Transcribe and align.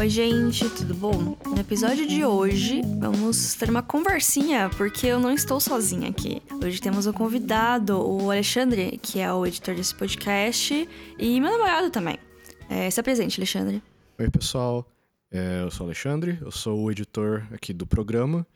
Oi, 0.00 0.08
gente, 0.08 0.66
tudo 0.70 0.94
bom? 0.94 1.36
No 1.44 1.60
episódio 1.60 2.08
de 2.08 2.24
hoje, 2.24 2.80
vamos 2.98 3.54
ter 3.54 3.68
uma 3.68 3.82
conversinha, 3.82 4.70
porque 4.70 5.06
eu 5.06 5.20
não 5.20 5.30
estou 5.30 5.60
sozinha 5.60 6.08
aqui. 6.08 6.40
Hoje 6.64 6.80
temos 6.80 7.06
um 7.06 7.12
convidado, 7.12 8.00
o 8.00 8.30
Alexandre, 8.30 8.98
que 9.02 9.20
é 9.20 9.30
o 9.30 9.44
editor 9.44 9.74
desse 9.74 9.94
podcast, 9.94 10.88
e 11.18 11.38
meu 11.38 11.50
namorado 11.50 11.90
também. 11.90 12.18
É, 12.70 12.90
se 12.90 12.98
apresente, 12.98 13.38
Alexandre. 13.38 13.82
Oi, 14.18 14.30
pessoal. 14.30 14.90
É, 15.30 15.60
eu 15.64 15.70
sou 15.70 15.84
o 15.84 15.90
Alexandre, 15.90 16.38
eu 16.40 16.50
sou 16.50 16.80
o 16.80 16.90
editor 16.90 17.46
aqui 17.52 17.74
do 17.74 17.86
programa. 17.86 18.46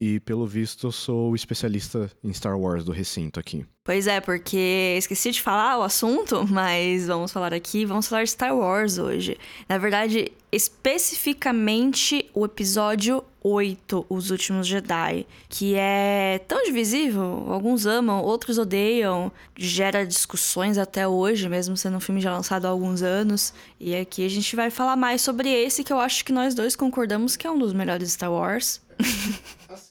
E 0.00 0.20
pelo 0.20 0.46
visto, 0.46 0.86
eu 0.86 0.92
sou 0.92 1.32
o 1.32 1.34
especialista 1.34 2.10
em 2.22 2.32
Star 2.32 2.56
Wars 2.56 2.84
do 2.84 2.92
recinto 2.92 3.40
aqui. 3.40 3.66
Pois 3.82 4.06
é, 4.06 4.20
porque 4.20 4.94
esqueci 4.96 5.32
de 5.32 5.42
falar 5.42 5.78
o 5.78 5.82
assunto, 5.82 6.46
mas 6.46 7.06
vamos 7.08 7.32
falar 7.32 7.52
aqui, 7.52 7.84
vamos 7.84 8.06
falar 8.06 8.22
de 8.22 8.30
Star 8.30 8.56
Wars 8.56 8.98
hoje. 8.98 9.36
Na 9.68 9.76
verdade, 9.76 10.30
especificamente 10.52 12.30
o 12.32 12.44
episódio 12.44 13.24
8, 13.42 14.06
Os 14.08 14.30
Últimos 14.30 14.68
Jedi, 14.68 15.26
que 15.48 15.74
é 15.74 16.40
tão 16.46 16.62
divisível, 16.62 17.46
alguns 17.48 17.86
amam, 17.86 18.22
outros 18.22 18.56
odeiam, 18.56 19.32
gera 19.56 20.06
discussões 20.06 20.78
até 20.78 21.08
hoje, 21.08 21.48
mesmo 21.48 21.76
sendo 21.76 21.96
um 21.96 22.00
filme 22.00 22.20
já 22.20 22.32
lançado 22.32 22.66
há 22.66 22.68
alguns 22.68 23.02
anos. 23.02 23.52
E 23.80 23.96
aqui 23.96 24.24
a 24.24 24.28
gente 24.28 24.54
vai 24.54 24.70
falar 24.70 24.96
mais 24.96 25.22
sobre 25.22 25.50
esse 25.50 25.82
que 25.82 25.92
eu 25.92 25.98
acho 25.98 26.24
que 26.24 26.32
nós 26.32 26.54
dois 26.54 26.76
concordamos 26.76 27.36
que 27.36 27.48
é 27.48 27.50
um 27.50 27.58
dos 27.58 27.72
melhores 27.72 28.12
Star 28.12 28.30
Wars. 28.30 28.80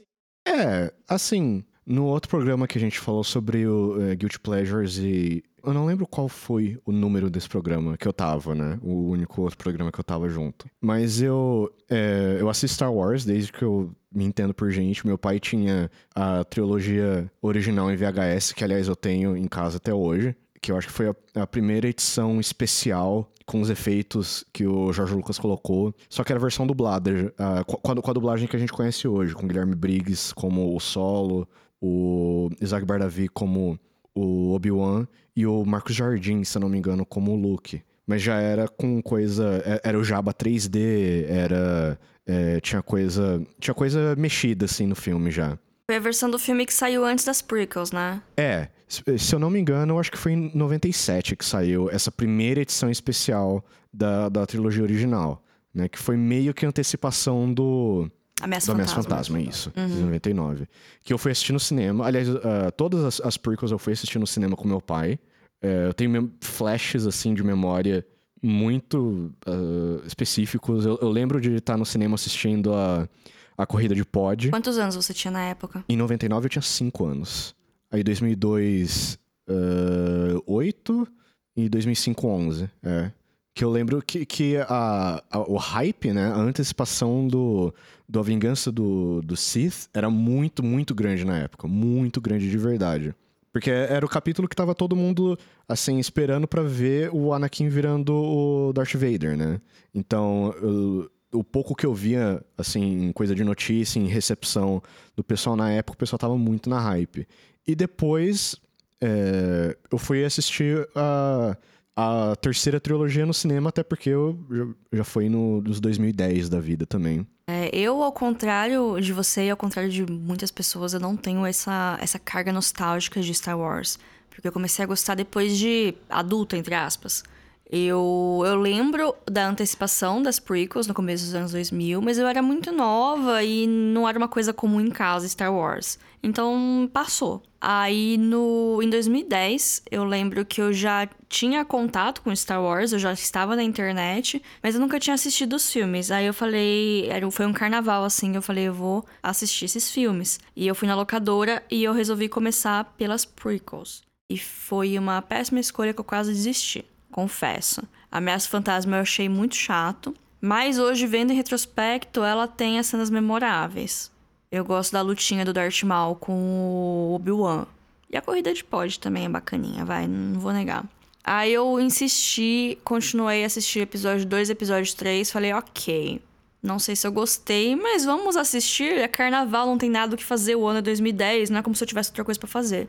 É, 0.48 0.94
assim, 1.08 1.64
no 1.86 2.06
outro 2.06 2.30
programa 2.30 2.68
que 2.68 2.78
a 2.78 2.82
gente 2.82 3.00
falou 3.00 3.24
sobre 3.24 3.68
o 3.68 3.98
uh, 3.98 4.16
Guilty 4.16 4.40
Pleasures 4.40 4.98
e. 4.98 5.44
Eu 5.64 5.74
não 5.74 5.86
lembro 5.86 6.08
qual 6.08 6.30
foi 6.30 6.80
o 6.86 6.94
número 6.94 7.30
desse 7.30 7.50
programa 7.50 7.98
que 7.98 8.08
eu 8.08 8.14
tava, 8.14 8.56
né? 8.56 8.80
O 8.82 9.10
único 9.10 9.42
outro 9.42 9.58
programa 9.58 9.92
que 9.92 10.00
eu 10.00 10.04
tava 10.04 10.30
junto. 10.30 10.66
Mas 10.80 11.22
eu. 11.22 11.70
É, 11.90 12.38
eu 12.40 12.50
assisto 12.50 12.76
Star 12.76 12.94
Wars 12.94 13.26
desde 13.26 13.52
que 13.52 13.64
eu 13.64 13.92
me 14.14 14.24
entendo 14.24 14.54
por 14.54 14.72
gente. 14.72 15.06
Meu 15.06 15.18
pai 15.18 15.40
tinha 15.40 15.92
a 16.16 16.44
trilogia 16.46 17.30
original 17.42 17.92
em 17.92 17.98
VHS, 17.98 18.54
que 18.54 18.64
aliás 18.64 18.88
eu 18.88 18.96
tenho 18.96 19.36
em 19.36 19.48
casa 19.48 19.78
até 19.78 19.94
hoje 19.94 20.36
que 20.62 20.72
eu 20.72 20.78
acho 20.78 20.88
que 20.88 20.94
foi 20.94 21.10
a, 21.10 21.16
a, 21.44 21.48
primeira 21.48 21.88
edição 21.88 22.40
especial 22.40 23.32
com 23.48 23.62
os 23.62 23.70
efeitos 23.70 24.46
que 24.52 24.68
o 24.68 24.92
Jorge 24.92 25.16
Lucas 25.16 25.40
colocou, 25.40 25.96
só 26.10 26.24
que 26.24 26.32
era 26.34 26.40
a 26.40 26.42
versão 26.42 26.68
dublada, 26.68 27.34
uh, 27.40 27.66
com, 27.66 27.92
a, 27.94 28.02
com, 28.02 28.12
a, 28.12 28.14
dublagem 28.14 28.46
que 28.46 28.56
a 28.58 28.60
gente 28.60 28.74
conhece 28.74 29.08
hoje, 29.08 29.34
com 29.34 29.48
Guilherme 29.48 29.74
Briggs 29.74 30.36
como 30.36 30.76
o 30.76 30.80
Solo, 30.82 31.48
o 31.82 32.50
Isaac 32.62 32.86
Bardavi 32.86 33.30
como 33.30 33.80
o 34.14 34.54
Obi-Wan 34.54 35.08
e 35.36 35.48
o 35.48 35.64
Marcos 35.64 35.96
Jardim, 35.96 36.44
se 36.44 36.60
não 36.60 36.68
me 36.68 36.78
engano, 36.78 37.06
como 37.06 37.32
o 37.32 37.36
Luke. 37.36 37.82
Mas 38.06 38.22
já 38.22 38.40
era 38.40 38.68
com 38.68 39.02
coisa. 39.02 39.62
É, 39.66 39.90
era 39.90 40.00
o 40.00 40.04
Jabba 40.04 40.34
3D, 40.34 41.26
era. 41.28 42.00
É, 42.26 42.60
tinha 42.62 42.82
coisa. 42.82 43.42
Tinha 43.60 43.74
coisa 43.74 44.16
mexida, 44.16 44.66
assim, 44.66 44.88
no 44.88 44.96
filme 44.96 45.30
já. 45.30 45.58
Foi 45.86 45.98
a 45.98 46.00
versão 46.00 46.30
do 46.30 46.40
filme 46.40 46.66
que 46.66 46.74
saiu 46.74 47.06
antes 47.06 47.24
das 47.26 47.42
prequels, 47.42 47.92
né? 47.92 48.22
É. 48.36 48.70
Se 48.88 49.36
eu 49.36 49.40
não 49.40 49.50
me 49.50 49.60
engano, 49.60 49.94
eu 49.94 50.00
acho 50.00 50.12
que 50.12 50.18
foi 50.18 50.32
em 50.32 50.52
97 50.56 51.36
que 51.36 51.44
saiu 51.44 51.90
essa 51.90 52.12
primeira 52.12 52.62
edição 52.62 52.90
especial 52.90 53.64
da, 53.94 54.30
da 54.30 54.46
trilogia 54.46 54.84
original, 54.84 55.44
né? 55.74 55.90
Que 55.90 56.00
foi 56.00 56.16
meio 56.16 56.54
que 56.54 56.66
antecipação 56.66 57.54
do... 57.54 58.10
Ameaça 58.40 58.68
do 58.68 58.74
Ameaça 58.74 58.96
Fantasma, 58.96 59.42
isso. 59.42 59.74
Uhum. 59.76 59.88
De 59.88 60.02
99. 60.02 60.68
Que 61.04 61.12
eu 61.12 61.18
fui 61.18 61.32
assistir 61.32 61.54
no 61.54 61.60
cinema. 61.60 62.06
Aliás, 62.06 62.30
uh, 62.30 62.40
todas 62.78 63.04
as, 63.04 63.22
as 63.22 63.36
prequels 63.36 63.72
eu 63.72 63.80
fui 63.80 63.94
assistir 63.94 64.20
no 64.20 64.28
cinema 64.28 64.56
com 64.56 64.68
meu 64.68 64.80
pai. 64.80 65.20
Uh, 65.62 65.88
eu 65.88 65.94
tenho 65.94 66.32
flashes, 66.40 67.08
assim, 67.08 67.34
de 67.34 67.44
memória 67.44 68.06
muito 68.42 69.34
uh, 69.48 70.06
específicos. 70.06 70.86
Eu, 70.86 71.00
eu, 71.02 71.10
lembro 71.10 71.42
de 71.42 71.56
estar 71.56 71.76
no 71.78 71.86
cinema 71.86 72.16
assistindo 72.16 72.74
a 72.74 73.10
a 73.58 73.66
corrida 73.66 73.96
de 73.96 74.06
pod. 74.06 74.52
Quantos 74.52 74.78
anos 74.78 74.96
você 74.96 75.14
tinha 75.14 75.32
na 75.32 75.44
época? 75.46 75.84
Em 75.90 75.98
99 75.98 76.46
eu 76.46 76.50
tinha 76.50 76.62
5 76.62 77.06
anos. 77.06 77.56
Aí 77.92 78.04
2002, 78.04 79.18
uh, 79.50 80.44
8 80.46 81.08
e 81.56 81.70
2005, 81.70 82.28
11. 82.28 82.70
É. 82.84 83.12
Que 83.54 83.64
eu 83.64 83.72
lembro 83.72 84.02
que, 84.02 84.26
que 84.26 84.58
a, 84.58 85.24
a, 85.32 85.40
o 85.40 85.58
hype, 85.58 86.14
né? 86.14 86.28
A 86.28 86.38
antecipação 86.38 87.28
do, 87.28 87.74
do 88.08 88.20
A 88.20 88.24
Vingança 88.24 88.72
do, 88.72 89.22
do 89.22 89.36
Sith 89.36 89.90
era 89.94 90.10
muito, 90.10 90.64
muito 90.64 90.94
grande 90.94 91.26
na 91.26 91.38
época. 91.38 91.68
Muito 91.68 92.22
grande 92.22 92.50
de 92.50 92.58
verdade. 92.58 93.16
Porque 93.52 93.72
era 93.72 94.06
o 94.06 94.10
capítulo 94.10 94.48
que 94.48 94.56
tava 94.56 94.76
todo 94.76 94.96
mundo, 94.96 95.36
assim, 95.68 95.98
esperando 95.98 96.48
para 96.48 96.62
ver 96.62 97.10
o 97.12 97.34
Anakin 97.34 97.70
virando 97.70 98.14
o 98.14 98.72
Darth 98.72 98.94
Vader, 98.94 99.36
né? 99.36 99.60
Então, 99.96 100.54
eu, 100.62 101.10
o 101.32 101.44
pouco 101.44 101.76
que 101.76 101.86
eu 101.86 101.94
via, 101.94 102.44
assim, 102.58 103.12
coisa 103.12 103.36
de 103.36 103.44
notícia, 103.44 104.00
em 104.00 104.08
recepção 104.08 104.82
do 105.16 105.24
pessoal 105.24 105.56
na 105.56 105.72
época, 105.72 105.96
o 105.96 105.98
pessoal 105.98 106.20
tava 106.20 106.38
muito 106.38 106.70
na 106.70 106.80
hype. 106.80 107.28
E 107.68 107.76
depois 107.76 108.56
é, 109.02 109.78
eu 109.92 109.98
fui 109.98 110.24
assistir 110.24 110.88
a, 110.96 111.58
a 111.96 112.36
terceira 112.38 112.80
trilogia 112.80 113.26
no 113.26 113.34
cinema, 113.34 113.70
até 113.70 113.84
porque 113.84 114.10
eu 114.10 114.38
já, 114.50 114.68
já 114.98 115.04
fui 115.04 115.30
no, 115.30 115.62
nos 115.62 115.80
2010 115.80 116.50
da 116.50 116.60
vida 116.60 116.86
também. 116.86 117.28
É, 117.50 117.70
eu, 117.74 118.04
ao 118.04 118.12
contrário 118.12 119.00
de 119.00 119.14
você 119.14 119.46
e 119.46 119.50
ao 119.50 119.58
contrário 119.58 119.90
de 119.90 120.06
muitas 120.06 120.52
pessoas, 120.52 120.94
eu 120.94 121.00
não 121.00 121.16
tenho 121.16 121.46
essa, 121.46 121.98
essa 122.02 122.20
carga 122.20 122.52
nostálgica 122.52 123.22
de 123.22 123.34
Star 123.34 123.58
Wars. 123.58 123.98
Porque 124.30 124.48
eu 124.48 124.52
comecei 124.52 124.84
a 124.84 124.88
gostar 124.88 125.16
depois 125.16 125.58
de 125.58 125.96
adulta, 126.10 126.58
entre 126.58 126.76
aspas. 126.76 127.24
Eu, 127.70 128.44
eu 128.46 128.56
lembro 128.56 129.14
da 129.30 129.50
antecipação 129.50 130.22
das 130.22 130.40
prequels 130.40 130.88
no 130.88 130.94
começo 130.94 131.26
dos 131.26 131.36
anos 131.36 131.52
2000, 131.52 132.02
mas 132.02 132.18
eu 132.18 132.26
era 132.26 132.42
muito 132.42 132.72
nova 132.72 133.44
e 133.44 133.68
não 133.68 134.08
era 134.08 134.18
uma 134.18 134.30
coisa 134.30 134.54
comum 134.54 134.80
em 134.80 134.90
casa 134.90 135.28
Star 135.28 135.54
Wars. 135.54 136.00
Então 136.24 136.90
passou. 136.94 137.44
Aí 137.60 138.18
no 138.18 138.80
em 138.82 138.90
2010, 138.90 139.84
eu 139.92 140.06
lembro 140.06 140.46
que 140.46 140.62
eu 140.62 140.72
já 140.72 141.10
tinha 141.28 141.66
contato 141.66 142.22
com 142.22 142.34
Star 142.34 142.64
Wars, 142.64 142.94
eu 142.94 143.00
já 143.00 143.12
estava 143.12 143.54
na 143.54 143.64
internet, 143.64 144.42
mas 144.64 144.76
eu 144.76 144.82
nunca 144.82 144.98
tinha 144.98 145.14
assistido 145.14 145.58
os 145.58 145.70
filmes. 145.70 146.10
Aí 146.10 146.26
eu 146.26 146.34
falei, 146.34 147.10
era, 147.10 147.30
foi 147.30 147.46
um 147.46 147.54
carnaval 147.54 148.06
assim, 148.06 148.34
eu 148.34 148.42
falei, 148.42 148.70
eu 148.70 148.74
vou 148.74 149.06
assistir 149.22 149.66
esses 149.66 149.92
filmes. 149.92 150.40
E 150.56 150.66
eu 150.66 150.76
fui 150.76 150.88
na 150.88 150.96
locadora 150.96 151.62
e 151.70 151.84
eu 151.84 151.92
resolvi 151.92 152.30
começar 152.30 152.86
pelas 152.98 153.26
prequels. 153.26 154.04
E 154.30 154.38
foi 154.38 154.98
uma 154.98 155.22
péssima 155.22 155.60
escolha 155.60 155.94
que 155.94 156.00
eu 156.00 156.06
quase 156.06 156.32
desisti 156.32 156.86
confesso. 157.12 157.82
Ameaça 158.12 158.50
Fantasma 158.50 158.98
eu 158.98 159.02
achei 159.02 159.28
muito 159.28 159.56
chato, 159.56 160.14
mas 160.40 160.80
hoje, 160.80 161.06
vendo 161.08 161.32
em 161.32 161.36
retrospecto, 161.36 162.24
ela 162.24 162.48
tem 162.48 162.80
as 162.80 162.88
cenas 162.88 163.10
memoráveis. 163.10 164.12
Eu 164.52 164.64
gosto 164.64 164.94
da 164.94 165.02
lutinha 165.02 165.44
do 165.44 165.52
Darth 165.52 165.84
Maul 165.84 166.16
com 166.16 166.34
o 166.34 167.16
Obi-Wan. 167.16 167.66
E 168.10 168.16
a 168.16 168.22
corrida 168.22 168.54
de 168.54 168.64
pod 168.64 169.00
também 169.00 169.26
é 169.26 169.30
bacaninha, 169.30 169.84
vai, 169.84 170.08
não 170.08 170.40
vou 170.40 170.54
negar. 170.54 170.86
Aí 171.24 171.52
eu 171.52 171.78
insisti, 171.80 172.78
continuei 172.86 173.44
a 173.44 173.48
assistir 173.48 173.82
episódio 173.82 174.26
2, 174.26 174.50
episódio 174.50 174.96
3, 174.96 175.30
falei, 175.30 175.52
ok. 175.52 176.22
Não 176.64 176.80
sei 176.80 176.96
se 176.96 177.06
eu 177.06 177.12
gostei, 177.12 177.76
mas 177.76 178.06
vamos 178.06 178.38
assistir. 178.38 178.94
É 178.94 179.08
carnaval, 179.08 179.68
não 179.68 179.78
tem 179.78 179.90
nada 179.90 180.16
o 180.16 180.18
que 180.18 180.24
fazer. 180.24 180.56
O 180.56 180.66
ano 180.66 180.80
é 180.80 180.82
2010, 180.82 181.50
não 181.50 181.60
é 181.60 181.62
como 181.62 181.76
se 181.76 181.84
eu 181.84 181.88
tivesse 181.88 182.10
outra 182.12 182.24
coisa 182.24 182.40
para 182.40 182.48
fazer. 182.48 182.88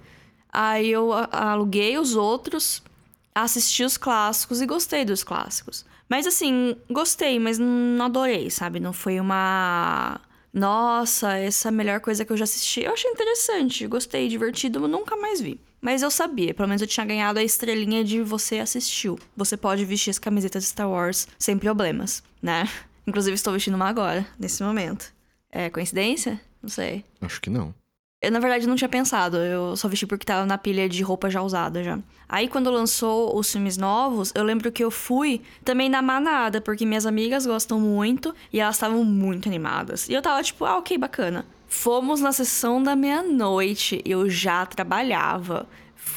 Aí 0.52 0.88
eu 0.88 1.12
aluguei 1.12 1.98
os 1.98 2.14
outros, 2.14 2.82
assisti 3.43 3.84
os 3.84 3.97
clássicos 3.97 4.60
e 4.60 4.66
gostei 4.66 5.04
dos 5.04 5.25
clássicos. 5.25 5.84
Mas 6.09 6.26
assim, 6.26 6.76
gostei, 6.91 7.38
mas 7.38 7.59
não 7.59 8.06
adorei, 8.06 8.50
sabe? 8.50 8.81
Não 8.81 8.93
foi 8.93 9.21
uma. 9.21 10.21
Nossa, 10.53 11.37
essa 11.37 11.69
é 11.69 11.71
a 11.71 11.72
melhor 11.72 12.00
coisa 12.00 12.25
que 12.25 12.32
eu 12.32 12.37
já 12.37 12.44
assisti. 12.44 12.82
Eu 12.82 12.93
achei 12.93 13.10
interessante, 13.10 13.87
gostei, 13.87 14.28
divertido, 14.28 14.81
mas 14.81 14.91
nunca 14.91 15.16
mais 15.16 15.41
vi. 15.41 15.60
Mas 15.81 16.03
eu 16.03 16.10
sabia, 16.10 16.54
pelo 16.54 16.69
menos 16.69 16.82
eu 16.82 16.88
tinha 16.88 17.06
ganhado 17.06 17.38
a 17.38 17.44
estrelinha 17.44 18.03
de 18.03 18.22
você 18.22 18.59
assistiu. 18.59 19.19
Você 19.37 19.56
pode 19.56 19.84
vestir 19.84 20.10
as 20.10 20.19
camisetas 20.19 20.65
Star 20.65 20.91
Wars 20.91 21.28
sem 21.38 21.56
problemas, 21.56 22.22
né? 22.43 22.69
Inclusive 23.06 23.34
estou 23.34 23.52
vestindo 23.52 23.75
uma 23.75 23.88
agora, 23.88 24.26
nesse 24.38 24.62
momento. 24.62 25.12
É 25.50 25.70
coincidência? 25.70 26.41
Não 26.61 26.69
sei. 26.69 27.05
Acho 27.20 27.41
que 27.41 27.49
não. 27.49 27.75
Eu, 28.20 28.32
na 28.32 28.41
verdade, 28.41 28.67
não 28.67 28.75
tinha 28.75 28.88
pensado. 28.88 29.37
Eu 29.37 29.76
só 29.76 29.87
vesti 29.88 30.05
porque 30.05 30.26
tava 30.26 30.44
na 30.44 30.59
pilha 30.59 30.88
de 30.88 31.03
roupa 31.03 31.31
já 31.31 31.41
usada 31.41 31.85
já. 31.85 31.99
Aí, 32.29 32.49
quando 32.49 32.69
lançou 32.70 33.37
os 33.38 33.50
filmes 33.50 33.76
novos, 33.76 34.32
eu 34.35 34.43
lembro 34.43 34.73
que 34.73 34.82
eu 34.82 34.91
fui 34.91 35.41
também 35.65 35.88
na 35.88 36.03
manada, 36.03 36.61
porque 36.61 36.85
minhas 36.85 37.06
amigas 37.06 37.47
gostam 37.47 37.79
muito 37.79 38.35
e 38.53 38.59
elas 38.59 38.75
estavam 38.75 39.05
muito 39.05 39.49
animadas. 39.49 40.09
E 40.09 40.15
eu 40.15 40.20
tava 40.20 40.43
tipo, 40.43 40.65
ah, 40.65 40.79
ok, 40.79 40.99
bacana. 40.99 41.47
Fomos 41.69 42.20
na 42.20 42.32
sessão 42.32 42.82
da 42.82 42.97
meia-noite. 42.97 44.03
Eu 44.05 44.29
já 44.29 44.67
trabalhava 44.67 45.69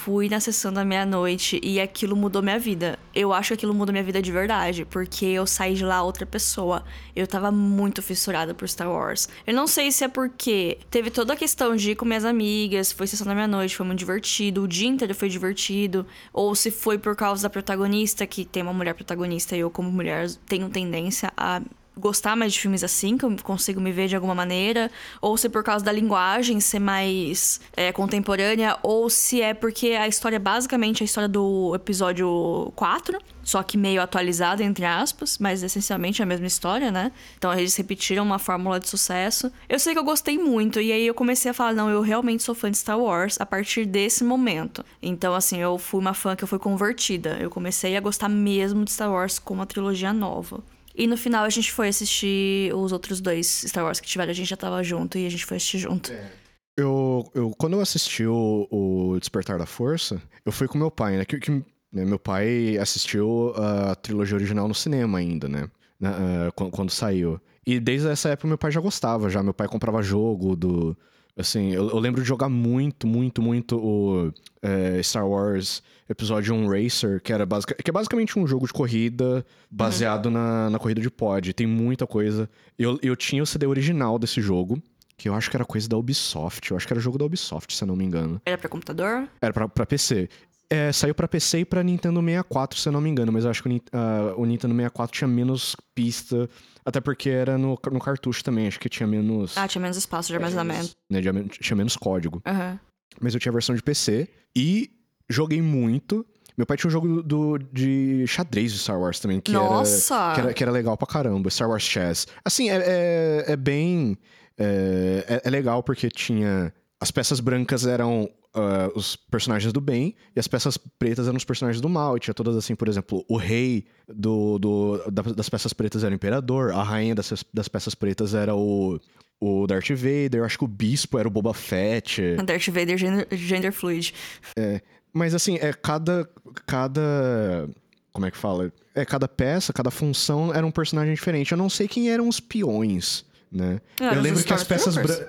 fui 0.04 0.28
na 0.28 0.40
sessão 0.40 0.74
da 0.74 0.84
meia-noite 0.84 1.60
e 1.62 1.80
aquilo 1.80 2.16
mudou 2.16 2.42
minha 2.42 2.58
vida. 2.58 2.98
Eu 3.14 3.32
acho 3.32 3.50
que 3.50 3.54
aquilo 3.54 3.74
mudou 3.74 3.94
minha 3.94 4.04
vida 4.04 4.20
de 4.20 4.32
verdade, 4.32 4.84
porque 4.84 5.28
eu 5.28 5.46
saí 5.46 5.76
de 5.76 5.86
lá 5.86 6.02
outra 6.02 6.26
pessoa. 6.26 6.84
Eu 7.16 7.28
tava 7.28 7.52
muito 7.52 8.02
fissurada 8.02 8.52
por 8.56 8.68
Star 8.68 8.90
Wars. 8.90 9.30
Eu 9.46 9.54
não 9.54 9.68
sei 9.68 9.92
se 9.92 10.04
é 10.04 10.08
porque 10.08 10.80
teve 10.90 11.12
toda 11.12 11.34
a 11.34 11.36
questão 11.36 11.76
de 11.76 11.92
ir 11.92 11.96
com 11.96 12.06
minhas 12.06 12.26
amigas, 12.26 12.92
foi 12.92 13.06
sessão 13.06 13.28
da 13.28 13.36
meia-noite, 13.36 13.76
foi 13.76 13.86
muito 13.86 14.00
divertido, 14.00 14.64
o 14.64 14.68
dia 14.68 14.88
inteiro 14.88 15.14
foi 15.14 15.30
divertido, 15.30 16.04
ou 16.34 16.56
se 16.56 16.72
foi 16.72 16.98
por 16.98 17.16
causa 17.16 17.44
da 17.44 17.50
protagonista, 17.50 18.26
que 18.26 18.44
tem 18.44 18.64
uma 18.64 18.74
mulher 18.74 18.96
protagonista 18.96 19.56
e 19.56 19.60
eu, 19.60 19.70
como 19.70 19.92
mulher, 19.92 20.32
tenho 20.48 20.68
tendência 20.70 21.32
a 21.38 21.62
gostar 21.98 22.36
mais 22.36 22.54
de 22.54 22.60
filmes 22.60 22.84
assim, 22.84 23.18
que 23.18 23.26
eu 23.26 23.36
consigo 23.44 23.82
me 23.82 23.92
ver 23.92 24.08
de 24.08 24.16
alguma 24.16 24.34
maneira, 24.34 24.90
ou 25.22 25.38
se 25.38 25.48
é 25.48 25.50
por 25.50 25.64
causa 25.64 25.84
da 25.84 25.92
linguagem 25.92 26.60
ser 26.60 26.80
mais 26.80 27.60
é, 27.76 27.92
contemporânea, 27.92 28.78
ou 28.82 29.10
se 29.10 29.42
é 29.42 29.54
porque 29.54 29.90
a 29.90 30.08
história 30.08 30.38
é 30.38 30.40
basicamente 30.40 31.04
a 31.04 31.06
história 31.06 31.28
do 31.28 31.74
episódio 31.76 32.72
4, 32.76 33.20
só 33.44 33.64
que 33.64 33.78
meio 33.78 34.02
atualizada, 34.02 34.64
entre 34.64 34.86
aspas, 34.86 35.38
mas 35.38 35.64
essencialmente 35.64 36.22
é 36.22 36.24
a 36.24 36.26
mesma 36.26 36.48
história, 36.48 36.92
né? 36.92 37.12
Então 37.38 37.52
eles 37.54 37.76
repetiram 37.76 38.24
uma 38.24 38.40
fórmula 38.40 38.80
de 38.80 38.88
sucesso. 38.88 39.52
Eu 39.68 39.80
sei 39.80 39.94
que 39.94 40.00
eu 40.00 40.04
gostei 40.04 40.38
muito, 40.38 40.80
e 40.80 40.92
aí 40.92 41.08
eu 41.08 41.14
comecei 41.14 41.52
a 41.52 41.54
falar, 41.54 41.74
não, 41.74 41.90
eu 41.90 42.02
realmente 42.02 42.44
sou 42.44 42.56
fã 42.56 42.70
de 42.72 42.78
Star 42.78 43.00
Wars 43.00 43.40
a 43.40 43.46
partir 43.46 43.86
desse 43.86 44.24
momento. 44.24 44.86
Então, 45.02 45.34
assim, 45.34 45.58
eu 45.58 45.78
fui 45.78 46.00
uma 46.00 46.14
fã 46.14 46.36
que 46.36 46.44
eu 46.44 46.48
fui 46.48 46.60
convertida. 46.60 47.38
Eu 47.40 47.50
comecei 47.50 47.98
a 47.98 48.00
gostar 48.00 48.30
mesmo 48.30 48.86
de 48.86 48.92
Star 48.92 49.12
Wars 49.12 49.40
com 49.40 49.54
uma 49.54 49.66
trilogia 49.66 50.14
nova. 50.14 50.64
E 51.02 51.08
no 51.08 51.18
final 51.18 51.44
a 51.44 51.50
gente 51.50 51.72
foi 51.72 51.88
assistir 51.88 52.72
os 52.76 52.92
outros 52.92 53.20
dois 53.20 53.66
Star 53.68 53.84
Wars 53.84 54.00
que 54.00 54.08
tiveram, 54.08 54.30
a 54.30 54.36
gente 54.36 54.48
já 54.48 54.56
tava 54.56 54.84
junto 54.84 55.18
e 55.18 55.26
a 55.26 55.30
gente 55.32 55.48
foi 55.48 55.58
assistir 55.58 55.80
junto. 55.80 56.12
É. 56.12 56.32
Eu, 56.78 57.28
eu, 57.34 57.50
quando 57.58 57.74
eu 57.74 57.82
assisti 57.82 58.24
o, 58.24 58.68
o, 58.70 59.20
Despertar 59.20 59.58
da 59.58 59.66
Força, 59.66 60.22
eu 60.46 60.52
fui 60.52 60.68
com 60.68 60.78
meu 60.78 60.92
pai, 60.92 61.18
né? 61.18 61.26
Que, 61.26 61.40
que 61.40 61.50
né, 61.92 62.06
meu 62.06 62.20
pai 62.20 62.78
assistiu 62.78 63.52
a 63.56 63.96
trilogia 63.96 64.36
original 64.36 64.68
no 64.68 64.76
cinema 64.76 65.18
ainda, 65.18 65.50
né? 65.50 65.68
uh, 66.02 66.52
quando, 66.54 66.72
quando, 66.72 66.92
saiu. 66.92 67.42
E 67.66 67.80
desde 67.80 68.08
essa 68.08 68.30
época 68.30 68.48
meu 68.48 68.58
pai 68.60 68.72
já 68.72 68.80
gostava, 68.80 69.28
já. 69.28 69.42
Meu 69.42 69.56
pai 69.56 69.68
comprava 69.68 70.04
jogo 70.04 70.56
do. 70.56 70.96
Assim, 71.38 71.72
eu, 71.72 71.90
eu 71.90 72.00
lembro 72.00 72.22
de 72.22 72.28
jogar 72.28 72.50
muito, 72.50 73.08
muito, 73.08 73.42
muito 73.42 73.78
o 73.78 74.34
é, 74.62 75.02
Star 75.02 75.28
Wars 75.28 75.82
Episódio 76.10 76.54
1 76.54 76.68
Racer, 76.68 77.22
que, 77.22 77.32
era 77.32 77.46
basic, 77.46 77.74
que 77.76 77.90
é 77.90 77.94
basicamente 77.94 78.38
um 78.38 78.46
jogo 78.46 78.68
de 78.68 78.74
corrida 78.74 79.46
baseado 79.70 80.26
uhum. 80.26 80.34
na, 80.34 80.70
na 80.70 80.80
corrida 80.80 81.00
de 81.00 81.10
pod. 81.10 81.54
Tem 81.54 81.66
muita 81.66 82.06
coisa. 82.06 82.50
Eu, 82.78 83.00
eu 83.02 83.16
tinha 83.16 83.42
o 83.42 83.46
CD 83.46 83.66
original 83.66 84.20
desse 84.20 84.42
jogo 84.42 84.82
que 85.22 85.30
eu 85.30 85.36
acho 85.36 85.52
que 85.52 85.56
era 85.56 85.64
coisa 85.64 85.88
da 85.88 85.96
Ubisoft. 85.96 86.72
Eu 86.72 86.76
acho 86.76 86.88
que 86.88 86.94
era 86.94 87.00
jogo 87.00 87.18
da 87.18 87.26
Ubisoft, 87.26 87.76
se 87.76 87.84
eu 87.84 87.88
não 87.88 87.96
me 87.96 88.04
engano. 88.04 88.42
Era 88.44 88.58
pra 88.58 88.68
computador? 88.68 89.30
Era 89.40 89.54
pra, 89.54 89.70
pra 89.70 89.86
PC. 89.86 90.28
É, 90.68 90.92
saiu 90.92 91.14
pra 91.14 91.28
PC 91.28 91.60
e 91.60 91.66
pra 91.66 91.84
Nintendo 91.84 92.20
64, 92.22 92.80
se 92.80 92.90
eu 92.90 92.94
não 92.94 93.00
me 93.00 93.10
engano. 93.10 93.32
Mas 93.32 93.46
eu 93.46 93.52
acho 93.52 93.62
que 93.62 93.70
o, 93.70 93.72
uh, 93.72 94.42
o 94.42 94.46
Nintendo 94.46 94.74
64 94.74 95.16
tinha 95.16 95.28
menos 95.28 95.76
pista. 95.94 96.50
Até 96.86 97.00
porque 97.00 97.30
era 97.30 97.58
no, 97.58 97.78
no 97.92 98.00
cartucho 98.00 98.44
também. 98.44 98.68
Acho 98.68 98.80
que 98.80 98.90
tinha 98.90 99.08
menos. 99.08 99.58
Ah, 99.58 99.68
tinha 99.68 99.82
menos 99.82 99.98
espaço 99.98 100.30
de 100.30 100.36
armazenamento. 100.36 100.96
Né, 101.10 101.22
tinha 101.50 101.76
menos 101.76 101.96
código. 101.96 102.42
Uhum. 102.46 102.80
Mas 103.20 103.34
eu 103.34 103.40
tinha 103.40 103.52
a 103.52 103.54
versão 103.54 103.76
de 103.76 103.84
PC. 103.84 104.28
E 104.56 104.92
joguei 105.30 105.62
muito. 105.62 106.26
Meu 106.58 106.66
pai 106.66 106.78
tinha 106.78 106.90
um 106.90 106.92
jogo 106.92 107.24
do, 107.24 107.58
de 107.58 108.26
xadrez 108.28 108.74
de 108.74 108.80
Star 108.80 109.00
Wars 109.00 109.20
também, 109.20 109.40
que, 109.40 109.52
Nossa. 109.52 110.16
Era, 110.16 110.34
que, 110.34 110.40
era, 110.42 110.54
que 110.54 110.64
era 110.64 110.72
legal 110.72 110.98
pra 110.98 111.08
caramba, 111.08 111.50
Star 111.50 111.70
Wars 111.70 111.84
Chess. 111.84 112.28
Assim, 112.44 112.70
é, 112.70 112.76
é, 112.76 113.46
é 113.54 113.56
bem. 113.56 114.18
É, 114.58 115.26
é, 115.28 115.42
é, 115.46 115.50
legal 115.50 115.82
porque 115.82 116.10
tinha. 116.10 116.74
As 117.02 117.10
peças 117.10 117.40
brancas 117.40 117.88
eram 117.88 118.30
uh, 118.56 118.92
os 118.96 119.16
personagens 119.16 119.74
do 119.74 119.82
bem 119.82 120.16
e 120.36 120.40
as 120.40 120.48
peças 120.48 120.78
pretas 120.78 121.28
eram 121.28 121.36
os 121.36 121.44
personagens 121.44 121.82
do 121.82 121.90
mal. 121.90 122.16
E 122.16 122.20
tinha 122.20 122.34
todas 122.34 122.56
assim, 122.56 122.76
por 122.76 122.88
exemplo, 122.88 123.26
o 123.28 123.38
rei 123.38 123.86
do, 124.08 124.60
do 124.60 125.12
das 125.36 125.50
peças 125.50 125.74
pretas 125.74 126.04
era 126.04 126.12
o 126.12 126.16
imperador, 126.16 126.72
a 126.72 126.84
rainha 126.84 127.16
das, 127.16 127.44
das 127.52 127.68
peças 127.68 127.96
pretas 127.96 128.36
era 128.36 128.56
o, 128.56 129.00
o 129.40 129.66
Darth 129.66 129.90
Vader, 129.90 130.36
eu 130.36 130.46
acho 130.46 130.60
que 130.60 130.64
o 130.64 130.68
bispo 130.68 131.18
era 131.18 131.28
o 131.28 131.32
Boba 131.32 131.54
Fett. 131.54 132.22
Darth 132.46 132.68
Vader 132.68 132.98
gender, 132.98 133.28
gender 133.32 133.72
fluid. 133.72 134.14
É, 134.56 134.80
mas 135.12 135.34
assim, 135.34 135.58
é 135.60 135.74
cada. 135.74 136.30
Cada. 136.68 137.68
Como 138.14 138.26
é 138.26 138.32
que 138.32 138.38
fala? 138.38 138.72
É, 138.94 139.06
cada 139.06 139.28
peça, 139.28 139.74
cada 139.74 139.90
função 139.90 140.54
era 140.54 140.66
um 140.66 140.72
personagem 140.72 141.14
diferente. 141.14 141.52
Eu 141.52 141.58
não 141.58 141.70
sei 141.70 141.88
quem 141.88 142.12
eram 142.12 142.28
os 142.28 142.40
peões, 142.40 143.26
né? 143.52 143.80
Eu 144.00 144.22
lembro 144.22 144.44
que 144.44 144.54
as 144.54 144.64
peças. 144.64 144.96
Bra... 144.96 145.28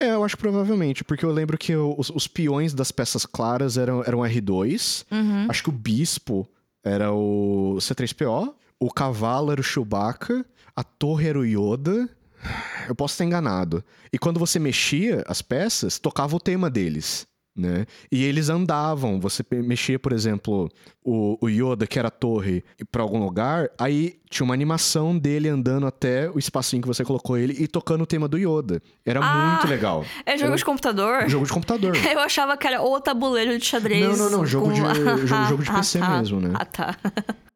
É, 0.00 0.10
eu 0.10 0.22
acho 0.22 0.38
provavelmente, 0.38 1.02
porque 1.02 1.24
eu 1.24 1.32
lembro 1.32 1.58
que 1.58 1.74
os, 1.74 2.10
os 2.10 2.28
peões 2.28 2.72
das 2.72 2.92
peças 2.92 3.26
claras 3.26 3.76
eram, 3.76 4.02
eram 4.04 4.18
R2. 4.20 5.04
Uhum. 5.10 5.46
Acho 5.48 5.62
que 5.64 5.68
o 5.68 5.72
bispo 5.72 6.48
era 6.84 7.12
o 7.12 7.76
C3PO. 7.80 8.54
O 8.78 8.92
cavalo 8.92 9.50
era 9.50 9.60
o 9.60 9.64
Chewbacca. 9.64 10.46
A 10.76 10.84
torre 10.84 11.28
era 11.28 11.38
o 11.38 11.44
Yoda. 11.44 12.08
Eu 12.88 12.94
posso 12.94 13.14
estar 13.14 13.24
enganado. 13.24 13.82
E 14.12 14.18
quando 14.18 14.38
você 14.38 14.60
mexia 14.60 15.24
as 15.26 15.42
peças, 15.42 15.98
tocava 15.98 16.36
o 16.36 16.40
tema 16.40 16.70
deles 16.70 17.26
né? 17.58 17.84
E 18.10 18.24
eles 18.24 18.48
andavam. 18.48 19.20
Você 19.20 19.44
mexia, 19.50 19.98
por 19.98 20.12
exemplo, 20.12 20.70
o, 21.04 21.36
o 21.40 21.48
Yoda, 21.48 21.86
que 21.86 21.98
era 21.98 22.08
a 22.08 22.10
torre, 22.10 22.62
para 22.90 23.02
algum 23.02 23.18
lugar, 23.18 23.68
aí 23.78 24.18
tinha 24.30 24.44
uma 24.44 24.54
animação 24.54 25.18
dele 25.18 25.48
andando 25.48 25.86
até 25.86 26.30
o 26.30 26.38
espacinho 26.38 26.82
que 26.82 26.88
você 26.88 27.04
colocou 27.04 27.36
ele 27.36 27.54
e 27.58 27.66
tocando 27.66 28.02
o 28.02 28.06
tema 28.06 28.28
do 28.28 28.38
Yoda. 28.38 28.80
Era 29.04 29.20
ah, 29.20 29.52
muito 29.52 29.66
legal. 29.68 30.04
É 30.24 30.36
jogo 30.36 30.48
era... 30.48 30.56
de 30.56 30.64
computador? 30.64 31.28
Jogo 31.28 31.46
de 31.46 31.52
computador. 31.52 31.96
Eu 32.10 32.20
achava 32.20 32.56
que 32.56 32.66
era 32.66 32.82
o 32.82 33.00
tabuleiro 33.00 33.58
de 33.58 33.64
xadrez. 33.64 34.06
Não, 34.06 34.16
não, 34.16 34.38
não. 34.38 34.46
Jogo, 34.46 34.66
com... 34.66 34.72
de, 34.72 34.80
jogo, 35.26 35.46
jogo 35.48 35.62
de 35.62 35.72
PC 35.72 35.98
ah, 36.00 36.18
mesmo, 36.18 36.40
né? 36.40 36.52
Ah, 36.54 36.64
tá. 36.64 36.96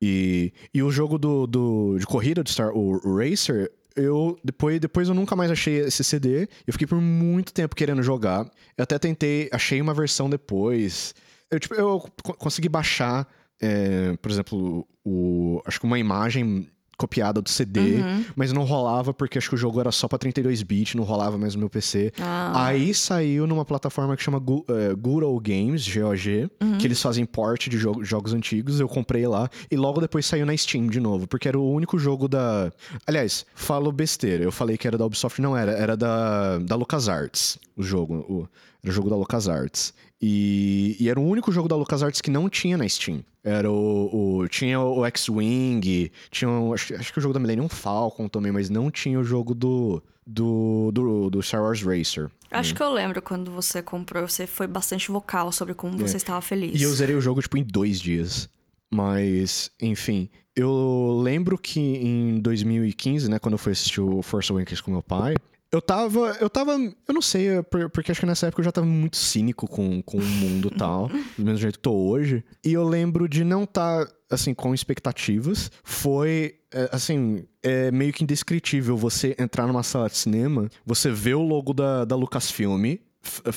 e, 0.00 0.52
e 0.74 0.82
o 0.82 0.90
jogo 0.90 1.18
do, 1.18 1.46
do, 1.46 1.96
de 1.98 2.06
corrida 2.06 2.42
de 2.42 2.50
Star, 2.50 2.70
o 2.74 3.18
Racer, 3.18 3.70
eu 3.96 4.38
depois, 4.44 4.80
depois 4.80 5.08
eu 5.08 5.14
nunca 5.14 5.36
mais 5.36 5.50
achei 5.50 5.80
esse 5.80 6.02
CD. 6.04 6.48
Eu 6.66 6.72
fiquei 6.72 6.86
por 6.86 7.00
muito 7.00 7.52
tempo 7.52 7.76
querendo 7.76 8.02
jogar. 8.02 8.50
Eu 8.76 8.82
até 8.82 8.98
tentei, 8.98 9.48
achei 9.52 9.80
uma 9.80 9.94
versão 9.94 10.28
depois. 10.28 11.14
Eu, 11.50 11.60
tipo, 11.60 11.74
eu 11.74 12.00
consegui 12.38 12.68
baixar, 12.68 13.28
é, 13.60 14.16
por 14.16 14.30
exemplo, 14.30 14.86
o, 15.04 15.60
acho 15.66 15.78
que 15.78 15.86
uma 15.86 15.98
imagem 15.98 16.68
copiada 16.96 17.40
do 17.40 17.48
CD, 17.48 17.80
uhum. 17.80 18.24
mas 18.36 18.52
não 18.52 18.64
rolava 18.64 19.12
porque 19.12 19.38
acho 19.38 19.48
que 19.48 19.54
o 19.54 19.58
jogo 19.58 19.80
era 19.80 19.90
só 19.90 20.06
pra 20.06 20.18
32 20.18 20.62
bits, 20.62 20.94
não 20.94 21.04
rolava 21.04 21.36
mais 21.38 21.54
no 21.54 21.60
meu 21.60 21.70
PC. 21.70 22.12
Ah. 22.20 22.66
Aí 22.66 22.94
saiu 22.94 23.46
numa 23.46 23.64
plataforma 23.64 24.16
que 24.16 24.22
chama 24.22 24.38
Go, 24.38 24.64
uh, 24.68 24.96
Good 24.96 25.50
Games, 25.50 25.86
GOG, 25.86 26.50
uhum. 26.60 26.78
que 26.78 26.86
eles 26.86 27.00
fazem 27.00 27.24
port 27.24 27.68
de 27.68 27.78
jo 27.78 28.02
jogos 28.02 28.32
antigos, 28.32 28.80
eu 28.80 28.88
comprei 28.88 29.26
lá, 29.26 29.48
e 29.70 29.76
logo 29.76 30.00
depois 30.00 30.26
saiu 30.26 30.46
na 30.46 30.56
Steam 30.56 30.86
de 30.86 31.00
novo, 31.00 31.26
porque 31.26 31.48
era 31.48 31.58
o 31.58 31.72
único 31.72 31.98
jogo 31.98 32.28
da... 32.28 32.72
Aliás, 33.06 33.44
falo 33.54 33.90
besteira, 33.90 34.44
eu 34.44 34.52
falei 34.52 34.76
que 34.76 34.86
era 34.86 34.96
da 34.96 35.04
Ubisoft, 35.04 35.40
não 35.40 35.56
era, 35.56 35.72
era 35.72 35.96
da, 35.96 36.58
da 36.58 36.76
LucasArts, 36.76 37.58
o 37.76 37.82
jogo, 37.82 38.14
o, 38.28 38.48
era 38.82 38.90
o 38.90 38.94
jogo 38.94 39.08
da 39.08 39.16
LucasArts. 39.16 39.94
E, 40.24 40.96
e 41.00 41.08
era 41.08 41.18
o 41.18 41.26
único 41.26 41.50
jogo 41.50 41.68
da 41.68 41.74
LucasArts 41.74 42.20
que 42.20 42.30
não 42.30 42.48
tinha 42.48 42.78
na 42.78 42.88
Steam. 42.88 43.24
Era 43.42 43.68
o. 43.68 44.38
o 44.38 44.48
tinha 44.48 44.78
o 44.78 45.04
X-Wing, 45.06 46.12
tinha. 46.30 46.48
Acho, 46.72 46.94
acho, 46.94 47.12
que 47.12 47.18
o 47.18 47.22
jogo 47.22 47.34
da 47.34 47.40
Millennium 47.40 47.68
Falcon 47.68 48.28
também, 48.28 48.52
mas 48.52 48.70
não 48.70 48.88
tinha 48.88 49.18
o 49.18 49.24
jogo 49.24 49.52
do. 49.52 50.00
Do, 50.24 50.92
do, 50.92 51.30
do 51.30 51.42
Star 51.42 51.60
Wars 51.60 51.82
Racer. 51.82 52.30
Acho 52.48 52.72
hum. 52.72 52.76
que 52.76 52.82
eu 52.84 52.92
lembro 52.92 53.20
quando 53.20 53.50
você 53.50 53.82
comprou, 53.82 54.28
você 54.28 54.46
foi 54.46 54.68
bastante 54.68 55.10
vocal 55.10 55.50
sobre 55.50 55.74
como 55.74 55.96
é. 55.96 56.06
você 56.06 56.16
estava 56.16 56.40
feliz. 56.40 56.80
E 56.80 56.84
eu 56.84 56.94
zerei 56.94 57.16
o 57.16 57.20
jogo, 57.20 57.42
tipo, 57.42 57.56
em 57.56 57.64
dois 57.64 58.00
dias. 58.00 58.48
Mas, 58.88 59.72
enfim, 59.80 60.30
eu 60.54 61.20
lembro 61.24 61.58
que 61.58 61.80
em 61.80 62.38
2015, 62.38 63.28
né, 63.28 63.40
quando 63.40 63.54
eu 63.54 63.58
fui 63.58 63.72
assistir 63.72 64.00
o 64.00 64.22
Force 64.22 64.52
Awakens 64.52 64.80
com 64.80 64.92
meu 64.92 65.02
pai, 65.02 65.34
eu 65.72 65.80
tava. 65.80 66.36
Eu 66.38 66.50
tava. 66.50 66.72
Eu 66.72 67.14
não 67.14 67.22
sei, 67.22 67.62
porque 67.92 68.12
acho 68.12 68.20
que 68.20 68.26
nessa 68.26 68.46
época 68.46 68.60
eu 68.60 68.64
já 68.64 68.72
tava 68.72 68.86
muito 68.86 69.16
cínico 69.16 69.66
com, 69.66 70.02
com 70.02 70.18
o 70.18 70.22
mundo 70.22 70.70
e 70.72 70.76
tal. 70.76 71.08
Do 71.38 71.44
mesmo 71.44 71.58
jeito 71.58 71.78
que 71.78 71.82
tô 71.82 71.94
hoje. 71.94 72.44
E 72.62 72.74
eu 72.74 72.86
lembro 72.86 73.26
de 73.26 73.42
não 73.42 73.64
estar, 73.64 74.04
tá, 74.04 74.12
assim, 74.30 74.52
com 74.52 74.74
expectativas. 74.74 75.70
Foi. 75.82 76.56
É, 76.70 76.90
assim, 76.92 77.44
é 77.62 77.90
meio 77.90 78.12
que 78.12 78.22
indescritível 78.22 78.96
você 78.96 79.34
entrar 79.38 79.66
numa 79.66 79.82
sala 79.82 80.08
de 80.08 80.16
cinema, 80.16 80.68
você 80.84 81.10
vê 81.10 81.34
o 81.34 81.42
logo 81.42 81.72
da, 81.72 82.04
da 82.04 82.16
Lucasfilm 82.16 82.96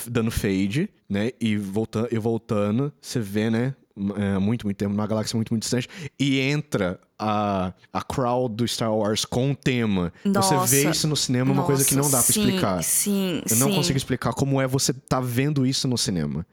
dando 0.08 0.30
fade, 0.30 0.88
né? 1.08 1.32
E 1.40 1.56
voltando, 1.56 2.08
e 2.10 2.18
voltando, 2.18 2.92
você 3.00 3.20
vê, 3.20 3.50
né? 3.50 3.74
É, 4.16 4.38
muito, 4.38 4.66
muito 4.66 4.76
tempo, 4.76 4.92
numa 4.92 5.06
galáxia 5.06 5.36
muito, 5.36 5.52
muito 5.52 5.62
distante, 5.62 5.88
e 6.18 6.38
entra 6.40 7.00
a, 7.18 7.72
a 7.92 8.02
crowd 8.02 8.54
do 8.54 8.68
Star 8.68 8.94
Wars 8.94 9.24
com 9.24 9.52
o 9.52 9.56
tema. 9.56 10.12
Nossa, 10.24 10.56
você 10.58 10.84
vê 10.84 10.90
isso 10.90 11.08
no 11.08 11.16
cinema, 11.16 11.50
é 11.50 11.54
uma 11.54 11.64
coisa 11.64 11.84
que 11.84 11.94
não 11.94 12.10
dá 12.10 12.22
pra 12.22 12.32
sim, 12.32 12.40
explicar. 12.40 12.82
Sim, 12.82 13.42
Eu 13.48 13.56
não 13.56 13.72
consigo 13.72 13.96
explicar 13.96 14.32
como 14.32 14.60
é 14.60 14.66
você 14.66 14.92
tá 14.92 15.20
vendo 15.20 15.66
isso 15.66 15.88
no 15.88 15.96
cinema. 15.96 16.46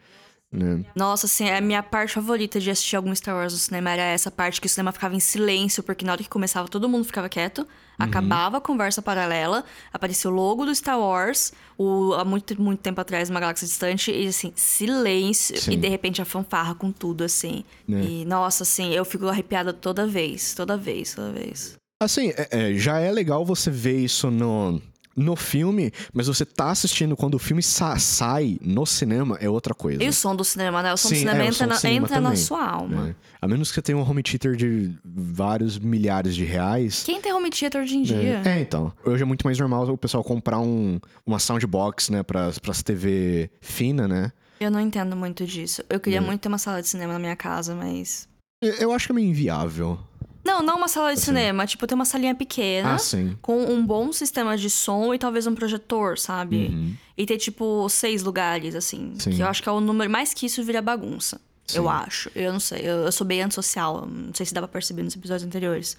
Né? 0.54 0.86
Nossa, 0.96 1.26
assim, 1.26 1.50
a 1.50 1.60
minha 1.60 1.82
parte 1.82 2.14
favorita 2.14 2.60
de 2.60 2.70
assistir 2.70 2.96
algum 2.96 3.14
Star 3.16 3.36
Wars 3.36 3.54
no 3.54 3.60
cinema 3.60 3.90
era 3.90 4.04
essa 4.04 4.30
parte 4.30 4.62
que 4.62 4.68
o 4.68 4.70
cinema 4.70 4.92
ficava 4.92 5.16
em 5.16 5.20
silêncio, 5.20 5.82
porque 5.82 6.06
na 6.06 6.12
hora 6.12 6.22
que 6.22 6.30
começava 6.30 6.68
todo 6.68 6.88
mundo 6.88 7.04
ficava 7.06 7.28
quieto, 7.28 7.60
uhum. 7.60 7.68
acabava 7.98 8.58
a 8.58 8.62
conversa 8.62 9.02
paralela, 9.02 9.64
aparecia 9.92 10.30
o 10.30 10.34
logo 10.34 10.64
do 10.64 10.76
Star 10.76 11.00
Wars, 11.00 11.52
o, 11.76 12.14
há 12.14 12.24
muito, 12.24 12.62
muito 12.62 12.82
tempo 12.82 13.02
atrás, 13.02 13.32
uma 13.32 13.40
galáxia 13.40 13.68
distante, 13.68 14.12
e 14.12 14.28
assim, 14.28 14.54
silêncio, 14.56 15.60
Sim. 15.60 15.74
e 15.74 15.78
de 15.78 15.88
repente 15.88 16.22
a 16.22 16.26
fanfarra 16.26 16.76
com 16.76 16.92
tudo, 16.92 17.24
assim. 17.24 17.64
É. 17.90 17.94
E, 17.94 18.26
nossa, 18.26 18.62
assim, 18.62 18.94
eu 18.94 19.04
fico 19.04 19.28
arrepiada 19.28 19.74
toda 19.74 20.06
vez, 20.06 20.54
toda 20.54 20.78
vez, 20.78 21.16
toda 21.16 21.32
vez. 21.32 21.76
Assim, 22.00 22.32
é, 22.38 22.48
é, 22.52 22.74
já 22.76 23.00
é 23.00 23.12
legal 23.12 23.44
você 23.44 23.72
ver 23.72 23.98
isso 23.98 24.30
no 24.30 24.80
no 25.16 25.36
filme, 25.36 25.92
mas 26.14 26.28
você 26.28 26.46
tá 26.46 26.72
assistindo 26.72 27.16
quando 27.16 27.36
o 27.36 27.40
filme 27.40 27.62
sa 27.62 27.98
sai 28.00 28.58
no 28.62 28.86
cinema 28.86 29.38
é 29.40 29.50
outra 29.50 29.74
coisa. 29.74 30.04
E 30.04 30.08
o 30.10 30.14
som 30.14 30.36
do 30.36 30.44
cinema, 30.44 30.82
né? 30.82 30.94
O 30.94 30.98
som 30.98 31.10
Sim, 31.10 31.16
do 31.16 31.20
cinema 31.20 31.44
é, 31.44 31.48
entra, 31.48 31.68
na, 31.68 31.76
cinema 31.76 32.06
entra 32.08 32.22
na 32.22 32.36
sua 32.36 32.66
alma. 32.68 33.04
né? 33.06 33.16
A 33.42 33.48
menos 33.48 33.70
que 33.70 33.76
você 33.76 33.82
tenha 33.82 33.98
um 33.98 34.02
home 34.10 34.24
theater 34.24 34.56
de 34.56 34.92
vários 35.06 35.78
milhares 35.78 36.36
de 36.36 36.44
reais. 36.44 37.04
Quem 37.04 37.22
tem 37.22 37.34
home 37.34 37.50
theater 37.50 37.82
hoje 37.82 37.96
em 37.98 38.04
dia? 38.04 38.42
É, 38.46 38.60
então. 38.60 38.92
Hoje 39.06 39.22
é 39.22 39.26
muito 39.26 39.46
mais 39.46 39.58
normal 39.60 39.88
o 39.90 39.98
pessoal 39.98 40.24
comprar 40.24 40.60
um, 40.60 41.00
uma 41.26 41.40
soundbox, 41.40 42.10
né, 42.10 42.24
pras, 42.24 42.58
pras 42.58 42.82
TV 42.82 43.50
fina, 43.62 44.08
né? 44.08 44.32
Eu 44.60 44.72
não 44.72 44.80
entendo 44.80 45.16
muito 45.16 45.46
disso. 45.46 45.84
Eu 45.90 45.98
É. 45.98 46.00
queria 46.00 46.22
muito 46.22 46.42
ter 46.42 46.48
uma 46.48 46.58
sala 46.58 46.82
de 46.82 46.88
cinema 46.88 47.14
na 47.14 47.20
minha 47.20 47.36
casa, 47.36 47.76
mas. 47.76 48.28
Eu- 48.62 48.74
Eu 48.76 48.92
acho 48.94 49.08
que 49.08 49.12
é 49.12 49.16
meio 49.16 49.28
inviável. 49.28 50.00
Não, 50.44 50.62
não 50.62 50.78
uma 50.78 50.88
sala 50.88 51.14
de 51.14 51.22
cinema. 51.22 51.66
Tipo, 51.66 51.88
ter 51.88 51.96
uma 51.96 52.04
salinha 52.06 52.36
pequena. 52.36 52.96
Ah, 52.96 52.98
sim. 52.98 53.38
Com 53.42 53.64
um 53.64 53.86
bom 53.86 54.12
sistema 54.12 54.58
de 54.58 54.70
som 54.70 55.14
e 55.14 55.18
talvez 55.18 55.48
um 55.48 55.56
projetor, 55.56 56.18
sabe? 56.20 56.68
Uhum. 56.68 56.94
E 57.18 57.26
ter, 57.26 57.38
tipo, 57.38 57.88
seis 57.90 58.24
lugares, 58.24 58.76
assim. 58.76 59.14
Sim. 59.20 59.32
Que 59.32 59.42
eu 59.42 59.48
acho 59.48 59.64
que 59.64 59.70
é 59.70 59.72
o 59.72 59.80
número. 59.80 60.10
Mais 60.12 60.34
que 60.34 60.46
isso 60.46 60.62
vira 60.64 60.82
bagunça. 60.82 61.40
Sim. 61.66 61.78
Eu 61.78 61.88
acho. 61.90 62.30
Eu 62.36 62.52
não 62.52 62.60
sei. 62.60 62.82
Eu, 62.82 63.06
eu 63.06 63.12
sou 63.12 63.26
bem 63.26 63.42
antissocial. 63.42 64.06
Não 64.06 64.34
sei 64.34 64.46
se 64.46 64.54
dá 64.54 64.60
pra 64.62 64.68
perceber 64.68 65.04
nos 65.04 65.16
episódios 65.16 65.48
anteriores. 65.48 65.96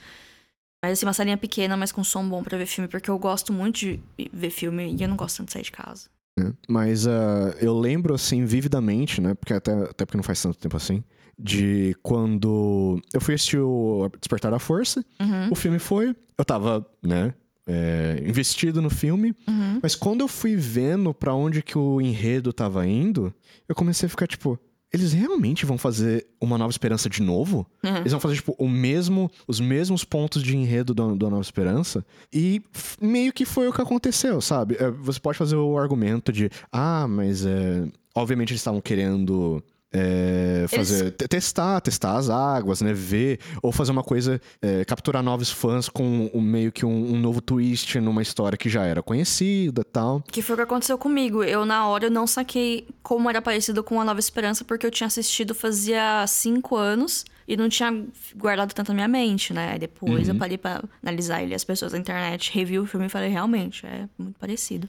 Mas, 0.85 0.93
assim, 0.99 1.07
uma 1.07 1.15
salinha 1.15 1.39
pequena, 1.39 1.75
mas 1.79 1.91
com 1.91 2.05
som 2.05 2.29
bom 2.29 2.43
pra 2.43 2.59
ver 2.59 2.67
filme. 2.67 2.87
Porque 2.87 3.09
eu 3.09 3.19
gosto 3.19 3.51
muito 3.51 3.79
de 3.79 4.01
ver 4.31 4.51
filme 4.51 4.95
e 4.95 5.03
eu 5.03 5.09
não 5.09 5.17
gosto 5.17 5.39
tanto 5.39 5.47
de 5.47 5.53
sair 5.55 5.63
de 5.63 5.73
casa. 5.73 6.09
né? 6.39 6.53
Mas 6.69 7.07
ah, 7.07 7.55
eu 7.63 7.79
lembro, 7.79 8.13
assim, 8.13 8.45
vividamente, 8.45 9.23
né? 9.23 9.33
Porque 9.33 9.55
até, 9.55 9.73
até 9.73 10.05
porque 10.05 10.19
não 10.19 10.23
faz 10.25 10.43
tanto 10.43 10.59
tempo 10.59 10.77
assim. 10.77 11.03
De 11.39 11.97
quando 12.03 13.01
eu 13.13 13.21
fui 13.21 13.35
assistir 13.35 13.59
o 13.59 14.09
Despertar 14.21 14.51
da 14.51 14.59
Força. 14.59 15.05
Uhum. 15.21 15.49
O 15.51 15.55
filme 15.55 15.79
foi. 15.79 16.15
Eu 16.39 16.45
tava, 16.45 16.87
né? 17.03 17.35
é, 17.67 18.23
investido 18.27 18.81
no 18.83 18.91
filme. 18.91 19.35
Uhum. 19.49 19.81
Mas 19.83 19.95
quando 19.95 20.21
eu 20.21 20.29
fui 20.29 20.57
vendo 20.57 21.13
pra 21.15 21.35
onde 21.35 21.63
que 21.63 21.79
o 21.79 22.01
enredo 22.01 22.53
tava 22.53 22.87
indo, 22.87 23.33
eu 23.69 23.75
comecei 23.75 24.07
a 24.07 24.11
ficar 24.11 24.27
tipo. 24.27 24.59
Eles 24.93 25.13
realmente 25.13 25.67
vão 25.67 25.77
fazer 25.77 26.25
uma 26.41 26.57
Nova 26.57 26.71
Esperança 26.71 27.11
de 27.11 27.21
novo? 27.21 27.67
Uhum. 27.83 27.97
Eles 27.97 28.13
vão 28.13 28.21
fazer, 28.21 28.37
tipo, 28.37 28.55
o 28.57 28.69
mesmo, 28.69 29.29
os 29.45 29.59
mesmos 29.59 30.05
pontos 30.05 30.41
de 30.41 30.57
enredo 30.57 30.95
da, 30.95 31.05
da 31.15 31.29
Nova 31.29 31.43
Esperança? 31.43 32.07
E 32.33 32.63
meio 33.01 33.33
que 33.33 33.45
foi 33.45 33.67
o 33.67 33.73
que 33.73 33.81
aconteceu, 33.81 34.41
sabe? 34.41 34.77
É, 34.79 34.89
Você 34.93 35.19
pode 35.19 35.37
fazer 35.37 35.57
o 35.57 35.77
argumento 35.77 36.31
de, 36.31 36.49
ah, 36.71 37.09
mas 37.09 37.45
é, 37.45 37.89
obviamente 38.15 38.51
eles 38.53 38.61
estavam 38.61 38.81
querendo. 38.81 39.61
É, 39.95 40.67
fazer 40.69 41.13
te- 41.13 41.29
testar, 41.29 41.81
testar 41.81 42.17
as 42.17 42.29
águas, 42.29 42.83
né? 42.83 42.93
Ver, 42.93 43.39
ou 43.63 43.71
fazer 43.71 43.93
uma 43.93 44.03
coisa, 44.03 44.41
é, 44.61 44.85
capturar 44.85 45.23
novos 45.23 45.51
fãs 45.51 45.89
com 45.89 46.29
um- 46.35 46.41
meio 46.41 46.73
que 46.73 46.85
um, 46.85 47.15
um 47.15 47.19
novo 47.21 47.41
twist 47.41 47.99
numa 48.01 48.21
história 48.21 48.59
que 48.59 48.69
já 48.69 48.85
era 48.85 49.03
conhecida 49.03 49.83
e 49.83 49.85
tal. 49.85 50.21
Que 50.31 50.43
foi 50.43 50.55
o 50.55 50.57
que 50.57 50.63
aconteceu 50.65 50.99
comigo. 50.99 51.45
Eu, 51.45 51.65
na 51.65 51.87
hora, 51.87 52.07
eu 52.07 52.11
não 52.11 52.27
saquei 52.27 52.89
como 53.03 53.31
era 53.31 53.41
parecido 53.41 53.85
com 53.85 54.01
A 54.01 54.05
Nova 54.05 54.19
Esperança, 54.21 54.65
porque 54.65 54.85
eu 54.85 54.91
tinha 54.91 55.07
assistido 55.07 55.55
fazia 55.55 56.27
cinco 56.27 56.75
anos 56.77 57.25
e 57.47 57.57
não 57.57 57.69
tinha 57.69 58.05
guardado 58.35 58.73
tanto 58.73 58.89
na 58.89 58.95
minha 58.95 59.09
mente, 59.09 59.53
né? 59.53 59.73
Aí 59.73 59.79
depois 59.79 60.29
eu 60.29 60.35
parei 60.35 60.59
pra 60.59 60.83
analisar 61.03 61.43
ele. 61.43 61.55
As 61.55 61.63
pessoas 61.63 61.93
da 61.93 61.99
internet 61.99 62.51
review 62.53 62.83
o 62.83 62.87
filme 62.87 63.07
e 63.07 63.09
falei, 63.11 63.29
realmente, 63.31 63.87
é 63.87 64.09
muito 64.19 64.39
parecido. 64.39 64.89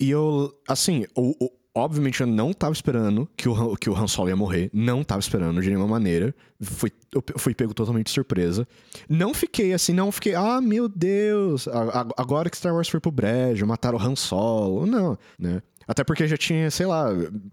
E 0.00 0.08
eu, 0.10 0.52
assim, 0.68 1.04
o- 1.16 1.34
o- 1.44 1.50
obviamente 1.78 2.20
eu 2.20 2.26
não 2.26 2.52
tava 2.52 2.72
esperando 2.72 3.28
que 3.36 3.48
o, 3.48 3.76
que 3.76 3.88
o 3.88 3.96
Han 3.96 4.06
Solo 4.06 4.28
ia 4.28 4.36
morrer. 4.36 4.70
Não 4.72 5.02
tava 5.02 5.20
esperando 5.20 5.60
de 5.60 5.68
nenhuma 5.68 5.88
maneira. 5.88 6.34
Fui, 6.60 6.92
eu 7.14 7.22
fui 7.36 7.54
pego 7.54 7.74
totalmente 7.74 8.06
de 8.06 8.12
surpresa. 8.12 8.66
Não 9.08 9.32
fiquei 9.32 9.72
assim, 9.72 9.92
não 9.92 10.10
fiquei, 10.12 10.34
ah, 10.34 10.60
meu 10.60 10.88
Deus, 10.88 11.68
agora 12.16 12.50
que 12.50 12.56
Star 12.56 12.74
Wars 12.74 12.88
foi 12.88 13.00
pro 13.00 13.10
brejo, 13.10 13.66
mataram 13.66 13.98
o 13.98 14.02
Han 14.02 14.16
Solo. 14.16 14.86
Não, 14.86 15.18
né? 15.38 15.62
Até 15.88 16.04
porque 16.04 16.28
já 16.28 16.36
tinha, 16.36 16.70
sei 16.70 16.84
lá, 16.86 17.08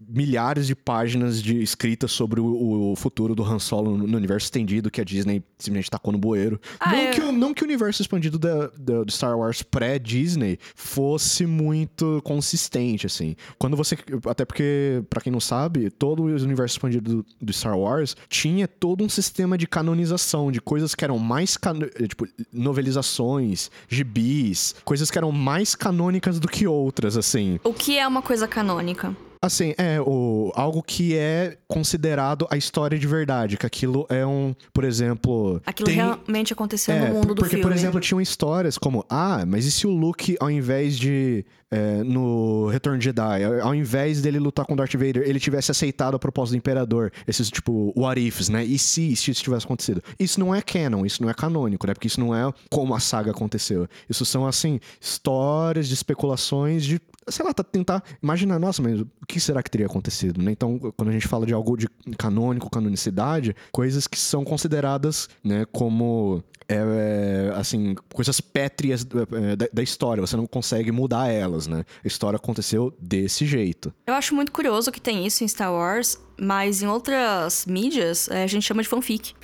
milhares 0.06 0.66
de 0.66 0.74
páginas 0.76 1.42
de 1.42 1.60
escritas 1.62 2.12
sobre 2.12 2.38
o, 2.40 2.92
o 2.92 2.94
futuro 2.96 3.34
do 3.34 3.42
Han 3.42 3.58
Solo 3.58 3.96
no, 3.96 4.16
universo 4.16 4.44
estendido 4.44 4.90
que 4.90 5.00
a 5.00 5.04
Disney 5.04 5.42
simplesmente 5.58 5.90
tacou 5.90 6.12
no 6.12 6.18
bueiro. 6.18 6.60
Ah, 6.78 6.92
não, 6.94 7.10
que 7.12 7.20
o, 7.20 7.32
não 7.32 7.54
que 7.54 7.62
o 7.62 7.66
universo 7.66 8.02
expandido 8.02 8.38
da, 8.38 8.66
da- 8.78 9.02
do 9.04 9.10
Star 9.10 9.38
Wars 9.38 9.62
pré-Disney 9.62 10.58
fosse 10.74 11.46
muito 11.46 12.20
consistente, 12.24 13.06
assim. 13.06 13.34
Quando 13.58 13.76
você. 13.76 13.96
Até 14.26 14.44
porque, 14.44 15.02
pra 15.08 15.20
quem 15.22 15.32
não 15.32 15.40
sabe, 15.40 15.88
todo 15.90 16.22
o 16.24 16.26
universo 16.26 16.74
expandido 16.74 17.16
do, 17.16 17.26
do 17.40 17.52
Star 17.52 17.76
Wars 17.78 18.14
tinha 18.28 18.68
todo 18.68 19.02
um 19.02 19.08
sistema 19.08 19.56
de 19.56 19.66
canonização, 19.66 20.52
de 20.52 20.60
coisas 20.60 20.94
que 20.94 21.02
eram 21.04 21.18
mais. 21.18 21.56
cano- 21.56 21.86
Tipo, 22.06 22.26
novelizações, 22.52 23.70
gibis, 23.88 24.74
coisas 24.84 25.10
que 25.10 25.18
eram 25.18 25.32
mais 25.32 25.74
canônicas 25.74 26.38
do 26.38 26.46
que 26.48 26.66
outras, 26.66 27.16
assim. 27.16 27.58
O 27.64 27.72
que 27.72 27.98
é 27.98 28.06
uma 28.06 28.22
coisa 28.26 28.48
canônica? 28.48 29.14
Assim, 29.40 29.74
é 29.78 30.00
o, 30.00 30.50
algo 30.56 30.82
que 30.82 31.14
é 31.14 31.58
considerado 31.68 32.48
a 32.50 32.56
história 32.56 32.98
de 32.98 33.06
verdade, 33.06 33.56
que 33.56 33.66
aquilo 33.66 34.04
é 34.08 34.26
um, 34.26 34.54
por 34.72 34.82
exemplo. 34.82 35.60
Aquilo 35.64 35.86
tem- 35.86 35.96
realmente 35.96 36.52
aconteceu 36.52 36.94
é, 36.94 37.00
no 37.08 37.14
mundo 37.14 37.28
do 37.28 37.34
porque, 37.36 37.50
filme. 37.50 37.62
por 37.62 37.72
exemplo, 37.72 38.00
tinham 38.00 38.20
histórias 38.20 38.76
como, 38.76 39.04
ah, 39.08 39.44
mas 39.46 39.64
e 39.66 39.70
se 39.70 39.86
o 39.86 39.90
Luke, 39.90 40.36
ao 40.40 40.50
invés 40.50 40.98
de. 40.98 41.44
é, 41.70 42.02
no 42.02 42.66
Retorno 42.68 42.98
de 42.98 43.04
Jedi, 43.04 43.44
ao 43.62 43.74
invés 43.74 44.20
dele 44.22 44.40
lutar 44.40 44.64
com 44.64 44.74
Darth 44.74 44.94
Vader, 44.94 45.22
ele 45.24 45.38
tivesse 45.38 45.70
aceitado 45.70 46.14
a 46.16 46.18
proposta 46.18 46.54
do 46.54 46.58
Imperador? 46.58 47.12
Esses, 47.28 47.48
tipo, 47.50 47.92
what 47.96 48.18
ifs, 48.20 48.48
né? 48.48 48.64
E 48.64 48.78
se, 48.78 49.14
se 49.14 49.30
isso 49.30 49.44
tivesse 49.44 49.66
acontecido? 49.66 50.02
Isso 50.18 50.40
não 50.40 50.52
é 50.52 50.60
canon, 50.62 51.04
isso 51.04 51.22
não 51.22 51.30
é 51.30 51.34
canônico, 51.34 51.86
né? 51.86 51.92
Porque 51.94 52.08
isso 52.08 52.18
não 52.18 52.34
é 52.34 52.50
como 52.70 52.94
a 52.94 53.00
saga 53.00 53.30
aconteceu. 53.30 53.86
Isso 54.08 54.24
são, 54.24 54.46
assim, 54.46 54.80
histórias 55.00 55.86
de 55.86 55.94
especulações 55.94 56.84
de. 56.84 57.00
Sei 57.28 57.44
lá, 57.44 57.52
tá- 57.52 57.64
tentar 57.64 58.02
imaginar, 58.22 58.58
nossa, 58.58 58.80
mas 58.82 59.00
o 59.00 59.08
que 59.26 59.40
será 59.40 59.62
que 59.62 59.70
teria 59.70 59.86
acontecido, 59.86 60.40
né? 60.42 60.52
Então, 60.52 60.78
quando 60.96 61.08
a 61.08 61.12
gente 61.12 61.26
fala 61.26 61.44
de 61.44 61.52
algo 61.52 61.76
de 61.76 61.88
canônico, 62.16 62.70
canonicidade, 62.70 63.54
coisas 63.72 64.06
que 64.06 64.18
são 64.18 64.44
consideradas, 64.44 65.28
né, 65.42 65.64
como 65.72 66.42
é, 66.68 66.76
é, 66.76 67.52
assim, 67.56 67.94
coisas 68.12 68.40
pétreas 68.40 69.06
é, 69.32 69.56
da, 69.56 69.68
da 69.72 69.82
história. 69.82 70.20
Você 70.20 70.36
não 70.36 70.46
consegue 70.46 70.90
mudar 70.90 71.28
elas, 71.28 71.66
né? 71.66 71.84
A 72.04 72.06
história 72.06 72.36
aconteceu 72.36 72.92
desse 73.00 73.46
jeito. 73.46 73.92
Eu 74.06 74.14
acho 74.14 74.34
muito 74.34 74.50
curioso 74.52 74.90
que 74.90 75.00
tem 75.00 75.26
isso 75.26 75.44
em 75.44 75.48
Star 75.48 75.72
Wars, 75.72 76.18
mas 76.40 76.82
em 76.82 76.86
outras 76.86 77.66
mídias 77.66 78.28
é, 78.28 78.42
a 78.42 78.46
gente 78.46 78.64
chama 78.64 78.82
de 78.82 78.88
fanfic. 78.88 79.34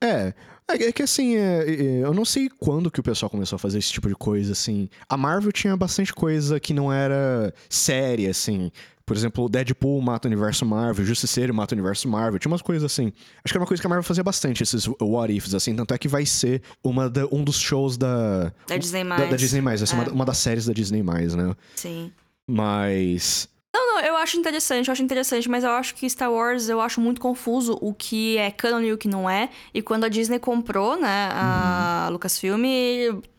É. 0.00 0.34
É 0.70 0.84
é 0.86 0.92
que 0.92 1.02
assim, 1.02 1.36
é, 1.36 1.64
é, 1.68 2.04
eu 2.04 2.14
não 2.14 2.24
sei 2.24 2.48
quando 2.58 2.90
que 2.90 2.98
o 2.98 3.02
pessoal 3.02 3.28
começou 3.28 3.56
a 3.56 3.58
fazer 3.58 3.78
esse 3.78 3.92
tipo 3.92 4.08
de 4.08 4.14
coisa, 4.14 4.52
assim. 4.52 4.88
A 5.08 5.16
Marvel 5.16 5.52
tinha 5.52 5.76
bastante 5.76 6.12
coisa 6.12 6.58
que 6.58 6.72
não 6.72 6.92
era 6.92 7.52
séria, 7.68 8.30
assim. 8.30 8.70
Por 9.06 9.14
exemplo, 9.14 9.46
Deadpool 9.50 10.00
mata 10.00 10.26
o 10.26 10.30
universo 10.30 10.64
Marvel, 10.64 11.04
Justiceiro 11.04 11.52
mata 11.52 11.74
o 11.74 11.76
universo 11.76 12.08
Marvel. 12.08 12.38
Tinha 12.38 12.50
umas 12.50 12.62
coisas 12.62 12.82
assim. 12.90 13.12
Acho 13.44 13.52
que 13.52 13.58
era 13.58 13.60
uma 13.60 13.66
coisa 13.66 13.78
que 13.82 13.86
a 13.86 13.90
Marvel 13.90 14.02
fazia 14.02 14.24
bastante, 14.24 14.62
esses 14.62 14.86
what 14.98 15.30
ifs, 15.30 15.52
assim. 15.54 15.76
Tanto 15.76 15.92
é 15.92 15.98
que 15.98 16.08
vai 16.08 16.24
ser 16.24 16.62
uma 16.82 17.10
da- 17.10 17.26
um 17.30 17.44
dos 17.44 17.58
shows 17.60 17.98
da. 17.98 18.50
Da 18.66 18.78
Disney+. 18.78 19.04
Da, 19.04 19.26
da 19.26 19.36
Disney+. 19.36 19.60
Vai 19.60 19.76
ser 19.76 19.92
É. 19.94 19.98
uma, 19.98 20.08
uma 20.10 20.24
das 20.24 20.38
séries 20.38 20.64
da 20.64 20.72
Disney+, 20.72 21.02
né? 21.02 21.54
Sim. 21.76 22.10
Mas. 22.48 23.48
Eu 24.06 24.16
acho 24.16 24.36
interessante, 24.36 24.88
eu 24.88 24.92
acho 24.92 25.02
interessante, 25.02 25.48
mas 25.48 25.64
eu 25.64 25.70
acho 25.70 25.94
que 25.94 26.08
Star 26.10 26.30
Wars, 26.30 26.68
eu 26.68 26.80
acho 26.80 27.00
muito 27.00 27.20
confuso 27.20 27.78
o 27.80 27.94
que 27.94 28.36
é 28.36 28.50
canon 28.50 28.80
e 28.80 28.92
o 28.92 28.98
que 28.98 29.08
não 29.08 29.28
é. 29.28 29.48
E 29.72 29.80
quando 29.80 30.04
a 30.04 30.08
Disney 30.08 30.38
comprou, 30.38 30.96
né, 31.00 31.28
a 31.32 32.08
Lucasfilm, 32.12 32.62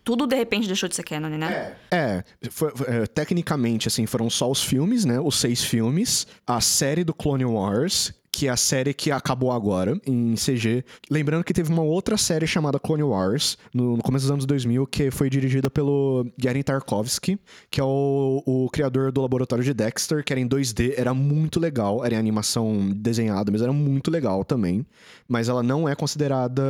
tudo 0.04 0.26
de 0.28 0.36
repente 0.36 0.68
deixou 0.68 0.88
de 0.90 0.96
ser 0.96 1.04
canon, 1.04 1.30
né? 1.30 1.76
É, 1.92 2.24
foi- 2.50 2.72
foi- 2.76 2.88
é, 2.88 3.06
tecnicamente, 3.08 3.88
assim, 3.88 4.06
foram 4.06 4.30
só 4.30 4.50
os 4.50 4.64
filmes, 4.64 5.06
né? 5.06 5.20
Os 5.20 5.40
seis 5.40 5.64
filmes. 5.64 6.26
A 6.48 6.60
série 6.62 7.04
do 7.04 7.14
Clone 7.14 7.46
Wars, 7.46 8.14
que 8.36 8.48
é 8.48 8.50
a 8.50 8.58
série 8.58 8.94
que 8.94 9.12
acabou 9.12 9.54
agora, 9.54 9.98
em 10.06 10.36
CG. 10.36 10.84
Lembrando 11.10 11.46
que 11.46 11.54
teve 11.54 11.72
uma 11.72 11.82
outra 11.82 12.18
série 12.18 12.46
chamada 12.46 12.78
Clone 12.78 13.02
Wars, 13.02 13.58
no, 13.74 13.96
no 13.96 14.04
começo 14.04 14.26
dos 14.26 14.32
anos 14.32 14.46
2000, 14.46 14.86
que 14.88 15.10
foi 15.10 15.30
dirigida 15.30 15.70
pelo 15.70 16.30
Gary 16.38 16.62
Tarkovsky, 16.62 17.40
que 17.72 17.80
é 17.80 17.84
o, 17.86 18.44
o 18.46 18.70
criador 18.72 19.14
do 19.14 19.22
Laboratório 19.22 19.64
de 19.64 19.74
Dexter, 19.74 20.22
que 20.22 20.34
era 20.34 20.40
em 20.42 20.50
2D, 20.50 20.96
era 20.98 21.14
muito 21.14 21.62
legal, 21.62 22.04
era 22.04 22.16
em 22.16 22.18
animação 22.18 22.92
desenhada, 22.94 23.50
mas 23.54 23.62
era 23.62 23.72
muito 23.72 24.12
legal 24.12 24.44
também. 24.44 24.86
Mas 25.30 25.48
ela 25.48 25.64
não 25.64 25.88
é 25.88 25.96
considerada, 25.96 26.62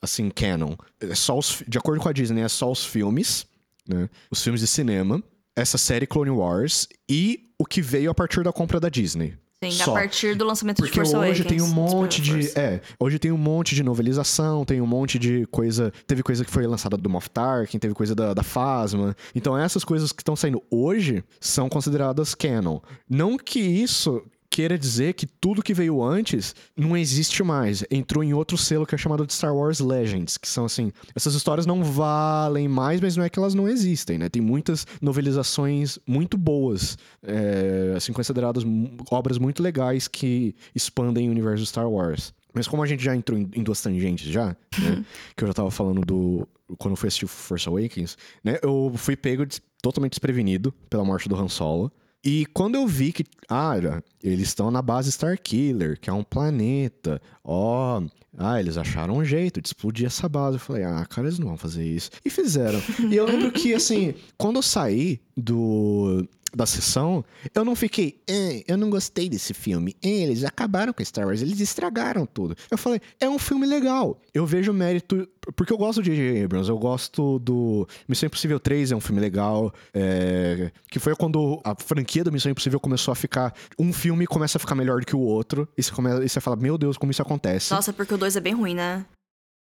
assim, 0.00 0.30
canon. 0.30 0.76
É 1.00 1.12
só 1.16 1.36
os, 1.36 1.60
de 1.66 1.76
acordo 1.76 2.00
com 2.00 2.08
a 2.08 2.12
Disney, 2.12 2.42
é 2.42 2.48
só 2.48 2.70
os 2.70 2.84
filmes, 2.84 3.48
né? 3.84 4.08
Os 4.30 4.44
filmes 4.44 4.60
de 4.60 4.68
cinema, 4.68 5.20
essa 5.56 5.76
série 5.76 6.06
Clone 6.06 6.30
Wars 6.30 6.86
e 7.10 7.50
o 7.58 7.66
que 7.66 7.82
veio 7.82 8.12
a 8.12 8.14
partir 8.14 8.44
da 8.44 8.52
compra 8.52 8.78
da 8.78 8.88
Disney. 8.88 9.36
Sim, 9.62 9.72
Só. 9.72 9.90
a 9.90 9.94
partir 9.94 10.36
do 10.36 10.44
lançamento 10.44 10.76
de 10.76 10.82
Porque 10.82 11.00
Force 11.00 11.16
hoje 11.16 11.42
Awakens. 11.42 11.46
tem 11.48 11.60
um 11.60 11.66
monte 11.74 12.22
de. 12.22 12.56
É, 12.56 12.80
hoje 12.98 13.18
tem 13.18 13.32
um 13.32 13.36
monte 13.36 13.74
de 13.74 13.82
novelização, 13.82 14.64
tem 14.64 14.80
um 14.80 14.86
monte 14.86 15.18
de 15.18 15.46
coisa. 15.46 15.92
Teve 16.06 16.22
coisa 16.22 16.44
que 16.44 16.50
foi 16.50 16.64
lançada 16.64 16.96
do 16.96 17.10
Moff 17.10 17.28
Tarkin, 17.28 17.76
teve 17.78 17.92
coisa 17.92 18.14
da, 18.14 18.32
da 18.34 18.44
Phasma. 18.44 19.16
Então 19.34 19.58
essas 19.58 19.84
coisas 19.84 20.12
que 20.12 20.22
estão 20.22 20.36
saindo 20.36 20.62
hoje 20.70 21.24
são 21.40 21.68
consideradas 21.68 22.36
canon. 22.36 22.78
Não 23.10 23.36
que 23.36 23.58
isso. 23.58 24.22
Queira 24.50 24.78
dizer 24.78 25.14
que 25.14 25.26
tudo 25.26 25.62
que 25.62 25.74
veio 25.74 26.02
antes 26.02 26.54
não 26.76 26.96
existe 26.96 27.42
mais. 27.42 27.84
Entrou 27.90 28.24
em 28.24 28.32
outro 28.32 28.56
selo 28.56 28.86
que 28.86 28.94
é 28.94 28.98
chamado 28.98 29.26
de 29.26 29.32
Star 29.32 29.54
Wars 29.54 29.80
Legends, 29.80 30.36
que 30.36 30.48
são 30.48 30.64
assim, 30.64 30.90
essas 31.14 31.34
histórias 31.34 31.66
não 31.66 31.84
valem 31.84 32.66
mais, 32.66 33.00
mas 33.00 33.16
não 33.16 33.24
é 33.24 33.28
que 33.28 33.38
elas 33.38 33.54
não 33.54 33.68
existem, 33.68 34.18
né? 34.18 34.28
Tem 34.28 34.42
muitas 34.42 34.86
novelizações 35.00 35.98
muito 36.06 36.36
boas, 36.36 36.96
é, 37.22 37.94
assim, 37.96 38.12
consideradas 38.12 38.64
obras 39.10 39.38
muito 39.38 39.62
legais 39.62 40.08
que 40.08 40.54
expandem 40.74 41.28
o 41.28 41.30
universo 41.30 41.62
de 41.62 41.68
Star 41.68 41.88
Wars. 41.88 42.32
Mas 42.54 42.66
como 42.66 42.82
a 42.82 42.86
gente 42.86 43.04
já 43.04 43.14
entrou 43.14 43.38
em, 43.38 43.62
duas 43.62 43.80
tangentes 43.80 44.26
já, 44.26 44.56
né? 44.78 45.04
que 45.36 45.44
eu 45.44 45.48
já 45.48 45.54
tava 45.54 45.70
falando 45.70 46.00
do... 46.00 46.48
Quando 46.76 46.92
eu 46.92 46.96
fui 46.96 47.06
assistir 47.06 47.26
Force 47.26 47.68
Awakens, 47.68 48.18
né? 48.44 48.58
Eu 48.62 48.92
fui 48.96 49.16
pego 49.16 49.46
de, 49.46 49.60
totalmente 49.80 50.12
desprevenido 50.12 50.72
pela 50.90 51.04
morte 51.04 51.28
do 51.28 51.36
Han 51.36 51.48
Solo. 51.48 51.92
E 52.24 52.46
quando 52.46 52.74
eu 52.74 52.86
vi 52.86 53.12
que, 53.12 53.24
ah, 53.48 53.74
eles 54.22 54.48
estão 54.48 54.70
na 54.70 54.82
base 54.82 55.08
Starkiller, 55.10 55.98
que 56.00 56.10
é 56.10 56.12
um 56.12 56.24
planeta, 56.24 57.22
ó, 57.44 58.02
ah, 58.36 58.60
eles 58.60 58.76
acharam 58.76 59.16
um 59.16 59.24
jeito 59.24 59.60
de 59.60 59.68
explodir 59.68 60.06
essa 60.06 60.28
base. 60.28 60.56
Eu 60.56 60.60
falei, 60.60 60.84
ah, 60.84 61.04
cara, 61.08 61.26
eles 61.26 61.38
não 61.38 61.48
vão 61.48 61.56
fazer 61.56 61.84
isso. 61.84 62.10
E 62.24 62.30
fizeram. 62.30 62.80
e 63.10 63.16
eu 63.16 63.24
lembro 63.24 63.52
que, 63.52 63.72
assim, 63.74 64.14
quando 64.36 64.56
eu 64.56 64.62
saí 64.62 65.20
do, 65.36 66.26
da 66.54 66.66
sessão, 66.66 67.24
eu 67.54 67.64
não 67.64 67.74
fiquei, 67.74 68.20
eh, 68.28 68.64
eu 68.66 68.76
não 68.76 68.90
gostei 68.90 69.28
desse 69.28 69.52
filme. 69.52 69.94
Eh, 70.02 70.22
eles 70.22 70.44
acabaram 70.44 70.92
com 70.92 71.04
Star 71.04 71.26
Wars, 71.26 71.42
eles 71.42 71.60
estragaram 71.60 72.26
tudo. 72.26 72.56
Eu 72.70 72.78
falei, 72.78 73.00
é 73.20 73.28
um 73.28 73.38
filme 73.38 73.66
legal. 73.66 74.20
Eu 74.32 74.46
vejo 74.46 74.72
mérito, 74.72 75.28
porque 75.54 75.72
eu 75.72 75.78
gosto 75.78 76.02
de 76.02 76.14
J.J. 76.14 76.44
Abrams, 76.44 76.68
eu 76.68 76.78
gosto 76.78 77.38
do 77.38 77.86
Missão 78.08 78.26
Impossível 78.26 78.58
3 78.58 78.92
é 78.92 78.96
um 78.96 79.00
filme 79.00 79.20
legal, 79.20 79.72
é... 79.92 80.70
que 80.90 80.98
foi 80.98 81.14
quando 81.14 81.60
a 81.64 81.74
franquia 81.74 82.24
do 82.24 82.32
Missão 82.32 82.50
Impossível 82.50 82.80
começou 82.80 83.12
a 83.12 83.14
ficar, 83.14 83.54
um 83.78 83.92
filme 83.92 84.26
começa 84.26 84.58
a 84.58 84.60
ficar 84.60 84.74
melhor 84.74 85.00
do 85.00 85.06
que 85.06 85.16
o 85.16 85.20
outro, 85.20 85.68
e 85.76 85.82
você, 85.82 85.92
começa, 85.92 86.24
e 86.24 86.28
você 86.28 86.40
fala, 86.40 86.56
meu 86.56 86.78
Deus, 86.78 86.96
como 86.96 87.12
isso 87.12 87.22
acontece. 87.22 87.72
Nossa, 87.72 87.92
porque 87.92 88.14
o 88.14 88.18
2 88.18 88.36
é 88.36 88.40
bem 88.40 88.54
ruim, 88.54 88.74
né? 88.74 89.04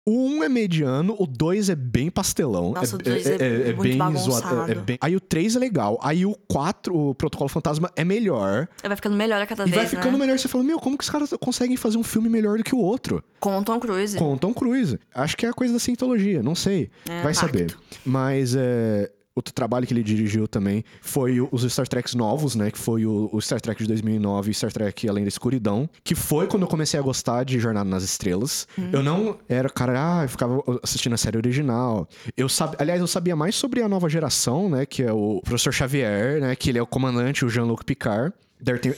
O 0.07 0.25
1 0.25 0.43
é 0.45 0.47
mediano, 0.47 1.17
o 1.19 1.27
2 1.27 1.69
é 1.69 1.75
bem 1.75 2.09
pastelão. 2.09 2.71
Nossa, 2.71 2.95
é, 2.95 2.95
o 2.95 2.97
2 2.97 3.25
é, 3.25 3.29
é, 3.29 3.35
é, 3.35 3.69
é 3.71 3.73
bem 3.73 3.99
zoado. 4.15 4.71
É, 4.71 4.75
bem... 4.75 4.97
Aí 5.01 5.17
o 5.17 5.19
3 5.19 5.57
é 5.57 5.59
legal. 5.59 5.99
Aí 6.01 6.25
o 6.25 6.33
4, 6.47 6.95
o 6.95 7.13
Protocolo 7.13 7.49
Fantasma, 7.49 7.91
é 7.93 8.05
melhor. 8.05 8.69
Vai 8.81 8.95
ficando 8.95 9.17
melhor 9.17 9.41
a 9.41 9.45
cada 9.45 9.63
e 9.63 9.65
vez. 9.65 9.75
Vai 9.75 9.85
ficando 9.85 10.13
né? 10.13 10.19
melhor. 10.19 10.39
Você 10.39 10.47
fala, 10.47 10.63
meu, 10.63 10.79
como 10.79 10.97
que 10.97 11.03
os 11.03 11.09
caras 11.09 11.33
conseguem 11.41 11.75
fazer 11.75 11.97
um 11.97 12.03
filme 12.03 12.29
melhor 12.29 12.57
do 12.57 12.63
que 12.63 12.73
o 12.73 12.77
outro? 12.77 13.21
Com 13.37 13.57
o 13.57 13.63
Tom 13.65 13.81
Cruise. 13.81 14.17
Com 14.17 14.33
o 14.33 14.37
Tom 14.37 14.53
Cruise. 14.53 14.97
Acho 15.13 15.35
que 15.35 15.45
é 15.45 15.49
a 15.49 15.53
coisa 15.53 15.73
da 15.73 15.79
cientologia, 15.79 16.41
não 16.41 16.55
sei. 16.55 16.89
É, 17.05 17.21
vai 17.21 17.33
pacto. 17.33 17.39
saber. 17.39 17.77
Mas 18.05 18.55
é 18.55 19.11
outro 19.37 19.53
trabalho 19.53 19.85
que 19.85 19.93
ele 19.93 20.03
dirigiu 20.03 20.47
também 20.47 20.83
foi 21.01 21.39
os 21.51 21.63
Star 21.71 21.87
Treks 21.87 22.15
novos, 22.15 22.55
né? 22.55 22.71
Que 22.71 22.77
foi 22.77 23.05
o, 23.05 23.29
o, 23.31 23.39
Star 23.39 23.61
Trek 23.61 23.81
de 23.81 23.87
2009 23.87 24.51
e 24.51 24.53
Star 24.53 24.71
Trek 24.71 25.07
Além 25.07 25.23
da 25.23 25.27
Escuridão. 25.29 25.87
Que 26.03 26.15
foi 26.15 26.47
quando 26.47 26.63
eu 26.63 26.67
comecei 26.67 26.99
a 26.99 27.03
gostar 27.03 27.43
de 27.43 27.59
Jornada 27.59 27.89
nas 27.89 28.03
Estrelas. 28.03 28.67
Hum. 28.77 28.89
Eu 28.91 29.03
não 29.03 29.37
era, 29.47 29.69
cara, 29.69 29.93
ah, 29.95 30.23
eu 30.23 30.29
ficava 30.29 30.61
assistindo 30.83 31.13
a 31.13 31.17
série 31.17 31.37
original. 31.37 32.07
Eu 32.35 32.49
sabia, 32.49 32.77
aliás, 32.79 32.99
eu 32.99 33.07
sabia 33.07 33.35
mais 33.35 33.55
sobre 33.55 33.81
a 33.81 33.87
nova 33.87 34.09
geração, 34.09 34.69
né? 34.69 34.85
Que 34.85 35.03
é 35.03 35.13
o 35.13 35.41
Professor 35.43 35.71
Xavier, 35.71 36.41
né? 36.41 36.55
Que 36.55 36.69
ele 36.69 36.79
é 36.79 36.81
o 36.81 36.87
comandante, 36.87 37.45
o 37.45 37.49
Jean-Luc 37.49 37.85
Picard 37.85 38.33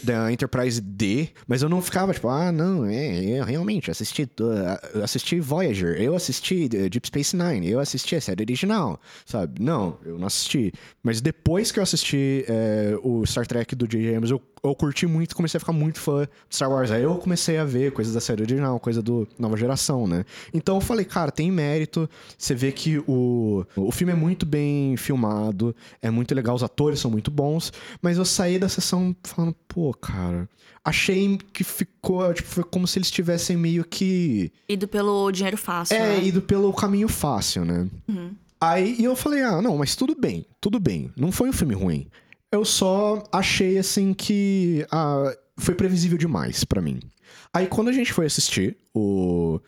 da 0.04 0.32
Enterprise 0.32 0.80
D, 0.80 1.30
mas 1.48 1.62
eu 1.62 1.70
não 1.70 1.82
ficava 1.82 2.14
tipo, 2.14 2.30
ah, 2.30 2.52
não, 2.52 2.86
é, 2.86 3.24
eu 3.26 3.44
realmente 3.44 3.92
assisti, 3.92 4.24
uh, 4.24 5.04
assisti 5.04 5.40
Voyager, 5.40 6.02
eu 6.02 6.16
assisti 6.16 6.70
Deep 6.70 7.08
Space 7.08 7.36
Nine, 7.36 7.70
eu 7.70 7.80
assisti 7.80 8.16
a 8.16 8.22
série 8.22 8.44
original, 8.44 9.00
sabe? 9.26 9.62
Não, 9.62 9.98
eu 10.06 10.18
não 10.18 10.28
assisti. 10.28 10.72
Mas 11.04 11.20
depois 11.20 11.72
que 11.72 11.80
eu 11.80 11.84
assisti 11.84 12.46
é, 12.48 12.98
o 13.04 13.26
Star 13.26 13.46
Trek 13.46 13.76
do 13.76 13.88
J.J. 13.88 14.16
Abrams, 14.16 14.32
eu, 14.32 14.42
eu 14.64 14.76
curti 14.76 15.06
muito, 15.06 15.36
comecei 15.36 15.58
a 15.58 15.60
ficar 15.60 15.74
muito 15.74 16.00
fã 16.00 16.24
de 16.24 16.56
Star 16.56 16.70
Wars. 16.70 16.92
Aí 16.92 17.04
eu 17.04 17.16
comecei 17.16 17.58
a 17.58 17.66
ver 17.66 17.92
coisas 17.92 18.14
da 18.14 18.22
série 18.22 18.42
original, 18.42 18.80
coisa 18.80 19.02
do 19.02 19.28
nova 19.38 19.58
geração, 19.58 20.08
né? 20.08 20.24
Então 20.54 20.76
eu 20.76 20.82
falei, 20.82 21.06
cara, 21.06 21.32
tem 21.32 21.52
mérito. 21.52 22.10
Você 22.38 22.56
vê 22.56 22.72
que 22.72 23.00
o, 23.08 23.66
o 23.76 23.92
filme 23.92 24.14
é 24.14 24.16
muito 24.16 24.46
bem 24.46 24.96
filmado, 24.98 25.76
é 26.02 26.10
muito 26.10 26.34
legal, 26.34 26.56
os 26.56 26.64
atores 26.64 27.00
são 27.00 27.12
muito 27.12 27.30
bons, 27.32 27.72
mas 28.02 28.18
eu 28.18 28.26
saí 28.26 28.60
da 28.60 28.70
sessão 28.70 29.16
falando, 29.24 29.49
pô, 29.68 29.94
cara, 29.94 30.50
achei 30.84 31.38
que 31.54 31.64
ficou, 31.64 32.34
tipo, 32.34 32.48
foi 32.48 32.64
como 32.64 32.88
se 32.88 33.00
eles 33.00 33.12
tivessem 33.12 33.58
meio 33.58 33.84
que. 33.84 34.52
Ido 34.68 34.88
pelo 34.88 35.32
dinheiro 35.32 35.58
fácil. 35.58 35.96
É, 35.96 36.18
né? 36.18 36.24
ido 36.24 36.42
pelo 36.42 36.74
caminho 36.74 37.08
fácil, 37.08 37.66
né? 37.66 37.88
Uhum. 38.08 38.36
Aí 38.62 39.02
eu 39.04 39.16
falei, 39.16 39.42
ah, 39.42 39.62
não, 39.62 39.78
mas 39.78 39.96
tudo 39.96 40.16
bem, 40.20 40.46
tudo 40.60 40.80
bem. 40.80 41.12
Não 41.16 41.32
foi 41.32 41.50
um 41.50 41.54
filme 41.54 41.74
ruim. 41.74 42.08
Eu 42.52 42.66
só 42.66 43.24
achei, 43.32 43.78
assim, 43.78 44.14
que 44.14 44.86
ah, 44.92 45.34
foi 45.58 45.76
previsível 45.76 46.18
demais 46.18 46.64
para 46.64 46.82
mim. 46.82 47.00
Aí 47.54 47.68
quando 47.68 47.90
a 47.90 47.94
gente 47.94 48.12
foi 48.12 48.26
assistir 48.26 48.78
o, 48.94 49.60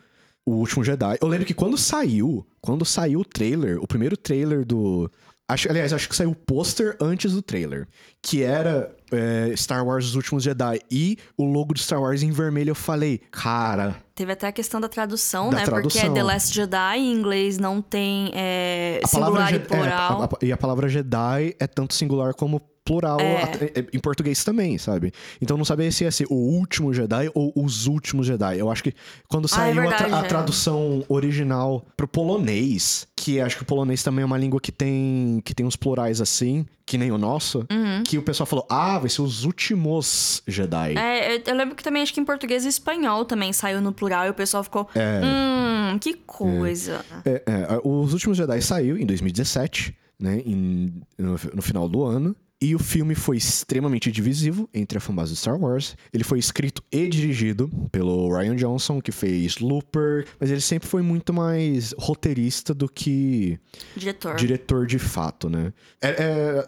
o 0.44 0.52
Último 0.52 0.84
Jedi, 0.84 1.18
eu 1.20 1.28
lembro 1.28 1.46
que 1.46 1.54
quando 1.54 1.78
saiu, 1.78 2.46
quando 2.60 2.84
saiu 2.84 3.20
o 3.20 3.24
trailer, 3.24 3.82
o 3.82 3.86
primeiro 3.86 4.16
trailer 4.16 4.64
do. 4.64 5.10
Acho, 5.48 5.68
aliás, 5.68 5.92
acho 5.92 6.08
que 6.08 6.16
saiu 6.16 6.30
o 6.30 6.36
pôster 6.36 6.96
antes 7.00 7.32
do 7.32 7.42
trailer. 7.42 7.86
Que 8.22 8.42
era 8.42 8.94
é, 9.12 9.52
Star 9.56 9.84
Wars 9.86 10.06
Os 10.06 10.14
Últimos 10.14 10.42
Jedi 10.42 10.80
e 10.90 11.16
o 11.36 11.44
logo 11.44 11.74
de 11.74 11.80
Star 11.82 12.00
Wars 12.00 12.22
em 12.22 12.30
vermelho. 12.30 12.70
Eu 12.70 12.74
falei, 12.74 13.18
cara. 13.30 13.96
Teve 14.14 14.32
até 14.32 14.46
a 14.46 14.52
questão 14.52 14.80
da 14.80 14.88
tradução, 14.88 15.50
Da 15.50 15.58
né? 15.58 15.64
tradução. 15.64 16.00
Porque 16.02 16.06
é 16.06 16.10
The 16.14 16.22
Last 16.22 16.54
Jedi, 16.54 16.98
em 16.98 17.12
inglês 17.12 17.58
não 17.58 17.80
tem 17.80 18.30
é, 18.34 19.00
A 19.02 19.08
palavra 19.08 19.46
singular 19.46 19.48
e 19.48 19.54
Je- 19.54 19.56
é, 19.56 19.64
plural. 19.66 20.22
a- 20.22 20.24
a- 20.26 20.28
e 20.42 20.52
a 20.52 20.56
palavra 20.56 20.88
Jedi 20.88 21.54
é 21.58 21.66
tanto 21.66 21.94
singular 21.94 22.34
como 22.34 22.60
plural 22.84 23.20
É. 23.20 23.78
é, 23.78 23.86
em 23.92 23.98
português 23.98 24.42
também, 24.44 24.76
sabe? 24.78 25.12
Então 25.40 25.56
não 25.56 25.64
sabia 25.64 25.90
se 25.92 26.04
ia 26.04 26.10
ser 26.10 26.26
o 26.28 26.34
último 26.34 26.92
Jedi 26.92 27.30
ou 27.34 27.52
os 27.54 27.86
últimos 27.86 28.26
Jedi. 28.26 28.58
Eu 28.58 28.70
acho 28.70 28.82
que 28.82 28.92
quando 29.28 29.44
Ah, 29.52 29.68
é 29.68 29.72
saiu 29.72 29.82
a, 29.82 29.86
tra- 29.86 29.98
verdade, 29.98 30.14
a 30.14 30.26
é. 30.26 30.28
tradução 30.28 31.04
original 31.08 31.86
pro 31.96 32.08
polonês, 32.08 33.06
que 33.16 33.40
acho 33.40 33.56
que 33.56 33.62
o 33.62 33.66
polonês 33.66 34.02
também 34.02 34.22
é 34.22 34.26
uma 34.26 34.38
língua 34.38 34.60
que 34.60 34.72
tem 34.72 35.40
que 35.44 35.54
tem 35.54 35.64
uns 35.64 35.76
plurais 35.76 36.20
assim, 36.20 36.66
que 36.84 36.98
nem 36.98 37.12
o 37.12 37.18
nosso, 37.18 37.60
Uhum. 37.70 38.02
que 38.04 38.18
o 38.18 38.22
pessoal 38.22 38.46
falou: 38.46 38.66
"Ah, 38.68 38.98
vai 38.98 39.08
ser 39.08 39.22
os 39.22 39.44
últimos 39.44 40.42
Jedi". 40.46 40.96
É, 40.98 41.36
eu- 41.36 41.42
eu 41.46 41.54
lembro 41.54 41.74
que 41.76 41.82
também 41.84 42.02
acho 42.02 42.12
que 42.12 42.20
em 42.20 42.24
português 42.24 42.64
e 42.64 42.68
espanhol 42.68 43.24
também 43.24 43.52
saiu 43.52 43.80
no 43.80 43.92
plural 43.92 44.26
e 44.26 44.30
o 44.30 44.34
pessoal 44.34 44.64
ficou. 44.64 44.88
Hum, 44.96 45.98
que 45.98 46.14
coisa. 46.14 47.04
É, 47.24 47.42
é, 47.46 47.80
os 47.84 48.12
Últimos 48.12 48.36
Jedi 48.38 48.60
saiu 48.60 48.96
em 48.98 49.06
2017, 49.06 49.96
né? 50.18 50.42
em- 50.44 50.92
no, 51.18 51.32
no 51.54 51.62
final 51.62 51.88
do 51.88 52.02
ano. 52.04 52.34
E 52.62 52.76
o 52.76 52.78
filme 52.78 53.16
foi 53.16 53.36
extremamente 53.36 54.12
divisivo 54.12 54.68
entre 54.72 54.96
a 54.96 55.00
fanbase 55.00 55.32
de 55.32 55.38
Star 55.40 55.58
Wars. 55.60 55.96
Ele 56.12 56.22
foi 56.22 56.38
escrito 56.38 56.80
e 56.92 57.08
dirigido 57.08 57.68
pelo 57.90 58.32
Ryan 58.32 58.54
Johnson, 58.54 59.00
que 59.00 59.10
fez 59.10 59.58
Looper, 59.58 60.24
mas 60.38 60.48
ele 60.48 60.60
sempre 60.60 60.88
foi 60.88 61.02
muito 61.02 61.32
mais 61.32 61.92
roteirista 61.98 62.72
do 62.72 62.88
que 62.88 63.58
Diretor. 63.96 64.36
diretor 64.36 64.86
de 64.86 65.00
fato, 65.00 65.50
né? 65.50 65.72
É- 66.00 66.10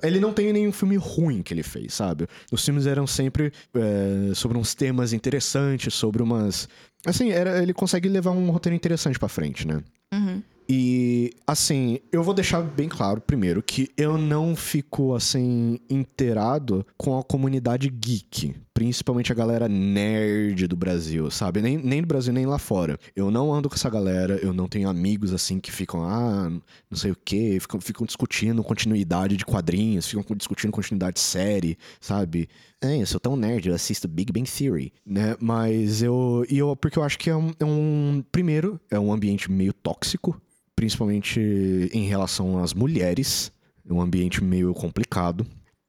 é- 0.02 0.07
ele 0.09 0.18
não 0.18 0.33
tem 0.33 0.52
nenhum 0.52 0.72
filme 0.72 0.96
ruim 0.96 1.42
que 1.42 1.54
ele 1.54 1.62
fez, 1.62 1.94
sabe? 1.94 2.26
Os 2.50 2.64
filmes 2.64 2.87
eram 2.87 3.07
sempre 3.07 3.52
é, 3.72 4.35
sobre 4.35 4.59
uns 4.59 4.74
temas 4.74 5.12
interessantes, 5.12 5.94
sobre 5.94 6.24
umas. 6.24 6.68
Assim, 7.07 7.30
era, 7.30 7.62
ele 7.62 7.72
consegue 7.72 8.09
levar 8.09 8.33
um 8.33 8.50
roteiro 8.50 8.74
interessante 8.74 9.16
pra 9.16 9.28
frente, 9.28 9.64
né? 9.64 9.80
Uhum. 10.12 10.42
E, 10.68 11.33
assim, 11.46 11.98
eu 12.11 12.22
vou 12.22 12.35
deixar 12.35 12.62
bem 12.62 12.88
claro, 12.88 13.20
primeiro, 13.20 13.62
que 13.62 13.88
eu 13.96 14.16
não 14.16 14.57
fico, 14.57 15.14
assim, 15.14 15.79
inteirado 15.90 16.87
com 16.96 17.18
a 17.18 17.22
comunidade 17.22 17.88
geek. 17.88 18.55
Principalmente 18.75 19.31
a 19.31 19.37
galera 19.37 19.69
nerd 19.69 20.67
do 20.67 20.75
Brasil, 20.75 21.31
sabe? 21.31 21.63
Nem, 21.63 21.79
nem 21.79 22.01
do 22.03 22.09
Brasil, 22.09 22.33
nem 22.33 22.45
lá 22.45 22.59
fora. 22.59 22.99
Eu 23.15 23.31
não 23.31 23.55
ando 23.55 23.69
com 23.69 23.77
essa 23.77 23.89
galera, 23.89 24.35
eu 24.43 24.53
não 24.53 24.67
tenho 24.67 24.89
amigos, 24.89 25.33
assim, 25.33 25.61
que 25.61 25.71
ficam, 25.71 26.03
ah, 26.03 26.51
não 26.91 26.99
sei 26.99 27.13
o 27.13 27.17
quê, 27.25 27.57
ficam, 27.61 27.81
ficam 27.81 28.05
discutindo 28.05 28.65
continuidade 28.65 29.37
de 29.37 29.47
quadrinhos, 29.47 30.09
ficam 30.09 30.25
discutindo 30.37 30.73
continuidade 30.73 31.15
de 31.15 31.21
série, 31.21 31.79
sabe? 32.01 32.49
É, 32.83 33.01
eu 33.01 33.07
sou 33.07 33.21
tão 33.21 33.37
nerd, 33.37 33.69
eu 33.69 33.75
assisto 33.77 34.09
Big 34.09 34.33
Bang 34.33 34.51
Theory, 34.51 34.93
né? 35.07 35.37
Mas 35.41 36.03
eu. 36.03 36.45
E 36.51 36.59
eu 36.59 36.75
porque 36.75 36.99
eu 36.99 37.05
acho 37.05 37.17
que 37.19 37.31
é 37.31 37.37
um, 37.37 37.53
é 37.61 37.65
um. 37.65 38.25
Primeiro, 38.33 38.81
é 38.91 38.99
um 38.99 39.13
ambiente 39.13 39.51
meio 39.53 39.73
tóxico, 39.73 40.39
principalmente 40.75 41.39
em 41.93 42.07
relação 42.09 42.59
às 42.59 42.75
mulheres. 42.75 43.53
É 43.89 43.93
um 43.93 44.01
ambiente 44.01 44.43
meio 44.43 44.75
complicado. 44.75 45.47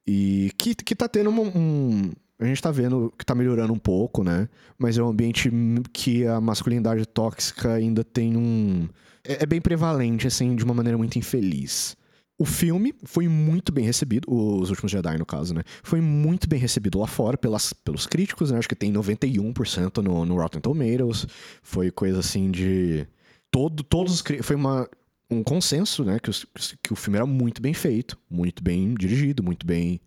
E 0.08 0.52
que, 0.58 0.76
que 0.76 0.94
tá 0.96 1.08
tendo 1.10 1.32
um, 1.32 1.48
um- 1.48 2.12
A 2.40 2.46
gente 2.46 2.62
tá 2.62 2.70
vendo 2.72 3.14
que 3.18 3.26
tá 3.26 3.34
melhorando 3.34 3.72
um 3.74 3.80
pouco, 3.80 4.24
né? 4.24 4.50
Mas 4.78 4.98
é 4.98 5.04
um 5.04 5.08
ambiente 5.08 5.50
que 5.94 6.26
a 6.26 6.42
masculinidade 6.42 7.06
tóxica 7.06 7.74
ainda 7.74 8.04
tem 8.04 8.36
um. 8.36 8.90
É, 9.24 9.44
é 9.44 9.46
bem 9.46 9.62
prevalente, 9.62 10.28
assim, 10.28 10.56
de 10.56 10.64
uma 10.64 10.74
maneira 10.74 10.98
muito 10.98 11.18
infeliz. 11.18 11.96
O 12.38 12.44
filme 12.44 12.94
foi 13.06 13.30
muito 13.30 13.72
bem 13.72 13.86
recebido, 13.86 14.26
os 14.30 14.70
últimos 14.70 14.92
Jedi, 14.92 15.18
no 15.18 15.26
caso, 15.26 15.54
né? 15.54 15.64
Foi 15.82 16.02
muito 16.02 16.50
bem 16.50 16.60
recebido 16.60 17.00
lá 17.00 17.08
fora 17.08 17.38
pelas, 17.38 17.72
pelos 17.72 18.06
críticos, 18.06 18.52
né? 18.52 18.58
Acho 18.58 18.68
que 18.68 18.76
tem 18.76 18.92
91% 18.92 20.02
no, 20.04 20.26
no 20.26 20.36
Rotten 20.36 20.60
Tomatoes. 20.60 21.26
Foi 21.64 21.90
coisa 21.92 22.20
assim 22.20 22.52
de. 22.52 23.08
Todo, 23.50 23.82
todos 23.84 24.14
os. 24.16 24.24
Foi 24.42 24.58
uma, 24.58 24.86
um 25.32 25.42
consenso, 25.42 26.04
né? 26.04 26.20
Que, 26.20 26.30
os- 26.30 26.46
que 26.84 26.92
o 26.92 26.96
filme 26.98 27.16
era 27.18 27.26
muito 27.26 27.62
bem 27.62 27.74
feito, 27.74 28.18
muito 28.30 28.62
bem 28.62 28.94
dirigido, 28.94 29.42
muito 29.42 29.66
bem. 29.66 30.02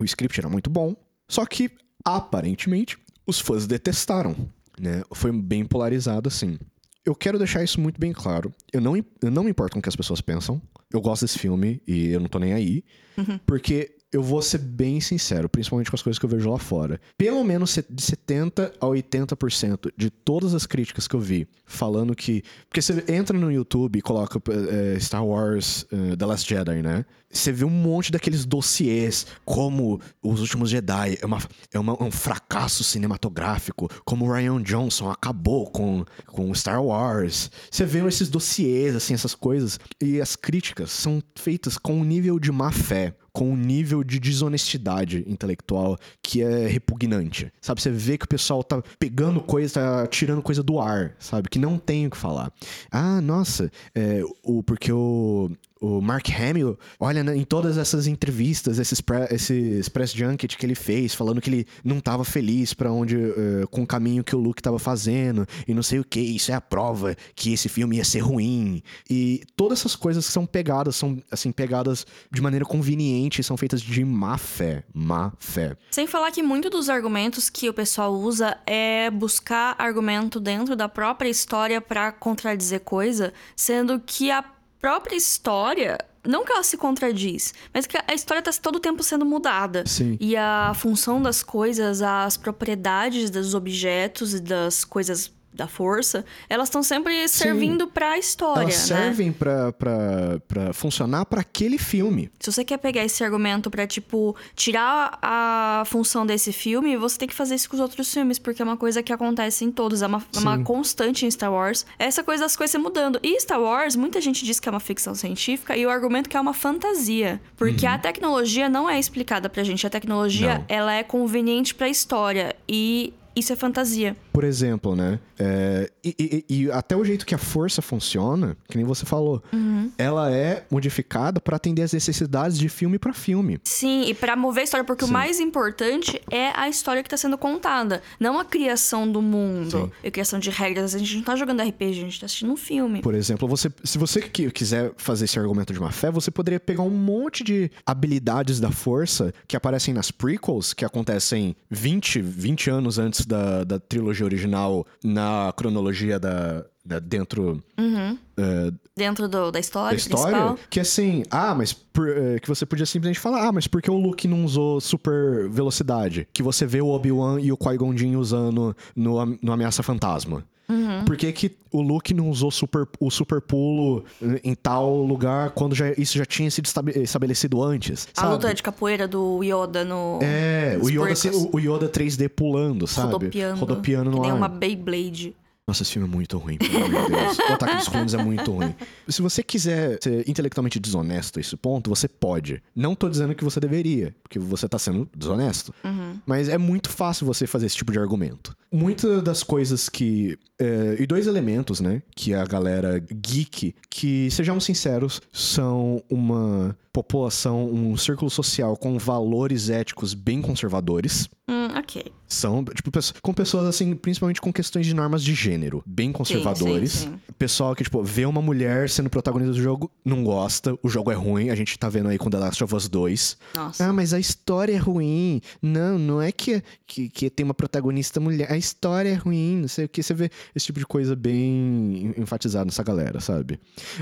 O 0.00 0.04
script 0.04 0.40
era 0.40 0.48
muito 0.48 0.68
bom. 0.68 0.96
Só 1.28 1.44
que 1.44 1.70
Aparentemente, 2.04 2.96
os 3.26 3.40
fãs 3.40 3.66
detestaram, 3.66 4.34
né? 4.80 5.02
Foi 5.12 5.32
bem 5.32 5.64
polarizado 5.64 6.28
assim. 6.28 6.58
Eu 7.04 7.14
quero 7.14 7.38
deixar 7.38 7.62
isso 7.62 7.80
muito 7.80 8.00
bem 8.00 8.12
claro. 8.12 8.52
Eu 8.72 8.80
não, 8.80 8.96
eu 8.96 9.30
não 9.30 9.44
me 9.44 9.50
importo 9.50 9.74
com 9.74 9.78
o 9.78 9.82
que 9.82 9.88
as 9.88 9.96
pessoas 9.96 10.20
pensam. 10.20 10.60
Eu 10.90 11.00
gosto 11.00 11.22
desse 11.22 11.38
filme 11.38 11.82
e 11.86 12.08
eu 12.08 12.20
não 12.20 12.28
tô 12.28 12.38
nem 12.38 12.52
aí. 12.52 12.84
Uhum. 13.16 13.38
Porque 13.46 13.96
eu 14.10 14.22
vou 14.22 14.40
ser 14.40 14.58
bem 14.58 15.00
sincero, 15.00 15.48
principalmente 15.48 15.90
com 15.90 15.96
as 15.96 16.02
coisas 16.02 16.18
que 16.18 16.24
eu 16.24 16.30
vejo 16.30 16.50
lá 16.50 16.58
fora. 16.58 17.00
Pelo 17.16 17.44
menos 17.44 17.74
de 17.74 18.02
70% 18.02 18.72
a 18.80 18.86
80% 18.86 19.92
de 19.96 20.10
todas 20.10 20.54
as 20.54 20.64
críticas 20.64 21.06
que 21.06 21.14
eu 21.14 21.20
vi 21.20 21.46
falando 21.66 22.14
que. 22.16 22.42
Porque 22.68 22.80
você 22.80 23.04
entra 23.08 23.36
no 23.36 23.52
YouTube 23.52 23.98
e 23.98 24.02
coloca 24.02 24.40
é, 24.50 24.98
Star 24.98 25.24
Wars 25.24 25.86
uh, 25.92 26.16
The 26.16 26.26
Last 26.26 26.48
Jedi, 26.48 26.82
né? 26.82 27.04
Você 27.30 27.52
vê 27.52 27.64
um 27.66 27.70
monte 27.70 28.10
daqueles 28.10 28.46
dossiês, 28.46 29.26
como 29.44 30.00
Os 30.22 30.40
Últimos 30.40 30.70
Jedi 30.70 31.18
é, 31.20 31.26
uma, 31.26 31.38
é 31.74 31.78
uma, 31.78 32.02
um 32.02 32.10
fracasso 32.10 32.82
cinematográfico, 32.82 33.88
como 34.06 34.32
Ryan 34.32 34.62
Johnson 34.62 35.10
acabou 35.10 35.70
com, 35.70 36.06
com 36.26 36.54
Star 36.54 36.82
Wars. 36.82 37.50
Você 37.70 37.84
vê 37.84 37.98
esses 38.06 38.30
dossiês, 38.30 38.96
assim, 38.96 39.12
essas 39.12 39.34
coisas, 39.34 39.78
e 40.00 40.22
as 40.22 40.36
críticas 40.36 40.90
são 40.90 41.22
feitas 41.34 41.76
com 41.76 42.00
um 42.00 42.04
nível 42.04 42.38
de 42.38 42.50
má 42.50 42.72
fé 42.72 43.14
com 43.38 43.52
um 43.52 43.56
nível 43.56 44.02
de 44.02 44.18
desonestidade 44.18 45.24
intelectual 45.28 45.96
que 46.20 46.42
é 46.42 46.66
repugnante. 46.66 47.52
Sabe, 47.60 47.80
você 47.80 47.88
vê 47.88 48.18
que 48.18 48.24
o 48.24 48.28
pessoal 48.28 48.64
tá 48.64 48.82
pegando 48.98 49.40
coisa, 49.40 49.74
tá 49.74 50.06
tirando 50.08 50.42
coisa 50.42 50.60
do 50.60 50.80
ar, 50.80 51.14
sabe, 51.20 51.48
que 51.48 51.56
não 51.56 51.78
tem 51.78 52.08
o 52.08 52.10
que 52.10 52.16
falar. 52.16 52.52
Ah, 52.90 53.20
nossa, 53.20 53.70
é, 53.94 54.22
o, 54.42 54.60
porque 54.64 54.90
o, 54.90 55.52
o 55.80 56.00
Mark 56.00 56.28
Hamill, 56.30 56.78
olha, 56.98 57.22
né, 57.22 57.36
em 57.36 57.44
todas 57.44 57.78
essas 57.78 58.06
entrevistas, 58.06 58.78
esses, 58.78 59.00
pre, 59.00 59.26
esses 59.30 59.88
press 59.88 60.12
junket 60.12 60.56
que 60.56 60.66
ele 60.66 60.74
fez, 60.74 61.14
falando 61.14 61.40
que 61.40 61.50
ele 61.50 61.66
não 61.84 61.98
estava 61.98 62.24
feliz 62.24 62.74
para 62.74 62.92
onde, 62.92 63.16
uh, 63.16 63.68
com 63.70 63.82
o 63.82 63.86
caminho 63.86 64.24
que 64.24 64.34
o 64.34 64.38
Luke 64.38 64.60
estava 64.60 64.78
fazendo, 64.78 65.46
e 65.66 65.74
não 65.74 65.82
sei 65.82 65.98
o 65.98 66.04
que, 66.04 66.20
isso 66.20 66.50
é 66.50 66.54
a 66.54 66.60
prova 66.60 67.16
que 67.34 67.52
esse 67.52 67.68
filme 67.68 67.96
ia 67.96 68.04
ser 68.04 68.20
ruim. 68.20 68.82
E 69.08 69.42
todas 69.56 69.80
essas 69.80 69.94
coisas 69.94 70.24
são 70.24 70.46
pegadas, 70.46 70.96
são, 70.96 71.22
assim, 71.30 71.52
pegadas 71.52 72.06
de 72.30 72.40
maneira 72.40 72.64
conveniente, 72.64 73.42
são 73.42 73.56
feitas 73.56 73.80
de 73.80 74.04
má 74.04 74.36
fé, 74.38 74.84
má 74.92 75.32
fé. 75.38 75.76
Sem 75.90 76.06
falar 76.06 76.30
que 76.30 76.42
muito 76.42 76.70
dos 76.70 76.88
argumentos 76.88 77.48
que 77.48 77.68
o 77.68 77.74
pessoal 77.74 78.14
usa 78.14 78.58
é 78.66 79.10
buscar 79.10 79.74
argumento 79.78 80.40
dentro 80.40 80.74
da 80.74 80.88
própria 80.88 81.28
história 81.28 81.80
para 81.80 82.12
contradizer 82.12 82.80
coisa, 82.80 83.32
sendo 83.56 84.00
que 84.00 84.30
a 84.30 84.42
própria 84.80 85.16
história 85.16 85.98
não 86.26 86.44
que 86.44 86.52
ela 86.52 86.62
se 86.62 86.76
contradiz, 86.76 87.54
mas 87.72 87.86
que 87.86 87.96
a 87.96 88.14
história 88.14 88.40
está 88.40 88.62
todo 88.62 88.76
o 88.76 88.80
tempo 88.80 89.02
sendo 89.02 89.24
mudada. 89.24 89.84
Sim. 89.86 90.18
E 90.20 90.36
a 90.36 90.72
função 90.74 91.22
das 91.22 91.42
coisas, 91.42 92.02
as 92.02 92.36
propriedades 92.36 93.30
dos 93.30 93.54
objetos 93.54 94.34
e 94.34 94.40
das 94.40 94.84
coisas 94.84 95.32
da 95.52 95.66
força, 95.66 96.24
elas 96.48 96.68
estão 96.68 96.82
sempre 96.82 97.26
servindo 97.28 97.88
para 97.88 98.12
a 98.12 98.18
história, 98.18 98.62
elas 98.62 98.88
né? 98.90 98.96
servem 98.96 99.32
para 99.32 99.72
para 99.72 100.72
funcionar 100.72 101.24
para 101.24 101.40
aquele 101.40 101.78
filme. 101.78 102.30
Se 102.38 102.52
você 102.52 102.64
quer 102.64 102.78
pegar 102.78 103.04
esse 103.04 103.22
argumento 103.24 103.70
para 103.70 103.86
tipo 103.86 104.36
tirar 104.54 105.18
a 105.20 105.82
função 105.86 106.24
desse 106.24 106.52
filme, 106.52 106.96
você 106.96 107.18
tem 107.18 107.28
que 107.28 107.34
fazer 107.34 107.54
isso 107.54 107.68
com 107.68 107.74
os 107.74 107.80
outros 107.80 108.12
filmes, 108.12 108.38
porque 108.38 108.62
é 108.62 108.64
uma 108.64 108.76
coisa 108.76 109.02
que 109.02 109.12
acontece 109.12 109.64
em 109.64 109.72
todos, 109.72 110.02
é 110.02 110.06
uma, 110.06 110.22
é 110.34 110.38
uma 110.38 110.62
constante 110.62 111.26
em 111.26 111.30
Star 111.30 111.52
Wars. 111.52 111.84
Essa 111.98 112.22
coisa 112.22 112.44
das 112.44 112.56
coisas 112.56 112.80
mudando. 112.80 113.18
E 113.22 113.40
Star 113.40 113.60
Wars, 113.60 113.96
muita 113.96 114.20
gente 114.20 114.44
diz 114.44 114.60
que 114.60 114.68
é 114.68 114.70
uma 114.70 114.80
ficção 114.80 115.14
científica 115.14 115.76
e 115.76 115.84
o 115.84 115.90
argumento 115.90 116.28
que 116.28 116.36
é 116.36 116.40
uma 116.40 116.54
fantasia, 116.54 117.40
porque 117.56 117.86
uhum. 117.86 117.92
a 117.92 117.98
tecnologia 117.98 118.68
não 118.68 118.88
é 118.88 118.98
explicada 118.98 119.48
pra 119.48 119.64
gente, 119.64 119.86
a 119.86 119.90
tecnologia 119.90 120.58
não. 120.58 120.64
ela 120.68 120.92
é 120.92 121.02
conveniente 121.02 121.74
para 121.74 121.86
a 121.86 121.90
história 121.90 122.54
e 122.68 123.12
isso 123.38 123.52
é 123.52 123.56
fantasia. 123.56 124.16
Por 124.32 124.44
exemplo, 124.44 124.94
né? 124.94 125.18
É, 125.38 125.90
e, 126.04 126.44
e, 126.48 126.62
e, 126.62 126.72
até 126.72 126.96
o 126.96 127.04
jeito 127.04 127.24
que 127.24 127.34
a 127.34 127.38
força 127.38 127.80
funciona, 127.80 128.56
que 128.68 128.76
nem 128.76 128.84
você 128.84 129.06
falou, 129.06 129.42
uhum. 129.52 129.90
ela 129.96 130.32
é 130.32 130.64
modificada 130.70 131.40
para 131.40 131.56
atender 131.56 131.82
as 131.82 131.92
necessidades 131.92 132.58
de 132.58 132.68
filme 132.68 132.98
para 132.98 133.12
filme. 133.12 133.60
Sim, 133.62 134.04
e 134.06 134.14
para 134.14 134.34
mover 134.36 134.62
a 134.62 134.64
história, 134.64 134.84
porque 134.84 135.04
Sim. 135.04 135.10
o 135.10 135.12
mais 135.12 135.38
importante 135.38 136.20
é 136.30 136.50
a 136.58 136.68
história 136.68 137.02
que 137.02 137.06
está 137.06 137.16
sendo 137.16 137.38
contada, 137.38 138.02
não 138.18 138.38
a 138.38 138.44
criação 138.44 139.10
do 139.10 139.22
mundo 139.22 139.70
Sim. 139.70 139.92
e 140.02 140.08
a 140.08 140.10
criação 140.10 140.38
de 140.38 140.50
regras. 140.50 140.94
A 140.94 140.98
gente 140.98 141.16
não 141.16 141.22
tá 141.22 141.36
jogando 141.36 141.62
RPG, 141.62 142.00
a 142.00 142.04
gente 142.04 142.20
tá 142.20 142.26
assistindo 142.26 142.52
um 142.52 142.56
filme. 142.56 143.00
Por 143.00 143.14
exemplo, 143.14 143.46
você, 143.46 143.70
se 143.84 143.96
você 143.96 144.20
quiser 144.20 144.92
fazer 144.96 145.26
esse 145.26 145.38
argumento 145.38 145.72
de 145.72 145.80
má 145.80 145.90
fé, 145.90 146.10
você 146.10 146.30
poderia 146.30 146.58
pegar 146.58 146.82
um 146.82 146.90
monte 146.90 147.44
de 147.44 147.70
habilidades 147.86 148.58
da 148.58 148.70
força 148.70 149.32
que 149.46 149.56
aparecem 149.56 149.94
nas 149.94 150.10
prequels, 150.10 150.74
que 150.74 150.84
acontecem 150.84 151.54
20, 151.70 152.20
20 152.20 152.70
anos 152.70 152.98
antes 152.98 153.24
da, 153.28 153.64
da 153.64 153.78
trilogia 153.78 154.24
original 154.24 154.86
na 155.04 155.52
cronologia 155.56 156.18
da, 156.18 156.64
da 156.84 156.98
dentro 156.98 157.62
uhum. 157.78 158.12
uh, 158.12 158.74
dentro 158.96 159.28
do, 159.28 159.50
da 159.50 159.60
história, 159.60 159.90
da 159.90 159.96
história 159.96 160.36
principal. 160.36 160.58
que 160.70 160.80
assim 160.80 161.22
ah 161.30 161.54
mas 161.54 161.72
por, 161.72 162.08
uh, 162.08 162.40
que 162.40 162.48
você 162.48 162.64
podia 162.64 162.86
simplesmente 162.86 163.20
falar 163.20 163.46
ah 163.46 163.52
mas 163.52 163.66
por 163.66 163.82
que 163.82 163.90
o 163.90 163.98
Luke 163.98 164.26
não 164.26 164.44
usou 164.44 164.80
super 164.80 165.48
velocidade 165.50 166.26
que 166.32 166.42
você 166.42 166.64
vê 166.64 166.80
o 166.80 166.88
Obi 166.88 167.12
Wan 167.12 167.38
e 167.40 167.52
o 167.52 167.56
Qui 167.56 167.76
Gon 167.76 167.94
Jinn 167.96 168.16
usando 168.16 168.74
no, 168.96 169.38
no 169.42 169.52
Ameaça 169.52 169.82
Fantasma 169.82 170.44
Uhum. 170.68 171.04
Por 171.04 171.16
que, 171.16 171.32
que 171.32 171.56
o 171.72 171.80
Luke 171.80 172.12
não 172.12 172.28
usou 172.28 172.50
super, 172.50 172.86
o 173.00 173.10
super 173.10 173.40
pulo 173.40 174.04
em 174.44 174.54
tal 174.54 175.02
lugar 175.02 175.50
quando 175.50 175.74
já, 175.74 175.92
isso 175.92 176.18
já 176.18 176.26
tinha 176.26 176.50
sido 176.50 176.68
estabelecido 176.96 177.62
antes? 177.62 178.06
A 178.16 178.20
sabe? 178.20 178.32
luta 178.34 178.54
de 178.54 178.62
capoeira 178.62 179.08
do 179.08 179.42
Yoda 179.42 179.84
no. 179.84 180.18
É, 180.22 180.78
o 180.80 180.90
Yoda, 180.90 181.14
o 181.52 181.58
Yoda 181.58 181.88
3D 181.88 182.28
pulando, 182.28 182.86
sabe? 182.86 183.12
Rodopiando. 183.12 183.60
Rodopiando 183.60 184.10
no 184.10 184.22
que 184.22 184.28
ar. 184.28 184.34
uma 184.36 184.48
Beyblade. 184.48 185.34
Nossa, 185.68 185.82
esse 185.82 185.92
filme 185.92 186.08
é 186.08 186.10
muito 186.10 186.38
ruim, 186.38 186.56
pelo 186.56 186.86
amor 186.86 187.04
de 187.04 187.12
Deus. 187.12 187.38
O 187.38 187.52
Ataque 187.52 187.76
dos 187.76 187.88
Clones 187.88 188.14
é 188.14 188.24
muito 188.24 188.50
ruim. 188.50 188.74
Se 189.06 189.20
você 189.20 189.42
quiser 189.42 189.98
ser 190.02 190.26
intelectualmente 190.26 190.80
desonesto 190.80 191.38
a 191.38 191.42
esse 191.42 191.54
ponto, 191.58 191.90
você 191.90 192.08
pode. 192.08 192.62
Não 192.74 192.94
tô 192.94 193.06
dizendo 193.06 193.34
que 193.34 193.44
você 193.44 193.60
deveria, 193.60 194.16
porque 194.22 194.38
você 194.38 194.66
tá 194.66 194.78
sendo 194.78 195.06
desonesto. 195.14 195.74
Uhum. 195.84 196.18
Mas 196.24 196.48
é 196.48 196.56
muito 196.56 196.88
fácil 196.88 197.26
você 197.26 197.46
fazer 197.46 197.66
esse 197.66 197.76
tipo 197.76 197.92
de 197.92 197.98
argumento. 197.98 198.56
Muitas 198.72 199.22
das 199.22 199.42
coisas 199.42 199.90
que. 199.90 200.38
É, 200.58 200.96
e 200.98 201.06
dois 201.06 201.26
elementos, 201.26 201.80
né? 201.80 202.02
Que 202.16 202.32
a 202.32 202.46
galera 202.46 202.98
geek, 202.98 203.74
que, 203.90 204.30
sejamos 204.30 204.64
sinceros, 204.64 205.20
são 205.30 206.02
uma 206.08 206.74
população, 206.94 207.70
um 207.70 207.94
círculo 207.94 208.30
social 208.30 208.74
com 208.74 208.98
valores 208.98 209.68
éticos 209.68 210.14
bem 210.14 210.40
conservadores. 210.40 211.28
Hum, 211.46 211.68
ok. 211.76 212.10
São, 212.28 212.64
tipo, 212.64 212.90
com 213.22 213.32
pessoas, 213.32 213.66
assim, 213.66 213.94
principalmente 213.94 214.40
com 214.40 214.52
questões 214.52 214.86
de 214.86 214.94
normas 214.94 215.22
de 215.22 215.34
gênero, 215.34 215.82
bem 215.86 216.12
conservadores. 216.12 216.92
Sim, 216.92 217.06
sim, 217.06 217.12
sim. 217.12 217.34
Pessoal 217.38 217.74
que, 217.74 217.84
tipo, 217.84 218.02
vê 218.02 218.26
uma 218.26 218.42
mulher 218.42 218.90
sendo 218.90 219.08
protagonista 219.08 219.54
do 219.54 219.62
jogo, 219.62 219.90
não 220.04 220.22
gosta, 220.22 220.78
o 220.82 220.88
jogo 220.88 221.10
é 221.10 221.14
ruim, 221.14 221.50
a 221.50 221.54
gente 221.54 221.78
tá 221.78 221.88
vendo 221.88 222.08
aí 222.08 222.18
com 222.18 222.28
The 222.28 222.38
Last 222.38 222.62
of 222.62 222.74
Us 222.74 222.88
2. 222.88 223.38
Nossa. 223.54 223.86
Ah, 223.86 223.92
mas 223.92 224.12
a 224.12 224.18
história 224.18 224.74
é 224.74 224.76
ruim. 224.76 225.40
Não, 225.62 225.98
não 225.98 226.20
é 226.20 226.30
que, 226.30 226.62
que, 226.86 227.08
que 227.08 227.30
tem 227.30 227.44
uma 227.44 227.54
protagonista 227.54 228.20
mulher, 228.20 228.52
a 228.52 228.56
história 228.56 229.08
é 229.10 229.14
ruim, 229.14 229.58
não 229.62 229.68
sei 229.68 229.86
o 229.86 229.88
que. 229.88 230.02
Você 230.02 230.12
vê 230.12 230.30
esse 230.54 230.66
tipo 230.66 230.78
de 230.78 230.86
coisa 230.86 231.16
bem 231.16 232.14
enfatizado 232.16 232.66
nessa 232.66 232.82
galera, 232.82 233.20
sabe? 233.20 233.58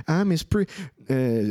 Ah, 0.07 0.25
mas 0.25 0.43
por. 0.43 0.67
É, 1.09 1.43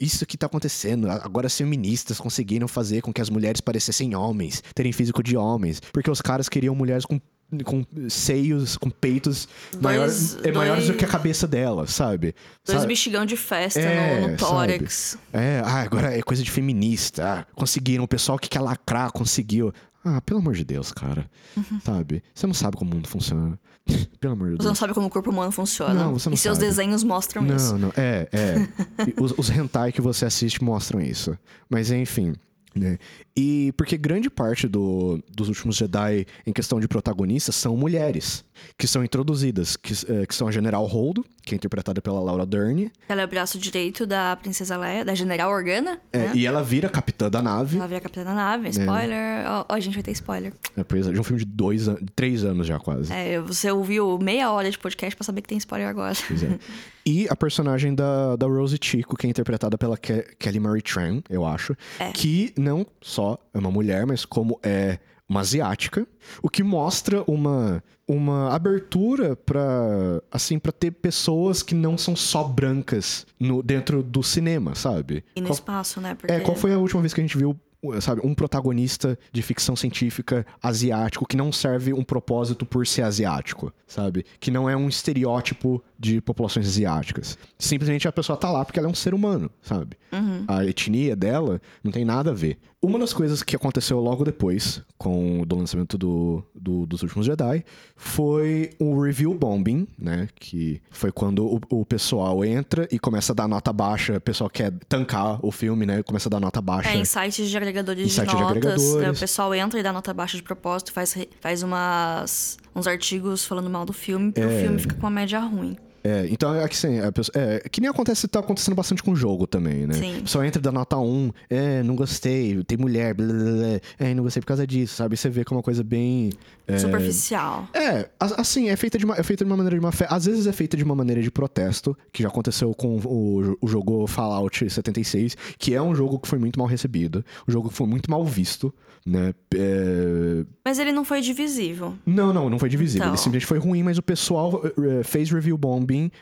isso 0.00 0.26
que 0.26 0.36
tá 0.36 0.46
acontecendo. 0.46 1.10
Agora 1.10 1.46
as 1.46 1.56
feministas 1.56 2.18
conseguiram 2.18 2.68
fazer 2.68 3.00
com 3.00 3.12
que 3.12 3.20
as 3.20 3.30
mulheres 3.30 3.60
parecessem 3.60 4.14
homens, 4.14 4.62
terem 4.74 4.92
físico 4.92 5.22
de 5.22 5.36
homens, 5.36 5.80
porque 5.92 6.10
os 6.10 6.20
caras 6.20 6.48
queriam 6.48 6.74
mulheres 6.74 7.04
com 7.04 7.20
com 7.64 7.84
seios, 8.10 8.76
com 8.76 8.90
peitos 8.90 9.48
dois, 9.72 9.82
maiores, 9.82 10.36
é 10.36 10.42
dois, 10.42 10.56
maiores 10.56 10.86
do 10.86 10.94
que 10.94 11.04
a 11.04 11.08
cabeça 11.08 11.46
dela, 11.46 11.86
sabe? 11.86 12.34
Dois 12.64 12.80
sabe? 12.80 12.88
bexigão 12.88 13.24
de 13.24 13.36
festa 13.36 13.80
é, 13.80 14.20
no, 14.20 14.28
no 14.28 14.36
tórax. 14.36 15.16
Sabe? 15.32 15.44
É, 15.44 15.62
ah, 15.64 15.80
agora 15.80 16.16
é 16.16 16.20
coisa 16.20 16.42
de 16.42 16.50
feminista. 16.50 17.24
Ah, 17.24 17.46
conseguiram, 17.54 18.04
o 18.04 18.08
pessoal 18.08 18.38
que 18.38 18.48
quer 18.48 18.60
lacrar 18.60 19.10
conseguiu. 19.12 19.72
Ah, 20.04 20.20
pelo 20.20 20.40
amor 20.40 20.54
de 20.54 20.64
Deus, 20.64 20.92
cara. 20.92 21.28
Uhum. 21.56 21.80
Sabe? 21.84 22.22
Você 22.34 22.46
não 22.46 22.54
sabe 22.54 22.76
como 22.76 22.92
o 22.92 22.94
mundo 22.94 23.08
funciona. 23.08 23.58
pelo 24.20 24.34
amor 24.34 24.50
de 24.50 24.54
Deus. 24.54 24.64
Você 24.64 24.68
não 24.68 24.74
sabe 24.74 24.94
como 24.94 25.06
o 25.06 25.10
corpo 25.10 25.30
humano 25.30 25.50
funciona. 25.50 25.94
Não, 25.94 26.18
você 26.18 26.28
não 26.28 26.34
E 26.34 26.38
seus 26.38 26.56
sabe. 26.56 26.68
desenhos 26.68 27.02
mostram 27.02 27.42
não, 27.42 27.56
isso. 27.56 27.72
Não, 27.72 27.78
não. 27.78 27.92
É, 27.96 28.28
é. 28.32 28.68
os, 29.20 29.32
os 29.36 29.50
hentai 29.50 29.92
que 29.92 30.00
você 30.00 30.24
assiste 30.24 30.62
mostram 30.62 31.00
isso. 31.00 31.36
Mas 31.68 31.90
enfim. 31.90 32.34
Né? 32.74 32.98
E 33.36 33.72
porque 33.76 33.96
grande 33.96 34.30
parte 34.30 34.68
do, 34.68 35.20
dos 35.30 35.48
últimos 35.48 35.76
Jedi, 35.76 36.26
em 36.46 36.52
questão 36.52 36.78
de 36.78 36.86
protagonistas, 36.86 37.56
são 37.56 37.76
mulheres 37.76 38.44
que 38.76 38.86
são 38.86 39.04
introduzidas, 39.04 39.76
que, 39.76 39.92
é, 40.10 40.26
que 40.26 40.34
são 40.34 40.48
a 40.48 40.52
General 40.52 40.84
Holdo, 40.84 41.24
que 41.42 41.54
é 41.54 41.56
interpretada 41.56 42.00
pela 42.00 42.20
Laura 42.20 42.44
Dern. 42.44 42.90
Ela 43.08 43.22
é 43.22 43.24
o 43.24 43.28
braço 43.28 43.58
direito 43.58 44.06
da 44.06 44.36
Princesa 44.36 44.76
Leia, 44.76 45.04
da 45.04 45.14
General 45.14 45.50
Organa. 45.50 46.00
É, 46.12 46.18
né? 46.18 46.32
E 46.34 46.46
ela 46.46 46.62
vira 46.62 46.88
capitã 46.88 47.30
da 47.30 47.42
nave. 47.42 47.76
Ela 47.76 47.86
vira 47.86 48.00
capitã 48.00 48.24
da 48.24 48.34
nave, 48.34 48.68
spoiler. 48.68 49.44
Ó, 49.46 49.66
ó, 49.68 49.74
a 49.74 49.80
gente 49.80 49.94
vai 49.94 50.02
ter 50.02 50.12
spoiler. 50.12 50.52
É, 50.76 50.84
pois 50.84 51.06
é, 51.06 51.12
de 51.12 51.20
um 51.20 51.24
filme 51.24 51.40
de 51.40 51.46
dois 51.46 51.88
três 52.14 52.44
anos 52.44 52.66
já, 52.66 52.78
quase. 52.78 53.12
É, 53.12 53.40
você 53.40 53.70
ouviu 53.70 54.18
meia 54.18 54.50
hora 54.50 54.70
de 54.70 54.78
podcast 54.78 55.16
pra 55.16 55.24
saber 55.24 55.42
que 55.42 55.48
tem 55.48 55.58
spoiler 55.58 55.88
agora. 55.88 56.14
Pois 56.26 56.42
é. 56.42 56.58
E 57.06 57.26
a 57.30 57.34
personagem 57.34 57.94
da, 57.94 58.36
da 58.36 58.46
Rosie 58.46 58.78
Chico, 58.80 59.16
que 59.16 59.26
é 59.26 59.30
interpretada 59.30 59.78
pela 59.78 59.96
Ke 59.96 60.26
Kelly 60.38 60.60
Marie 60.60 60.82
Tran, 60.82 61.22
eu 61.30 61.46
acho. 61.46 61.74
É. 61.98 62.12
Que 62.12 62.52
não 62.56 62.86
só 63.00 63.38
é 63.54 63.58
uma 63.58 63.70
mulher, 63.70 64.04
mas 64.04 64.26
como 64.26 64.60
é 64.62 64.98
uma 65.28 65.40
asiática, 65.40 66.06
o 66.42 66.48
que 66.48 66.62
mostra 66.62 67.22
uma 67.26 67.82
uma 68.06 68.54
abertura 68.54 69.36
para 69.36 70.22
assim 70.32 70.58
para 70.58 70.72
ter 70.72 70.92
pessoas 70.92 71.62
que 71.62 71.74
não 71.74 71.98
são 71.98 72.16
só 72.16 72.42
brancas 72.42 73.26
no 73.38 73.62
dentro 73.62 74.02
do 74.02 74.22
cinema, 74.22 74.74
sabe? 74.74 75.22
E 75.36 75.40
no 75.42 75.48
qual, 75.48 75.54
espaço, 75.54 76.00
né? 76.00 76.14
Porque... 76.14 76.32
É, 76.32 76.40
qual 76.40 76.56
foi 76.56 76.72
a 76.72 76.78
última 76.78 77.02
vez 77.02 77.12
que 77.12 77.20
a 77.20 77.24
gente 77.24 77.36
viu 77.36 77.54
sabe, 78.00 78.20
um 78.24 78.34
protagonista 78.34 79.18
de 79.32 79.40
ficção 79.40 79.76
científica 79.76 80.44
asiático 80.62 81.26
que 81.26 81.36
não 81.36 81.52
serve 81.52 81.92
um 81.92 82.02
propósito 82.02 82.66
por 82.66 82.86
ser 82.86 83.02
asiático, 83.02 83.72
sabe? 83.86 84.24
Que 84.40 84.50
não 84.50 84.68
é 84.68 84.76
um 84.76 84.88
estereótipo 84.88 85.82
de 85.98 86.20
populações 86.20 86.66
asiáticas. 86.66 87.38
Simplesmente 87.58 88.08
a 88.08 88.12
pessoa 88.12 88.36
tá 88.36 88.50
lá 88.50 88.64
porque 88.64 88.78
ela 88.78 88.88
é 88.88 88.90
um 88.90 88.94
ser 88.94 89.14
humano, 89.14 89.50
sabe? 89.62 89.96
Uhum. 90.12 90.44
A 90.48 90.64
etnia 90.64 91.14
dela 91.14 91.60
não 91.82 91.92
tem 91.92 92.04
nada 92.04 92.30
a 92.30 92.34
ver. 92.34 92.58
Uma 92.80 92.96
das 92.96 93.12
coisas 93.12 93.42
que 93.42 93.56
aconteceu 93.56 93.98
logo 93.98 94.24
depois, 94.24 94.82
com 94.96 95.40
o 95.40 95.56
lançamento 95.56 95.98
do, 95.98 96.44
do, 96.54 96.86
dos 96.86 97.02
Últimos 97.02 97.26
Jedi, 97.26 97.64
foi 97.96 98.70
o 98.78 99.02
review 99.02 99.34
bombing, 99.34 99.88
né? 99.98 100.28
Que 100.36 100.80
foi 100.88 101.10
quando 101.10 101.44
o, 101.44 101.60
o, 101.70 101.84
pessoal 101.84 102.44
entra 102.44 102.86
e 102.92 102.96
começa 102.96 103.32
a 103.32 103.34
dar 103.34 103.48
nota 103.48 103.72
baixa, 103.72 104.18
o 104.18 104.20
pessoal 104.20 104.48
quer 104.48 104.72
tancar 104.88 105.44
o 105.44 105.50
filme, 105.50 105.84
né? 105.84 106.04
Começa 106.04 106.28
a 106.28 106.30
dar 106.30 106.38
nota 106.38 106.62
baixa. 106.62 106.90
É, 106.90 106.96
em 106.96 107.04
sites 107.04 107.50
de 107.50 107.56
agregadores 107.56 108.16
em 108.16 108.24
de 108.24 108.26
notas, 108.26 108.36
de 108.36 108.44
agregadores. 108.44 108.94
Né, 108.94 109.10
o 109.10 109.18
pessoal 109.18 109.52
entra 109.56 109.80
e 109.80 109.82
dá 109.82 109.92
nota 109.92 110.14
baixa 110.14 110.36
de 110.36 110.44
propósito, 110.44 110.92
faz, 110.92 111.16
faz 111.40 111.64
umas, 111.64 112.58
uns 112.76 112.86
artigos 112.86 113.44
falando 113.44 113.68
mal 113.68 113.84
do 113.84 113.92
filme, 113.92 114.32
e 114.36 114.40
é... 114.40 114.46
o 114.46 114.50
filme 114.50 114.78
fica 114.78 114.94
com 114.94 115.00
uma 115.00 115.10
média 115.10 115.40
ruim. 115.40 115.76
É, 116.02 116.26
então 116.30 116.54
é 116.54 116.66
que 116.68 116.74
assim, 116.74 116.98
é, 116.98 117.10
é, 117.34 117.68
que 117.68 117.80
nem 117.80 117.90
acontece, 117.90 118.26
tá 118.28 118.40
acontecendo 118.40 118.74
bastante 118.74 119.02
com 119.02 119.12
o 119.12 119.16
jogo 119.16 119.46
também, 119.46 119.86
né? 119.86 119.94
Sim. 119.94 120.22
Só 120.24 120.44
entra 120.44 120.60
da 120.60 120.70
nota 120.70 120.96
1, 120.96 121.32
é, 121.50 121.82
não 121.82 121.96
gostei, 121.96 122.62
tem 122.64 122.78
mulher, 122.78 123.14
blá, 123.14 123.26
blá, 123.26 123.34
blá, 123.34 123.80
é, 123.98 124.14
não 124.14 124.22
gostei 124.22 124.40
por 124.40 124.46
causa 124.46 124.66
disso, 124.66 124.96
sabe? 124.96 125.16
Você 125.16 125.28
vê 125.28 125.44
que 125.44 125.52
é 125.52 125.56
uma 125.56 125.62
coisa 125.62 125.82
bem. 125.82 126.30
É, 126.66 126.78
Superficial. 126.78 127.68
É, 127.74 128.08
assim, 128.20 128.68
é 128.68 128.76
feita, 128.76 128.98
de 128.98 129.04
uma, 129.04 129.16
é 129.16 129.22
feita 129.22 129.44
de 129.44 129.50
uma 129.50 129.56
maneira 129.56 129.76
de 129.76 129.84
uma 129.84 129.92
fé. 129.92 130.06
Às 130.08 130.26
vezes 130.26 130.46
é 130.46 130.52
feita 130.52 130.76
de 130.76 130.84
uma 130.84 130.94
maneira 130.94 131.22
de 131.22 131.30
protesto, 131.30 131.96
que 132.12 132.22
já 132.22 132.28
aconteceu 132.28 132.74
com 132.74 132.98
o, 132.98 133.56
o 133.60 133.68
jogo 133.68 134.06
Fallout 134.06 134.68
76, 134.68 135.36
que 135.58 135.74
é 135.74 135.82
um 135.82 135.94
jogo 135.94 136.18
que 136.18 136.28
foi 136.28 136.38
muito 136.38 136.58
mal 136.58 136.68
recebido, 136.68 137.24
um 137.46 137.52
jogo 137.52 137.68
que 137.68 137.74
foi 137.74 137.86
muito 137.86 138.10
mal 138.10 138.24
visto 138.24 138.72
né? 139.08 139.34
É... 139.54 140.44
Mas 140.64 140.78
ele 140.78 140.92
não 140.92 141.04
foi 141.04 141.20
divisível. 141.20 141.94
Não, 142.04 142.32
não, 142.32 142.50
não 142.50 142.58
foi 142.58 142.68
divisível. 142.68 143.06
Então... 143.06 143.14
Ele 143.14 143.18
simplesmente 143.18 143.46
foi 143.46 143.58
ruim, 143.58 143.82
mas 143.82 143.98
o 143.98 144.02
pessoal 144.02 144.62
uh, 144.62 145.04
fez 145.04 145.30
review 145.30 145.56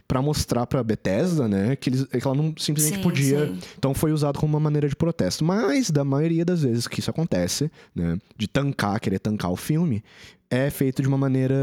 para 0.06 0.22
mostrar 0.22 0.66
pra 0.66 0.82
Bethesda, 0.82 1.48
né, 1.48 1.76
que, 1.76 1.90
eles, 1.90 2.04
que 2.04 2.26
ela 2.26 2.34
não 2.34 2.54
simplesmente 2.56 2.96
sim, 2.96 3.02
podia. 3.02 3.46
Sim. 3.46 3.58
Então 3.78 3.94
foi 3.94 4.12
usado 4.12 4.38
como 4.38 4.54
uma 4.54 4.60
maneira 4.60 4.88
de 4.88 4.96
protesto. 4.96 5.44
Mas, 5.44 5.90
da 5.90 6.04
maioria 6.04 6.44
das 6.44 6.62
vezes 6.62 6.86
que 6.86 7.00
isso 7.00 7.10
acontece, 7.10 7.70
né, 7.94 8.18
de 8.36 8.48
tancar, 8.48 9.00
querer 9.00 9.18
tancar 9.18 9.50
o 9.50 9.56
filme, 9.56 10.02
é 10.50 10.70
feito 10.70 11.02
de 11.02 11.08
uma 11.08 11.18
maneira, 11.18 11.54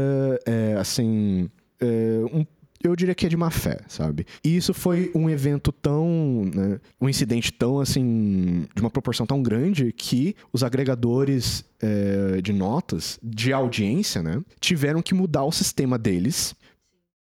é, 0.46 0.76
assim, 0.78 1.48
é, 1.80 2.20
um 2.32 2.44
eu 2.84 2.94
diria 2.94 3.14
que 3.14 3.24
é 3.24 3.28
de 3.30 3.36
má 3.36 3.50
fé, 3.50 3.80
sabe? 3.88 4.26
E 4.44 4.56
isso 4.56 4.74
foi 4.74 5.10
um 5.14 5.30
evento 5.30 5.72
tão. 5.72 6.44
Né, 6.54 6.78
um 7.00 7.08
incidente 7.08 7.50
tão, 7.50 7.80
assim. 7.80 8.66
de 8.74 8.82
uma 8.82 8.90
proporção 8.90 9.24
tão 9.26 9.42
grande 9.42 9.90
que 9.90 10.36
os 10.52 10.62
agregadores 10.62 11.64
é, 11.80 12.42
de 12.42 12.52
notas 12.52 13.18
de 13.22 13.52
audiência, 13.52 14.22
né, 14.22 14.42
tiveram 14.60 15.00
que 15.00 15.14
mudar 15.14 15.44
o 15.44 15.52
sistema 15.52 15.98
deles 15.98 16.54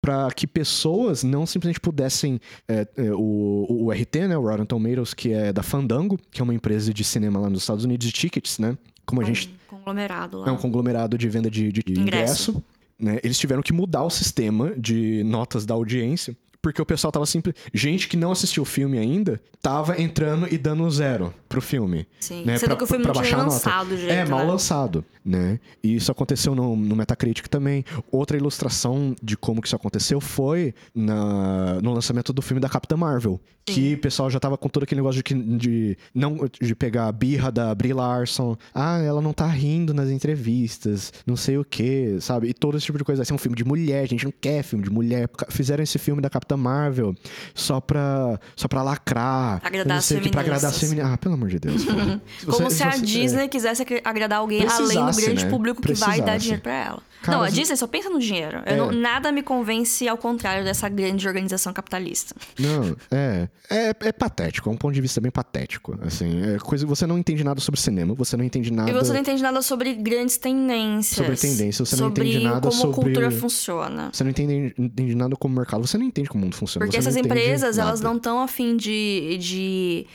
para 0.03 0.29
que 0.31 0.45
pessoas 0.45 1.23
não 1.23 1.45
simplesmente 1.45 1.79
pudessem 1.79 2.37
é, 2.67 2.85
é, 2.97 3.11
o, 3.13 3.65
o 3.69 3.89
RT, 3.89 4.27
né, 4.27 4.37
o 4.37 4.41
Rotten 4.41 4.65
Tomatoes, 4.65 5.13
que 5.13 5.31
é 5.31 5.53
da 5.53 5.63
Fandango, 5.63 6.19
que 6.29 6.41
é 6.41 6.43
uma 6.43 6.53
empresa 6.53 6.93
de 6.93 7.05
cinema 7.05 7.39
lá 7.39 7.49
nos 7.49 7.61
Estados 7.61 7.85
Unidos 7.85 8.05
de 8.05 8.11
tickets, 8.11 8.59
né? 8.59 8.77
Como 9.05 9.21
a 9.21 9.23
um 9.23 9.27
gente 9.27 9.55
conglomerado 9.65 10.39
lá. 10.39 10.49
É 10.49 10.51
um 10.51 10.57
conglomerado 10.57 11.17
de 11.17 11.29
venda 11.29 11.49
de, 11.49 11.71
de 11.71 11.79
ingresso. 11.87 12.51
ingresso 12.51 12.63
né, 12.99 13.17
eles 13.23 13.39
tiveram 13.39 13.63
que 13.63 13.71
mudar 13.71 14.03
o 14.03 14.09
sistema 14.09 14.73
de 14.77 15.23
notas 15.23 15.65
da 15.65 15.73
audiência 15.73 16.35
porque 16.63 16.81
o 16.81 16.85
pessoal 16.85 17.11
tava 17.11 17.25
sempre. 17.25 17.53
Gente 17.73 18.07
que 18.07 18.15
não 18.15 18.31
assistiu 18.31 18.63
o 18.63 18.65
filme 18.65 18.97
ainda 18.97 19.39
tava 19.61 20.01
entrando 20.01 20.47
e 20.51 20.57
dando 20.57 20.89
zero 20.89 21.33
pro 21.47 21.61
filme. 21.61 22.07
Sim. 22.19 22.43
Né? 22.45 22.57
Sendo 22.57 22.69
pra, 22.69 22.77
que 22.77 22.83
o 22.83 22.87
filme 22.87 23.05
não 23.05 23.13
tinha 23.13 23.37
lançado, 23.37 23.97
jeito, 23.97 24.11
É, 24.11 24.25
mal 24.25 24.39
né? 24.39 24.45
lançado, 24.45 25.05
né? 25.23 25.59
E 25.83 25.95
isso 25.95 26.11
aconteceu 26.11 26.55
no, 26.55 26.75
no 26.75 26.95
Metacritic 26.95 27.47
também. 27.47 27.83
Outra 28.09 28.37
ilustração 28.37 29.13
de 29.21 29.35
como 29.37 29.61
que 29.61 29.67
isso 29.67 29.75
aconteceu 29.75 30.19
foi 30.21 30.73
na, 30.95 31.79
no 31.81 31.93
lançamento 31.93 32.31
do 32.33 32.41
filme 32.41 32.61
da 32.61 32.69
Capitã 32.69 32.95
Marvel. 32.95 33.39
Sim. 33.69 33.73
Que 33.73 33.93
o 33.93 33.97
pessoal 33.99 34.29
já 34.29 34.39
tava 34.41 34.57
com 34.57 34.67
todo 34.67 34.83
aquele 34.83 34.99
negócio 34.99 35.23
de, 35.23 35.33
de, 35.57 35.97
não, 36.13 36.37
de 36.61 36.75
pegar 36.75 37.07
a 37.07 37.11
birra 37.11 37.49
da 37.49 37.73
Brie 37.73 37.93
Larson. 37.93 38.57
Ah, 38.75 38.99
ela 38.99 39.21
não 39.21 39.31
tá 39.31 39.47
rindo 39.47 39.93
nas 39.93 40.09
entrevistas, 40.09 41.13
não 41.25 41.37
sei 41.37 41.57
o 41.57 41.63
que, 41.63 42.17
sabe? 42.19 42.49
E 42.49 42.53
todo 42.53 42.75
esse 42.77 42.85
tipo 42.85 42.97
de 42.97 43.05
coisa. 43.05 43.19
Vai 43.19 43.25
ser 43.25 43.33
um 43.33 43.37
filme 43.37 43.55
de 43.55 43.63
mulher, 43.63 44.03
a 44.03 44.07
gente 44.07 44.25
não 44.25 44.33
quer 44.33 44.63
filme 44.63 44.83
de 44.83 44.89
mulher. 44.89 45.29
Fizeram 45.49 45.81
esse 45.81 45.97
filme 45.97 46.21
da 46.21 46.29
Capitã 46.29 46.52
Marvel 46.57 47.15
só 47.53 47.79
pra, 47.79 48.39
só 48.55 48.67
pra 48.67 48.81
lacrar. 48.83 49.61
Agradar 49.63 49.97
as 49.97 50.07
feministas. 50.07 50.31
Pra 50.31 50.41
agradar 50.41 50.69
as 50.71 50.79
feministas. 50.79 51.13
Ah, 51.13 51.17
pelo 51.17 51.33
amor 51.35 51.49
de 51.49 51.59
Deus. 51.59 51.85
Como 52.45 52.69
se, 52.69 52.77
se 52.77 52.83
a 52.83 52.91
você, 52.91 53.01
Disney 53.01 53.45
é... 53.45 53.47
quisesse 53.47 53.85
agradar 54.03 54.39
alguém 54.39 54.65
além 54.67 55.05
do 55.05 55.15
grande 55.15 55.45
né? 55.45 55.49
público 55.49 55.81
que 55.81 55.93
vai 55.93 56.21
dar 56.21 56.37
dinheiro 56.37 56.61
pra 56.61 56.73
ela. 56.73 57.03
Cara, 57.23 57.37
não, 57.37 57.43
a 57.45 57.49
Disney 57.49 57.77
só 57.77 57.87
pensa 57.87 58.09
no 58.09 58.19
dinheiro. 58.19 58.61
É. 58.65 58.75
Não, 58.75 58.91
nada 58.91 59.31
me 59.31 59.41
convence 59.41 60.05
ao 60.07 60.17
contrário 60.17 60.65
dessa 60.65 60.89
grande 60.89 61.25
organização 61.25 61.71
capitalista. 61.71 62.35
Não, 62.59 62.95
é, 63.09 63.47
é. 63.69 63.93
É 64.03 64.11
patético, 64.11 64.69
é 64.69 64.73
um 64.73 64.75
ponto 64.75 64.93
de 64.93 64.99
vista 64.99 65.21
bem 65.21 65.31
patético. 65.31 65.97
Assim, 66.01 66.41
é 66.53 66.59
coisa, 66.59 66.85
você 66.85 67.07
não 67.07 67.17
entende 67.17 67.41
nada 67.43 67.61
sobre 67.61 67.79
cinema, 67.79 68.13
você 68.13 68.35
não 68.35 68.43
entende 68.43 68.71
nada. 68.71 68.91
E 68.91 68.93
você 68.93 69.13
não 69.13 69.21
entende 69.21 69.41
nada 69.41 69.61
sobre 69.61 69.93
grandes 69.93 70.37
tendências. 70.37 71.15
Sobre 71.15 71.37
tendências, 71.37 71.87
você 71.87 71.95
não 71.95 72.09
entende 72.09 72.43
nada 72.43 72.61
como 72.61 72.73
sobre. 72.73 72.93
como 72.93 73.05
cultura 73.05 73.31
funciona. 73.31 74.09
Você 74.11 74.23
não 74.25 74.31
entende, 74.31 74.73
entende 74.77 75.15
nada 75.15 75.35
como 75.37 75.55
mercado, 75.55 75.87
você 75.87 75.97
não 75.97 76.05
entende 76.05 76.27
como 76.27 76.42
mundo 76.43 76.55
funciona. 76.55 76.85
Porque 76.85 76.97
essas 76.97 77.15
empresas, 77.15 77.77
elas 77.77 78.01
não 78.01 78.17
estão 78.17 78.41
afim 78.41 78.75
de, 78.75 79.37
de 79.39 80.07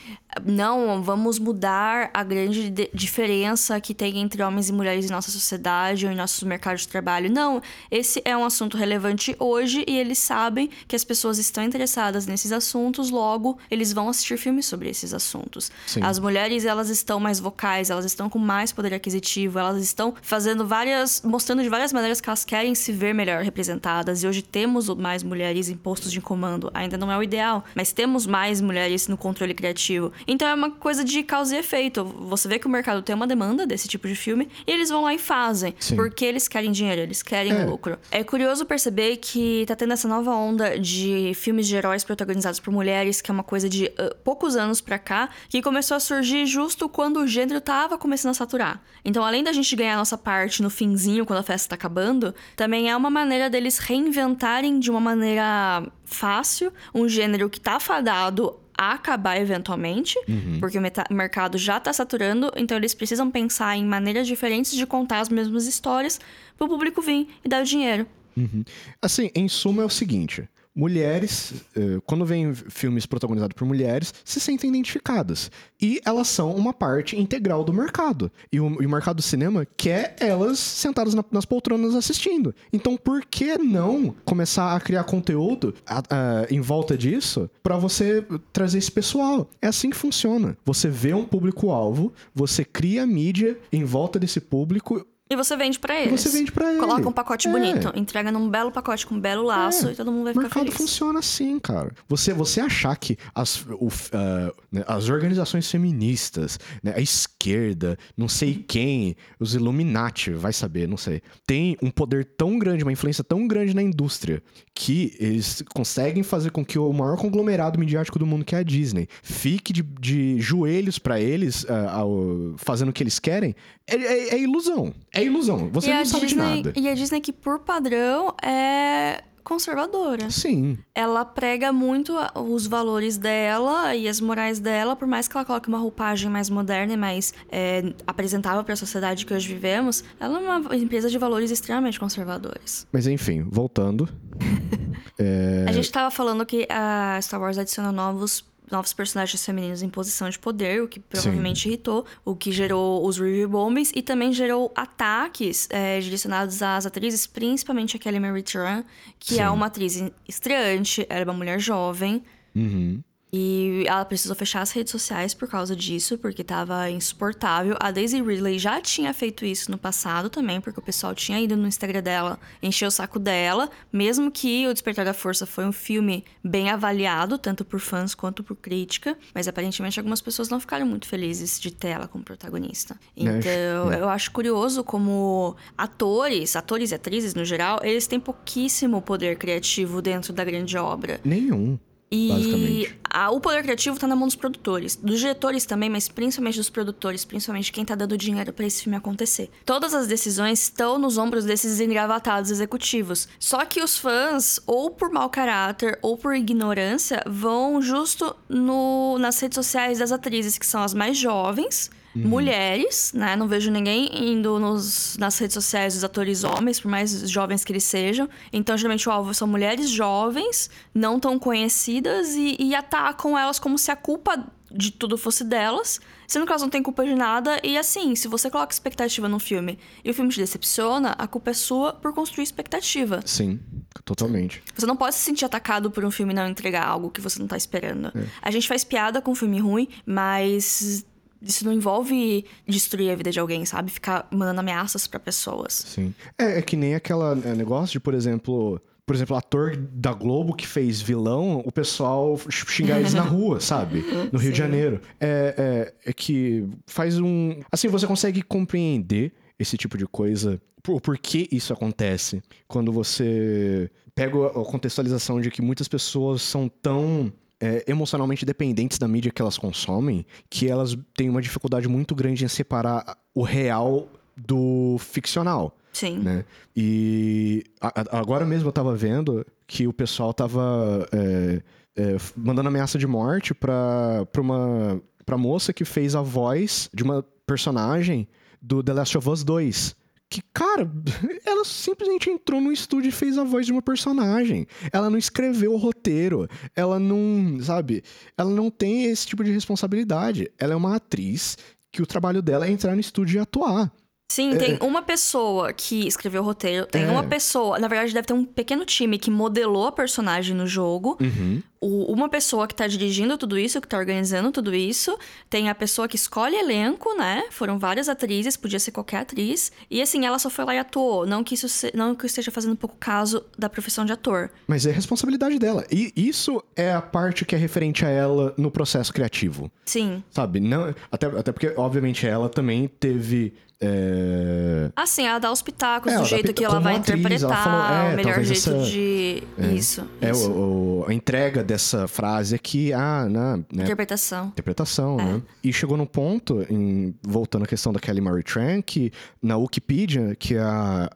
não, 0.45 1.01
vamos 1.01 1.39
mudar 1.39 2.11
a 2.13 2.23
grande 2.23 2.69
diferença 2.93 3.79
que 3.81 3.93
tem 3.93 4.19
entre 4.19 4.43
homens 4.43 4.69
e 4.69 4.73
mulheres 4.73 5.05
em 5.05 5.11
nossa 5.11 5.31
sociedade 5.31 6.05
ou 6.05 6.11
em 6.11 6.15
nossos 6.15 6.43
mercados 6.43 6.81
de 6.81 6.87
trabalho. 6.87 7.31
Não, 7.31 7.61
esse 7.89 8.21
é 8.23 8.37
um 8.37 8.45
assunto 8.45 8.77
relevante 8.77 9.35
hoje 9.39 9.83
e 9.87 9.97
eles 9.97 10.19
sabem 10.19 10.69
que 10.87 10.95
as 10.95 11.03
pessoas 11.03 11.39
estão 11.39 11.63
interessadas 11.63 12.27
nesses 12.27 12.51
assuntos, 12.51 13.09
logo 13.09 13.57
eles 13.71 13.91
vão 13.91 14.07
assistir 14.07 14.37
filmes 14.37 14.67
sobre 14.67 14.89
esses 14.89 15.13
assuntos. 15.13 15.71
Sim. 15.87 16.01
As 16.03 16.19
mulheres, 16.19 16.63
elas 16.63 16.89
estão 16.89 17.19
mais 17.19 17.39
vocais, 17.39 17.89
elas 17.89 18.05
estão 18.05 18.29
com 18.29 18.39
mais 18.39 18.71
poder 18.71 18.93
aquisitivo, 18.93 19.57
elas 19.57 19.81
estão 19.81 20.13
fazendo 20.21 20.65
várias, 20.65 21.21
mostrando 21.23 21.63
de 21.63 21.69
várias 21.69 21.91
maneiras 21.91 22.21
que 22.21 22.29
elas 22.29 22.45
querem 22.45 22.75
se 22.75 22.91
ver 22.91 23.13
melhor 23.13 23.43
representadas. 23.43 24.23
E 24.23 24.27
hoje 24.27 24.43
temos 24.43 24.89
mais 24.89 25.23
mulheres 25.23 25.69
em 25.69 25.75
postos 25.75 26.11
de 26.11 26.21
comando. 26.21 26.69
Ainda 26.73 26.97
não 26.97 27.11
é 27.11 27.17
o 27.17 27.23
ideal, 27.23 27.63
mas 27.73 27.91
temos 27.91 28.27
mais 28.27 28.61
mulheres 28.61 29.07
no 29.07 29.17
controle 29.17 29.53
criativo. 29.53 30.11
Então 30.27 30.47
é 30.47 30.53
uma 30.53 30.71
coisa 30.71 31.03
de 31.03 31.23
causa 31.23 31.55
e 31.55 31.59
efeito. 31.59 32.03
Você 32.03 32.47
vê 32.47 32.59
que 32.59 32.67
o 32.67 32.69
mercado 32.69 33.01
tem 33.01 33.15
uma 33.15 33.27
demanda 33.27 33.65
desse 33.65 33.87
tipo 33.87 34.07
de 34.07 34.15
filme 34.15 34.49
e 34.65 34.71
eles 34.71 34.89
vão 34.89 35.03
lá 35.03 35.13
e 35.13 35.17
fazem. 35.17 35.75
Sim. 35.79 35.95
Porque 35.95 36.25
eles 36.25 36.47
querem 36.47 36.71
dinheiro, 36.71 37.01
eles 37.01 37.21
querem 37.21 37.53
é. 37.53 37.65
lucro. 37.65 37.97
É 38.11 38.23
curioso 38.23 38.65
perceber 38.65 39.17
que 39.17 39.65
tá 39.67 39.75
tendo 39.75 39.93
essa 39.93 40.07
nova 40.07 40.31
onda 40.31 40.79
de 40.79 41.31
filmes 41.35 41.67
de 41.67 41.75
heróis 41.75 42.03
protagonizados 42.03 42.59
por 42.59 42.71
mulheres, 42.71 43.21
que 43.21 43.31
é 43.31 43.33
uma 43.33 43.43
coisa 43.43 43.69
de 43.69 43.85
uh, 43.85 44.15
poucos 44.23 44.55
anos 44.55 44.81
pra 44.81 44.99
cá, 44.99 45.29
que 45.49 45.61
começou 45.61 45.95
a 45.95 45.99
surgir 45.99 46.45
justo 46.45 46.87
quando 46.89 47.17
o 47.17 47.27
gênero 47.27 47.61
tava 47.61 47.97
começando 47.97 48.31
a 48.31 48.33
saturar. 48.33 48.81
Então, 49.03 49.23
além 49.23 49.43
da 49.43 49.51
gente 49.51 49.75
ganhar 49.75 49.93
a 49.93 49.97
nossa 49.97 50.17
parte 50.17 50.61
no 50.61 50.69
finzinho, 50.69 51.25
quando 51.25 51.39
a 51.39 51.43
festa 51.43 51.69
tá 51.69 51.75
acabando, 51.75 52.33
também 52.55 52.89
é 52.89 52.95
uma 52.95 53.09
maneira 53.09 53.49
deles 53.49 53.77
reinventarem 53.77 54.79
de 54.79 54.89
uma 54.89 54.99
maneira 54.99 55.83
fácil 56.05 56.73
um 56.93 57.07
gênero 57.07 57.49
que 57.49 57.59
tá 57.59 57.79
fadado 57.79 58.55
acabar 58.79 59.39
eventualmente, 59.39 60.17
uhum. 60.27 60.57
porque 60.59 60.77
o 60.77 61.13
mercado 61.13 61.57
já 61.57 61.77
está 61.77 61.91
saturando, 61.91 62.51
então 62.55 62.77
eles 62.77 62.93
precisam 62.93 63.29
pensar 63.29 63.75
em 63.75 63.85
maneiras 63.85 64.25
diferentes 64.25 64.73
de 64.73 64.85
contar 64.85 65.19
as 65.19 65.29
mesmas 65.29 65.67
histórias 65.67 66.19
para 66.57 66.65
o 66.65 66.69
público 66.69 67.01
vir 67.01 67.27
e 67.43 67.49
dar 67.49 67.61
o 67.61 67.65
dinheiro. 67.65 68.07
Uhum. 68.37 68.63
Assim, 69.01 69.29
em 69.35 69.47
suma 69.47 69.83
é 69.83 69.85
o 69.85 69.89
seguinte: 69.89 70.47
mulheres, 70.79 71.53
eh, 71.75 71.99
quando 72.05 72.25
vem 72.25 72.53
filmes 72.53 73.05
protagonizados 73.05 73.53
por 73.53 73.67
mulheres, 73.67 74.13
se 74.23 74.39
sentem 74.39 74.69
identificadas. 74.69 75.51
E 75.81 75.99
elas 76.05 76.29
são 76.29 76.55
uma 76.55 76.71
parte 76.71 77.19
integral 77.19 77.65
do 77.65 77.73
mercado. 77.73 78.31
E 78.49 78.61
o, 78.61 78.81
e 78.81 78.85
o 78.85 78.89
mercado 78.89 79.17
do 79.17 79.21
cinema 79.21 79.67
quer 79.75 80.15
elas 80.21 80.57
sentadas 80.57 81.13
na, 81.13 81.23
nas 81.31 81.43
poltronas 81.43 81.95
assistindo. 81.95 82.55
Então, 82.71 82.95
por 82.95 83.25
que 83.25 83.57
não 83.57 84.15
começar 84.23 84.73
a 84.73 84.79
criar 84.79 85.03
conteúdo 85.03 85.73
a, 85.85 85.99
a, 85.99 86.47
em 86.49 86.61
volta 86.61 86.97
disso 86.97 87.49
para 87.61 87.75
você 87.75 88.25
trazer 88.53 88.77
esse 88.77 88.91
pessoal? 88.91 89.49
É 89.61 89.67
assim 89.67 89.89
que 89.89 89.97
funciona. 89.97 90.57
Você 90.63 90.87
vê 90.87 91.13
um 91.13 91.25
público-alvo, 91.25 92.13
você 92.33 92.63
cria 92.63 93.05
mídia 93.05 93.57
em 93.71 93.83
volta 93.83 94.17
desse 94.17 94.39
público 94.39 95.05
E 95.31 95.35
você 95.35 95.55
vende 95.55 95.77
pra 95.77 95.99
eles. 96.01 96.21
você 96.21 96.29
vende 96.29 96.51
pra 96.51 96.71
ele. 96.71 96.79
Coloca 96.79 97.07
um 97.07 97.11
pacote 97.11 97.47
É. 97.47 97.51
bonito, 97.51 97.91
entrega 97.95 98.31
num 98.31 98.49
belo 98.49 98.71
pacote 98.71 99.05
com 99.05 99.13
um 99.13 99.19
belo 99.19 99.43
laço 99.43 99.87
É, 99.89 99.91
e 99.91 99.95
todo 99.95 100.11
mundo 100.11 100.23
vai 100.23 100.31
O 100.31 100.35
ficar 100.35 100.41
mercado 100.41 100.63
feliz. 100.63 100.77
funciona 100.77 101.19
assim, 101.19 101.59
cara. 101.59 101.91
Você, 102.07 102.33
você 102.33 102.59
achar 102.61 102.95
que 102.97 103.15
as, 103.35 103.63
o, 103.79 103.89
ah, 104.11 104.51
né, 104.71 104.83
as 104.87 105.07
organizações 105.07 105.69
feministas, 105.69 106.59
né, 106.81 106.93
a 106.95 106.99
esquerda, 106.99 107.95
não 108.17 108.27
sei 108.27 108.55
quem, 108.67 109.15
os 109.39 109.53
Illuminati, 109.53 110.31
vai 110.31 110.51
saber, 110.51 110.87
não 110.87 110.97
sei, 110.97 111.21
tem 111.45 111.77
um 111.79 111.91
poder 111.91 112.25
tão 112.25 112.57
grande, 112.57 112.83
uma 112.83 112.91
influência 112.91 113.23
tão 113.23 113.47
grande 113.47 113.75
na 113.75 113.83
indústria, 113.83 114.41
que 114.73 115.15
eles 115.19 115.63
conseguem 115.75 116.23
fazer 116.23 116.49
com 116.49 116.65
que 116.65 116.79
o 116.79 116.91
maior 116.91 117.17
conglomerado 117.17 117.77
midiático 117.77 118.17
do 118.17 118.25
mundo, 118.25 118.43
que 118.43 118.55
é 118.55 118.59
a 118.59 118.63
Disney, 118.63 119.07
fique 119.21 119.71
de, 119.73 119.83
de 119.83 120.39
joelhos 120.39 120.97
pra 120.97 121.19
eles, 121.21 121.65
ah, 121.69 121.91
ao- 121.99 122.55
fazendo 122.57 122.89
o 122.89 122.93
que 122.93 123.03
eles 123.03 123.19
querem, 123.19 123.55
é, 123.85 123.95
é- 123.95 124.29
é 124.35 124.39
ilusão. 124.39 124.91
É 125.13 125.18
ilusão. 125.23 125.69
Você 125.71 125.89
e 125.89 125.93
não 125.93 126.05
sabe 126.05 126.25
Disney, 126.27 126.43
de 126.43 126.63
nada. 126.63 126.73
E 126.75 126.89
a 126.89 126.93
Disney, 126.93 127.21
que 127.21 127.33
por 127.33 127.59
padrão 127.59 128.33
é 128.43 129.23
conservadora. 129.49 130.29
Sim. 130.29 130.77
Ela 130.93 131.25
prega 131.25 131.73
muito 131.73 132.15
os 132.35 132.67
valores 132.67 133.17
dela 133.17 133.95
e 133.95 134.07
as 134.07 134.21
morais 134.21 134.59
dela, 134.59 134.95
por 134.95 135.07
mais 135.07 135.27
que 135.27 135.35
ela 135.35 135.43
coloque 135.43 135.67
uma 135.67 135.79
roupagem 135.79 136.29
mais 136.29 136.51
moderna 136.51 136.93
e 136.93 136.97
mais 136.97 137.33
é, 137.51 137.93
apresentável 138.05 138.63
para 138.63 138.73
a 138.73 138.77
sociedade 138.77 139.25
que 139.25 139.33
hoje 139.33 139.47
vivemos, 139.47 140.03
ela 140.19 140.39
é 140.39 140.41
uma 140.41 140.75
empresa 140.75 141.09
de 141.09 141.17
valores 141.17 141.49
extremamente 141.49 141.99
conservadores. 141.99 142.85
Mas 142.91 143.07
enfim, 143.07 143.43
voltando. 143.49 144.07
A 145.67 145.71
gente 145.73 145.91
tava 145.91 146.09
falando 146.09 146.45
que 146.45 146.65
a 146.69 147.19
Star 147.21 147.41
Wars 147.41 147.57
adiciona 147.57 147.91
novos. 147.91 148.45
Novos 148.71 148.93
personagens 148.93 149.43
femininos 149.43 149.81
em 149.81 149.89
posição 149.89 150.29
de 150.29 150.37
poder, 150.37 150.83
o 150.83 150.87
que 150.87 150.99
provavelmente 150.99 151.67
irritou, 151.67 152.05
o 152.23 152.35
que 152.35 152.51
gerou 152.51 153.05
os 153.05 153.17
review 153.17 153.49
bombings 153.49 153.91
e 153.95 154.01
também 154.01 154.31
gerou 154.31 154.71
ataques 154.75 155.67
é, 155.71 155.99
direcionados 155.99 156.61
às 156.61 156.85
atrizes, 156.85 157.25
principalmente 157.25 157.95
a 157.95 157.99
Kelly 157.99 158.19
Marie 158.19 158.43
Tran, 158.43 158.83
que 159.17 159.35
Sim. 159.35 159.41
é 159.41 159.49
uma 159.49 159.65
atriz 159.67 160.03
estreante, 160.27 161.05
ela 161.09 161.21
é 161.21 161.23
uma 161.23 161.33
mulher 161.33 161.59
jovem, 161.59 162.23
Uhum. 162.55 163.01
E 163.31 163.83
ela 163.85 164.03
precisou 164.05 164.35
fechar 164.35 164.61
as 164.61 164.71
redes 164.71 164.91
sociais 164.91 165.33
por 165.33 165.47
causa 165.47 165.75
disso, 165.75 166.17
porque 166.17 166.43
tava 166.43 166.89
insuportável. 166.89 167.75
A 167.79 167.91
Daisy 167.91 168.21
Ridley 168.21 168.57
já 168.57 168.81
tinha 168.81 169.13
feito 169.13 169.45
isso 169.45 169.69
no 169.69 169.77
passado 169.77 170.29
também, 170.29 170.59
porque 170.59 170.79
o 170.79 170.83
pessoal 170.83 171.13
tinha 171.13 171.39
ido 171.39 171.55
no 171.55 171.67
Instagram 171.67 172.01
dela, 172.01 172.39
encheu 172.61 172.87
o 172.87 172.91
saco 172.91 173.19
dela, 173.19 173.69
mesmo 173.93 174.31
que 174.31 174.67
O 174.67 174.73
Despertar 174.73 175.05
da 175.05 175.13
Força 175.13 175.45
foi 175.45 175.65
um 175.65 175.71
filme 175.71 176.25
bem 176.43 176.69
avaliado, 176.69 177.37
tanto 177.37 177.63
por 177.63 177.79
fãs 177.79 178.15
quanto 178.15 178.43
por 178.43 178.55
crítica, 178.55 179.17
mas 179.33 179.47
aparentemente 179.47 179.99
algumas 179.99 180.21
pessoas 180.21 180.49
não 180.49 180.59
ficaram 180.59 180.85
muito 180.85 181.07
felizes 181.07 181.59
de 181.59 181.71
ter 181.71 181.89
ela 181.89 182.07
como 182.07 182.23
protagonista. 182.23 182.99
Então, 183.15 183.93
eu 183.93 184.09
acho 184.09 184.31
curioso 184.31 184.83
como 184.83 185.55
atores, 185.77 186.55
atores 186.55 186.91
e 186.91 186.95
atrizes 186.95 187.35
no 187.35 187.45
geral, 187.45 187.79
eles 187.83 188.07
têm 188.07 188.19
pouquíssimo 188.19 189.01
poder 189.01 189.37
criativo 189.37 190.01
dentro 190.01 190.33
da 190.33 190.43
grande 190.43 190.77
obra. 190.77 191.19
Nenhum. 191.23 191.77
E 192.11 192.89
a- 193.03 193.29
o 193.31 193.39
poder 193.39 193.61
criativo 193.61 193.99
tá 193.99 194.07
na 194.07 194.15
mão 194.15 194.27
dos 194.27 194.35
produtores. 194.35 194.95
Dos 194.95 195.19
diretores 195.19 195.65
também, 195.65 195.89
mas 195.89 196.07
principalmente 196.07 196.57
dos 196.57 196.69
produtores, 196.69 197.23
principalmente 197.23 197.71
quem 197.71 197.85
tá 197.85 197.93
dando 197.95 198.17
dinheiro 198.17 198.51
pra 198.51 198.65
esse 198.65 198.83
filme 198.83 198.97
acontecer. 198.97 199.49
Todas 199.65 199.93
as 199.93 200.07
decisões 200.07 200.61
estão 200.63 200.97
nos 200.97 201.17
ombros 201.17 201.45
desses 201.45 201.79
engravatados 201.79 202.49
executivos. 202.49 203.27
Só 203.39 203.63
que 203.65 203.81
os 203.81 203.97
fãs, 203.97 204.59
ou 204.65 204.89
por 204.89 205.11
mau 205.11 205.29
caráter, 205.29 205.99
ou 206.01 206.17
por 206.17 206.35
ignorância, 206.35 207.21
vão 207.27 207.81
justo 207.81 208.35
no, 208.47 209.17
nas 209.19 209.39
redes 209.39 209.55
sociais 209.55 209.99
das 209.99 210.11
atrizes, 210.11 210.57
que 210.57 210.65
são 210.65 210.81
as 210.81 210.93
mais 210.93 211.17
jovens. 211.17 211.91
Mulheres, 212.15 213.11
né? 213.13 213.35
Não 213.35 213.47
vejo 213.47 213.71
ninguém 213.71 214.09
indo 214.13 214.59
nos, 214.59 215.15
nas 215.17 215.37
redes 215.37 215.53
sociais 215.53 215.93
dos 215.93 216.03
atores 216.03 216.43
homens, 216.43 216.79
por 216.79 216.89
mais 216.89 217.29
jovens 217.29 217.63
que 217.63 217.71
eles 217.71 217.83
sejam. 217.83 218.27
Então, 218.51 218.77
geralmente, 218.77 219.07
o 219.07 219.11
alvo 219.11 219.33
são 219.33 219.47
mulheres 219.47 219.89
jovens, 219.89 220.69
não 220.93 221.19
tão 221.19 221.37
conhecidas, 221.37 222.29
e, 222.35 222.55
e 222.59 222.75
atacam 222.75 223.37
elas 223.37 223.59
como 223.59 223.77
se 223.77 223.91
a 223.91 223.95
culpa 223.95 224.45
de 224.71 224.91
tudo 224.91 225.17
fosse 225.17 225.43
delas, 225.43 225.99
sendo 226.27 226.45
que 226.45 226.51
elas 226.51 226.61
não 226.61 226.69
têm 226.69 226.83
culpa 226.83 227.03
de 227.03 227.15
nada. 227.15 227.59
E 227.63 227.77
assim, 227.77 228.15
se 228.15 228.27
você 228.27 228.49
coloca 228.49 228.73
expectativa 228.73 229.27
num 229.27 229.39
filme 229.39 229.79
e 230.03 230.11
o 230.11 230.13
filme 230.13 230.31
te 230.31 230.39
decepciona, 230.39 231.15
a 231.17 231.27
culpa 231.27 231.51
é 231.51 231.53
sua 231.53 231.93
por 231.93 232.13
construir 232.13 232.43
expectativa. 232.43 233.19
Sim, 233.25 233.59
totalmente. 234.05 234.61
Você 234.75 234.85
não 234.85 234.95
pode 234.95 235.15
se 235.15 235.21
sentir 235.21 235.45
atacado 235.45 235.89
por 235.89 236.05
um 236.05 236.11
filme 236.11 236.33
não 236.33 236.47
entregar 236.47 236.85
algo 236.85 237.09
que 237.09 237.21
você 237.21 237.39
não 237.39 237.47
tá 237.47 237.57
esperando. 237.57 238.11
A 238.41 238.51
gente 238.51 238.67
faz 238.67 238.83
piada 238.83 239.21
com 239.21 239.31
um 239.31 239.35
filme 239.35 239.59
ruim, 239.59 239.87
mas 240.05 241.05
isso 241.41 241.65
não 241.65 241.73
envolve 241.73 242.45
destruir 242.67 243.11
a 243.11 243.15
vida 243.15 243.31
de 243.31 243.39
alguém, 243.39 243.65
sabe? 243.65 243.91
Ficar 243.91 244.27
mandando 244.31 244.59
ameaças 244.59 245.07
pra 245.07 245.19
pessoas. 245.19 245.73
Sim. 245.73 246.13
É, 246.37 246.59
é 246.59 246.61
que 246.61 246.75
nem 246.75 246.95
aquela 246.95 247.37
é, 247.45 247.55
negócio 247.55 247.93
de, 247.93 247.99
por 247.99 248.13
exemplo. 248.13 248.81
Por 249.05 249.15
exemplo, 249.15 249.35
ator 249.35 249.75
da 249.75 250.13
Globo 250.13 250.53
que 250.53 250.67
fez 250.67 251.01
vilão, 251.01 251.63
o 251.65 251.71
pessoal 251.71 252.39
xingar 252.47 252.99
eles 252.99 253.15
na 253.15 253.23
rua, 253.23 253.57
sabe? 253.59 254.05
No 254.31 254.37
Rio 254.37 254.51
de 254.51 254.57
Sim. 254.57 254.63
Janeiro. 254.63 255.01
É, 255.19 255.91
é, 256.05 256.09
é 256.11 256.13
que 256.13 256.67
faz 256.85 257.19
um. 257.19 257.59
Assim, 257.71 257.87
você 257.87 258.05
consegue 258.05 258.43
compreender 258.43 259.33
esse 259.57 259.75
tipo 259.77 259.97
de 259.97 260.05
coisa. 260.05 260.61
Por, 260.83 261.01
por 261.01 261.17
que 261.17 261.49
isso 261.51 261.73
acontece? 261.73 262.39
Quando 262.67 262.91
você 262.91 263.89
pega 264.13 264.47
a 264.47 264.65
contextualização 264.65 265.41
de 265.41 265.49
que 265.49 265.61
muitas 265.61 265.87
pessoas 265.87 266.43
são 266.43 266.69
tão 266.69 267.33
é, 267.61 267.83
emocionalmente 267.87 268.45
dependentes 268.45 268.97
da 268.97 269.07
mídia 269.07 269.31
que 269.31 269.41
elas 269.41 269.57
consomem, 269.57 270.25
que 270.49 270.67
elas 270.67 270.97
têm 271.15 271.29
uma 271.29 271.41
dificuldade 271.41 271.87
muito 271.87 272.15
grande 272.15 272.45
em 272.45 272.47
separar 272.47 273.17
o 273.35 273.41
real 273.43 274.07
do 274.37 274.97
ficcional, 274.99 275.75
Sim. 275.91 276.19
né? 276.19 276.45
E 276.75 277.63
a- 277.81 278.19
agora 278.19 278.45
mesmo 278.45 278.69
eu 278.69 278.71
tava 278.71 278.95
vendo 278.95 279.45
que 279.67 279.85
o 279.87 279.91
pessoal 279.93 280.33
tava 280.33 281.05
é, 281.11 281.61
é, 281.97 282.15
mandando 282.37 282.69
ameaça 282.69 282.97
de 282.97 283.05
morte 283.05 283.53
pra, 283.53 284.25
pra 284.31 284.41
uma 284.41 285.01
pra 285.25 285.37
moça 285.37 285.71
que 285.71 285.85
fez 285.85 286.15
a 286.15 286.21
voz 286.21 286.89
de 286.91 287.03
uma 287.03 287.23
personagem 287.45 288.27
do 288.61 288.81
The 288.81 288.93
Last 288.93 289.15
of 289.17 289.29
Us 289.29 289.43
2. 289.43 289.95
Que, 290.29 290.41
cara, 290.53 290.89
ela 291.43 291.65
simplesmente 291.65 292.29
entrou 292.29 292.61
no 292.61 292.71
estúdio 292.71 293.09
e 293.09 293.11
fez 293.11 293.37
a 293.37 293.43
voz 293.43 293.65
de 293.65 293.71
uma 293.71 293.81
personagem. 293.81 294.67
Ela 294.93 295.09
não 295.09 295.17
escreveu 295.17 295.73
o 295.73 295.77
roteiro. 295.77 296.47
Ela 296.75 296.99
não, 296.99 297.59
sabe? 297.61 298.03
Ela 298.37 298.49
não 298.49 298.69
tem 298.69 299.05
esse 299.05 299.25
tipo 299.25 299.43
de 299.43 299.51
responsabilidade. 299.51 300.51
Ela 300.57 300.73
é 300.73 300.75
uma 300.75 300.95
atriz 300.95 301.57
que 301.91 302.01
o 302.01 302.05
trabalho 302.05 302.41
dela 302.41 302.67
é 302.67 302.71
entrar 302.71 302.93
no 302.93 303.01
estúdio 303.01 303.37
e 303.37 303.39
atuar. 303.39 303.91
Sim, 304.31 304.55
tem 304.57 304.77
uma 304.79 305.01
pessoa 305.01 305.73
que 305.73 306.07
escreveu 306.07 306.43
o 306.43 306.45
roteiro, 306.45 306.85
tem 306.85 307.03
É. 307.03 307.07
uma 307.09 307.23
pessoa, 307.23 307.79
na 307.79 307.87
verdade 307.87 308.13
deve 308.13 308.27
ter 308.27 308.33
um 308.33 308.45
pequeno 308.45 308.85
time 308.85 309.17
que 309.17 309.31
modelou 309.31 309.87
a 309.87 309.91
personagem 309.91 310.55
no 310.55 310.67
jogo, 310.67 311.17
Uhum. 311.19 311.63
o- 311.81 312.13
uma 312.13 312.29
pessoa 312.29 312.67
que 312.67 312.75
tá 312.75 312.85
dirigindo 312.85 313.35
tudo 313.39 313.57
isso, 313.57 313.81
que 313.81 313.87
tá 313.87 313.97
organizando 313.97 314.51
tudo 314.51 314.73
isso, 314.75 315.17
tem 315.49 315.67
a 315.67 315.73
pessoa 315.73 316.07
que 316.07 316.15
escolhe 316.15 316.55
elenco, 316.55 317.11
né? 317.17 317.45
Foram 317.49 317.79
várias 317.79 318.07
atrizes, 318.07 318.55
podia 318.55 318.77
ser 318.79 318.91
qualquer 318.91 319.17
atriz, 319.21 319.71
e 319.89 319.99
assim, 319.99 320.23
ela 320.27 320.37
só 320.37 320.47
foi 320.51 320.63
lá 320.63 320.75
e 320.75 320.77
atuou, 320.77 321.25
não 321.25 321.43
que 321.43 321.55
isso 321.55 321.67
se- 321.67 321.91
não 321.95 322.13
que 322.13 322.23
eu 322.23 322.27
esteja 322.27 322.51
fazendo 322.51 322.75
pouco 322.75 322.95
caso 322.99 323.43
da 323.57 323.67
profissão 323.67 324.05
de 324.05 324.11
ator. 324.13 324.51
Mas 324.67 324.85
é 324.85 324.91
responsabilidade 324.91 325.57
dela. 325.57 325.83
E 325.91 326.13
isso 326.15 326.63
é 326.75 326.93
a 326.93 327.01
parte 327.01 327.43
que 327.45 327.55
é 327.55 327.57
referente 327.57 328.05
a 328.05 328.09
ela 328.09 328.53
no 328.59 328.69
processo 328.69 329.11
criativo. 329.11 329.71
Sim. 329.85 330.23
Sabe? 330.29 330.59
Não, 330.59 330.93
até, 331.11 331.25
até 331.25 331.51
porque, 331.51 331.73
obviamente, 331.75 332.27
ela 332.27 332.47
também 332.47 332.87
teve. 332.87 333.53
É, 333.81 334.91
Assim, 334.95 335.25
ela 335.25 335.39
dá 335.39 335.51
os 335.51 335.61
pitacos 335.61 336.11
É, 336.11 336.15
do 336.15 336.19
ela 336.19 336.27
jeito 336.27 336.53
que 336.53 336.63
ela 336.65 336.79
vai 336.79 336.97
atriz, 336.97 337.09
ela 337.09 337.19
interpretar, 337.19 337.63
falou, 337.63 338.09
é, 338.09 338.13
o 338.13 338.15
melhor 338.15 338.43
jeito 338.43 338.69
essa- 338.69 338.83
de. 338.83 339.43
Isso. 339.75 340.07
É, 340.21 340.31
isso. 340.31 340.51
o, 340.51 340.99
o- 341.01 341.05
a 341.07 341.13
entrega 341.13 341.63
dessa 341.63 342.07
frase 342.07 342.55
aqui, 342.55 342.91
ah, 342.93 343.27
na, 343.29 343.57
né, 343.57 343.63
Interpretação. 343.83 344.47
interpretação, 344.47 345.19
É. 345.19 345.23
né? 345.23 345.41
E 345.63 345.71
chegou 345.71 345.95
num 345.97 346.05
ponto, 346.05 346.65
em, 346.69 347.15
voltando 347.23 347.63
à 347.63 347.67
questão 347.67 347.93
da 347.93 347.99
Kelly 347.99 348.21
Marie 348.21 348.43
Tran, 348.43 348.81
que 348.81 349.11
na 349.41 349.55
Wikipedia, 349.57 350.35
que 350.35 350.55
é 350.55 350.59
a, 350.59 351.09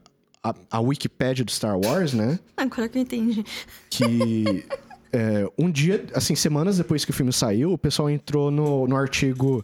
a, 0.44 0.56
a 0.72 0.80
Wikipédia 0.80 1.44
do 1.44 1.52
Star 1.52 1.78
Wars, 1.78 2.14
né? 2.14 2.40
Agora 2.56 2.88
que 2.88 2.98
eu 2.98 3.02
entendi. 3.02 3.44
Que 3.90 4.66
é, 5.12 5.46
um 5.58 5.70
dia, 5.70 6.06
assim, 6.14 6.34
semanas 6.36 6.78
depois 6.78 7.04
que 7.06 7.12
o 7.12 7.14
filme 7.14 7.34
saiu, 7.34 7.74
o 7.74 7.78
pessoal 7.78 8.10
entrou 8.10 8.50
no, 8.50 8.88
no 8.88 8.96
artigo 8.96 9.64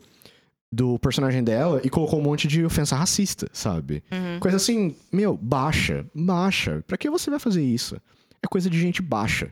do 0.71 0.99
personagem 0.99 1.43
dela 1.43 1.81
e 1.83 1.89
colocou 1.89 2.19
um 2.19 2.23
monte 2.23 2.47
de 2.47 2.63
ofensa 2.63 2.95
racista, 2.95 3.49
sabe? 3.51 4.03
Uhum. 4.11 4.39
Coisa 4.39 4.57
assim, 4.57 4.95
meu, 5.11 5.35
baixa, 5.35 6.05
baixa. 6.13 6.83
Pra 6.87 6.97
que 6.97 7.09
você 7.09 7.29
vai 7.29 7.39
fazer 7.39 7.63
isso? 7.63 7.97
É 8.41 8.47
coisa 8.47 8.69
de 8.69 8.79
gente 8.79 9.01
baixa. 9.01 9.51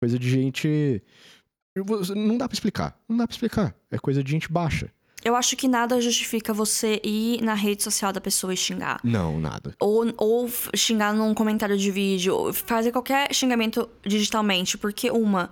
Coisa 0.00 0.18
de 0.18 0.28
gente. 0.28 1.02
Não 2.14 2.38
dá 2.38 2.48
pra 2.48 2.54
explicar. 2.54 2.98
Não 3.08 3.16
dá 3.16 3.26
pra 3.26 3.34
explicar. 3.34 3.74
É 3.90 3.98
coisa 3.98 4.22
de 4.24 4.30
gente 4.30 4.50
baixa. 4.50 4.90
Eu 5.24 5.34
acho 5.34 5.56
que 5.56 5.66
nada 5.66 6.00
justifica 6.00 6.52
você 6.52 7.00
ir 7.02 7.42
na 7.42 7.54
rede 7.54 7.82
social 7.82 8.12
da 8.12 8.20
pessoa 8.20 8.54
e 8.54 8.56
xingar. 8.56 9.00
Não, 9.02 9.40
nada. 9.40 9.74
Ou, 9.80 10.12
ou 10.16 10.48
xingar 10.74 11.12
num 11.12 11.34
comentário 11.34 11.76
de 11.76 11.90
vídeo, 11.90 12.34
ou 12.34 12.52
fazer 12.52 12.92
qualquer 12.92 13.34
xingamento 13.34 13.88
digitalmente, 14.06 14.78
porque 14.78 15.10
uma. 15.10 15.50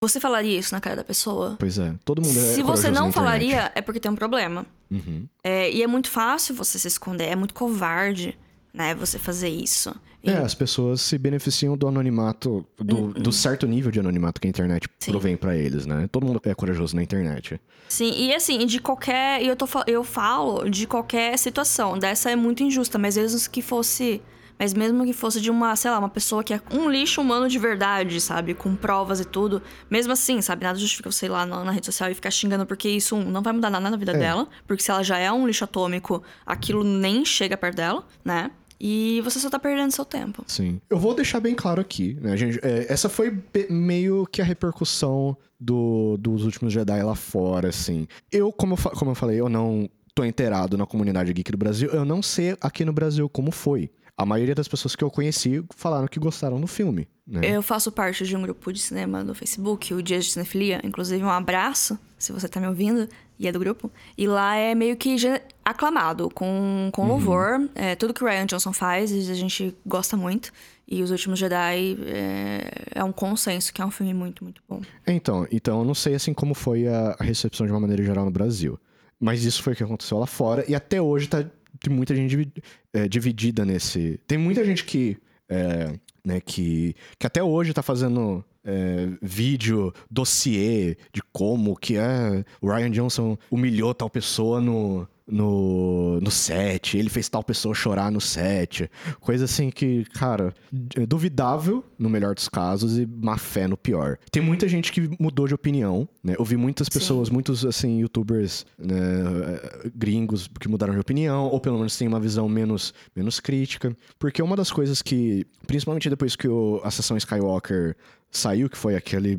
Você 0.00 0.20
falaria 0.20 0.58
isso 0.58 0.74
na 0.74 0.80
cara 0.80 0.96
da 0.96 1.04
pessoa? 1.04 1.56
Pois 1.58 1.78
é, 1.78 1.94
todo 2.04 2.20
mundo 2.20 2.38
é 2.38 2.54
Se 2.54 2.62
você 2.62 2.90
não 2.90 3.10
falaria, 3.10 3.72
é 3.74 3.80
porque 3.80 3.98
tem 4.00 4.10
um 4.10 4.16
problema. 4.16 4.66
Uhum. 4.90 5.26
É, 5.42 5.70
e 5.70 5.82
é 5.82 5.86
muito 5.86 6.10
fácil 6.10 6.54
você 6.54 6.78
se 6.78 6.86
esconder, 6.88 7.24
é 7.24 7.36
muito 7.36 7.54
covarde, 7.54 8.36
né, 8.72 8.94
você 8.94 9.18
fazer 9.18 9.48
isso. 9.48 9.94
E- 10.22 10.30
É, 10.30 10.38
as 10.38 10.54
pessoas 10.54 11.00
se 11.00 11.16
beneficiam 11.16 11.76
do 11.76 11.86
anonimato, 11.88 12.66
do, 12.78 13.12
do 13.14 13.32
certo 13.32 13.66
nível 13.66 13.90
de 13.90 13.98
anonimato 14.00 14.40
que 14.40 14.46
a 14.46 14.50
internet 14.50 14.86
Uhum. 14.88 14.94
Sim. 14.98 15.10
provém 15.12 15.36
pra 15.36 15.56
eles, 15.56 15.86
né? 15.86 16.06
Todo 16.10 16.26
mundo 16.26 16.40
é 16.44 16.54
corajoso 16.54 16.94
na 16.96 17.02
internet. 17.02 17.58
Sim, 17.88 18.10
e 18.14 18.34
assim, 18.34 18.66
de 18.66 18.80
qualquer. 18.80 19.42
E 19.42 19.46
eu, 19.48 19.56
tô, 19.56 19.66
eu 19.86 20.02
falo 20.04 20.68
de 20.68 20.86
qualquer 20.86 21.38
situação. 21.38 21.98
Dessa 21.98 22.30
é 22.30 22.36
muito 22.36 22.62
injusta, 22.62 22.98
mas 22.98 23.16
mesmo 23.16 23.50
que 23.50 23.60
fosse. 23.62 24.20
Mas 24.58 24.72
mesmo 24.72 25.04
que 25.04 25.12
fosse 25.12 25.40
de 25.40 25.50
uma, 25.50 25.74
sei 25.76 25.90
lá, 25.90 25.98
uma 25.98 26.08
pessoa 26.08 26.44
que 26.44 26.54
é 26.54 26.60
um 26.72 26.88
lixo 26.88 27.20
humano 27.20 27.48
de 27.48 27.58
verdade, 27.58 28.20
sabe? 28.20 28.54
Com 28.54 28.74
provas 28.76 29.20
e 29.20 29.24
tudo. 29.24 29.60
Mesmo 29.90 30.12
assim, 30.12 30.40
sabe? 30.40 30.64
Nada 30.64 30.78
justifica 30.78 31.10
você 31.10 31.26
ir 31.26 31.30
lá 31.30 31.44
na, 31.44 31.64
na 31.64 31.70
rede 31.72 31.86
social 31.86 32.10
e 32.10 32.14
ficar 32.14 32.30
xingando, 32.30 32.64
porque 32.64 32.88
isso 32.88 33.16
um, 33.16 33.24
não 33.24 33.42
vai 33.42 33.52
mudar 33.52 33.68
nada 33.70 33.90
na 33.90 33.96
vida 33.96 34.12
dela. 34.12 34.46
Porque 34.66 34.82
se 34.82 34.90
ela 34.90 35.02
já 35.02 35.18
é 35.18 35.30
um 35.32 35.46
lixo 35.46 35.64
atômico, 35.64 36.22
aquilo 36.46 36.84
nem 36.84 37.24
chega 37.24 37.56
perto 37.56 37.76
dela, 37.76 38.06
né? 38.24 38.50
E 38.80 39.20
você 39.22 39.38
só 39.38 39.48
tá 39.48 39.58
perdendo 39.58 39.92
seu 39.92 40.04
tempo. 40.04 40.44
Sim. 40.46 40.80
Eu 40.90 40.98
vou 40.98 41.14
deixar 41.14 41.40
bem 41.40 41.54
claro 41.54 41.80
aqui, 41.80 42.18
né, 42.20 42.36
gente? 42.36 42.58
é, 42.62 42.92
essa 42.92 43.08
foi 43.08 43.36
meio 43.70 44.26
que 44.30 44.42
a 44.42 44.44
repercussão 44.44 45.36
do- 45.58 46.16
dos 46.18 46.44
últimos 46.44 46.72
Jedi 46.72 47.02
lá 47.02 47.14
fora, 47.14 47.68
assim. 47.68 48.06
Eu, 48.30 48.52
como 48.52 48.76
como 48.76 49.10
eu 49.12 49.14
falei, 49.14 49.40
eu 49.40 49.48
não 49.48 49.88
tô 50.14 50.24
inteirado 50.24 50.76
na 50.76 50.86
comunidade 50.86 51.32
geek 51.32 51.50
do 51.50 51.58
Brasil. 51.58 51.88
Eu 51.90 52.04
não 52.04 52.22
sei 52.22 52.56
aqui 52.60 52.84
no 52.84 52.92
Brasil 52.92 53.28
como 53.28 53.50
foi. 53.50 53.90
A 54.16 54.24
maioria 54.24 54.54
das 54.54 54.68
pessoas 54.68 54.94
que 54.94 55.02
eu 55.02 55.10
conheci 55.10 55.64
falaram 55.74 56.06
que 56.06 56.20
gostaram 56.20 56.60
do 56.60 56.66
filme, 56.68 57.08
né? 57.26 57.40
Eu 57.56 57.62
faço 57.62 57.90
parte 57.90 58.24
de 58.24 58.36
um 58.36 58.42
grupo 58.42 58.72
de 58.72 58.78
cinema 58.78 59.24
no 59.24 59.34
Facebook, 59.34 59.92
o 59.92 60.02
Dias 60.02 60.26
de 60.26 60.32
Cinefilia. 60.32 60.80
Inclusive, 60.84 61.22
um 61.24 61.30
abraço, 61.30 61.98
se 62.18 62.32
você 62.32 62.48
tá 62.48 62.60
me 62.60 62.68
ouvindo 62.68 63.08
e 63.38 63.48
é 63.48 63.52
do 63.52 63.58
grupo. 63.58 63.90
E 64.16 64.28
lá 64.28 64.54
é 64.54 64.74
meio 64.74 64.96
que 64.96 65.16
aclamado, 65.64 66.30
com, 66.30 66.90
com 66.92 67.08
louvor. 67.08 67.68
É, 67.74 67.96
tudo 67.96 68.14
que 68.14 68.22
o 68.22 68.26
Ryan 68.26 68.46
Johnson 68.46 68.72
faz, 68.72 69.10
a 69.12 69.34
gente 69.34 69.74
gosta 69.84 70.16
muito. 70.16 70.52
E 70.86 71.02
Os 71.02 71.10
Últimos 71.10 71.38
Jedi 71.38 71.96
é, 72.06 72.70
é 72.96 73.02
um 73.02 73.10
consenso 73.10 73.72
que 73.72 73.80
é 73.80 73.86
um 73.86 73.90
filme 73.90 74.12
muito, 74.12 74.44
muito 74.44 74.62
bom. 74.68 74.82
Então, 75.06 75.46
então 75.50 75.78
eu 75.78 75.84
não 75.84 75.94
sei 75.94 76.14
assim 76.14 76.34
como 76.34 76.54
foi 76.54 76.86
a, 76.86 77.16
a 77.18 77.24
recepção 77.24 77.66
de 77.66 77.72
uma 77.72 77.80
maneira 77.80 78.02
geral 78.04 78.24
no 78.24 78.30
Brasil. 78.30 78.78
Mas 79.18 79.44
isso 79.44 79.62
foi 79.62 79.72
o 79.72 79.76
que 79.76 79.82
aconteceu 79.82 80.18
lá 80.18 80.26
fora. 80.26 80.62
E 80.68 80.74
até 80.74 81.00
hoje 81.00 81.26
tá, 81.26 81.44
tem 81.80 81.92
muita 81.94 82.14
gente 82.14 82.52
é, 82.92 83.08
dividida 83.08 83.64
nesse. 83.64 84.20
Tem 84.26 84.38
muita 84.38 84.64
gente 84.64 84.84
que. 84.84 85.16
é, 85.48 85.92
né, 86.24 86.40
que, 86.40 86.96
que 87.18 87.26
até 87.26 87.42
hoje 87.42 87.74
tá 87.74 87.82
fazendo 87.82 88.42
é, 88.64 89.08
vídeo, 89.20 89.92
dossiê 90.10 90.96
de 91.12 91.22
como 91.32 91.76
que 91.76 91.96
é, 91.96 92.44
o 92.62 92.68
Ryan 92.68 92.90
Johnson 92.90 93.36
humilhou 93.50 93.94
tal 93.94 94.08
pessoa 94.08 94.60
no, 94.60 95.06
no, 95.26 96.20
no 96.20 96.30
set, 96.30 96.98
ele 96.98 97.08
fez 97.08 97.28
tal 97.28 97.42
pessoa 97.42 97.74
chorar 97.74 98.10
no 98.10 98.20
set. 98.20 98.90
Coisa 99.20 99.46
assim 99.46 99.70
que, 99.70 100.04
cara, 100.06 100.54
é 100.96 101.06
duvidável 101.06 101.84
no 101.98 102.10
melhor 102.10 102.34
dos 102.34 102.48
casos 102.48 102.98
e 102.98 103.06
má 103.06 103.38
fé 103.38 103.66
no 103.66 103.76
pior. 103.76 104.18
Tem 104.30 104.42
muita 104.42 104.68
gente 104.68 104.92
que 104.92 105.10
mudou 105.18 105.48
de 105.48 105.54
opinião, 105.54 106.08
né? 106.22 106.34
Eu 106.38 106.44
vi 106.44 106.56
muitas 106.56 106.88
pessoas, 106.88 107.30
muitos, 107.30 107.64
assim, 107.64 108.00
youtubers 108.00 108.66
né, 108.78 108.96
eh, 108.96 109.90
gringos 109.94 110.48
que 110.60 110.68
mudaram 110.68 110.92
de 110.92 111.00
opinião, 111.00 111.46
ou 111.46 111.58
pelo 111.58 111.78
menos 111.78 111.96
têm 111.96 112.06
uma 112.06 112.20
visão 112.20 112.48
menos, 112.48 112.92
menos 113.16 113.40
crítica. 113.40 113.96
Porque 114.18 114.42
uma 114.42 114.56
das 114.56 114.70
coisas 114.70 115.00
que, 115.00 115.46
principalmente 115.66 116.10
depois 116.10 116.36
que 116.36 116.48
o, 116.48 116.80
a 116.84 116.90
sessão 116.90 117.16
Skywalker 117.16 117.96
saiu, 118.30 118.68
que 118.68 118.76
foi 118.76 118.94
aquele, 118.94 119.38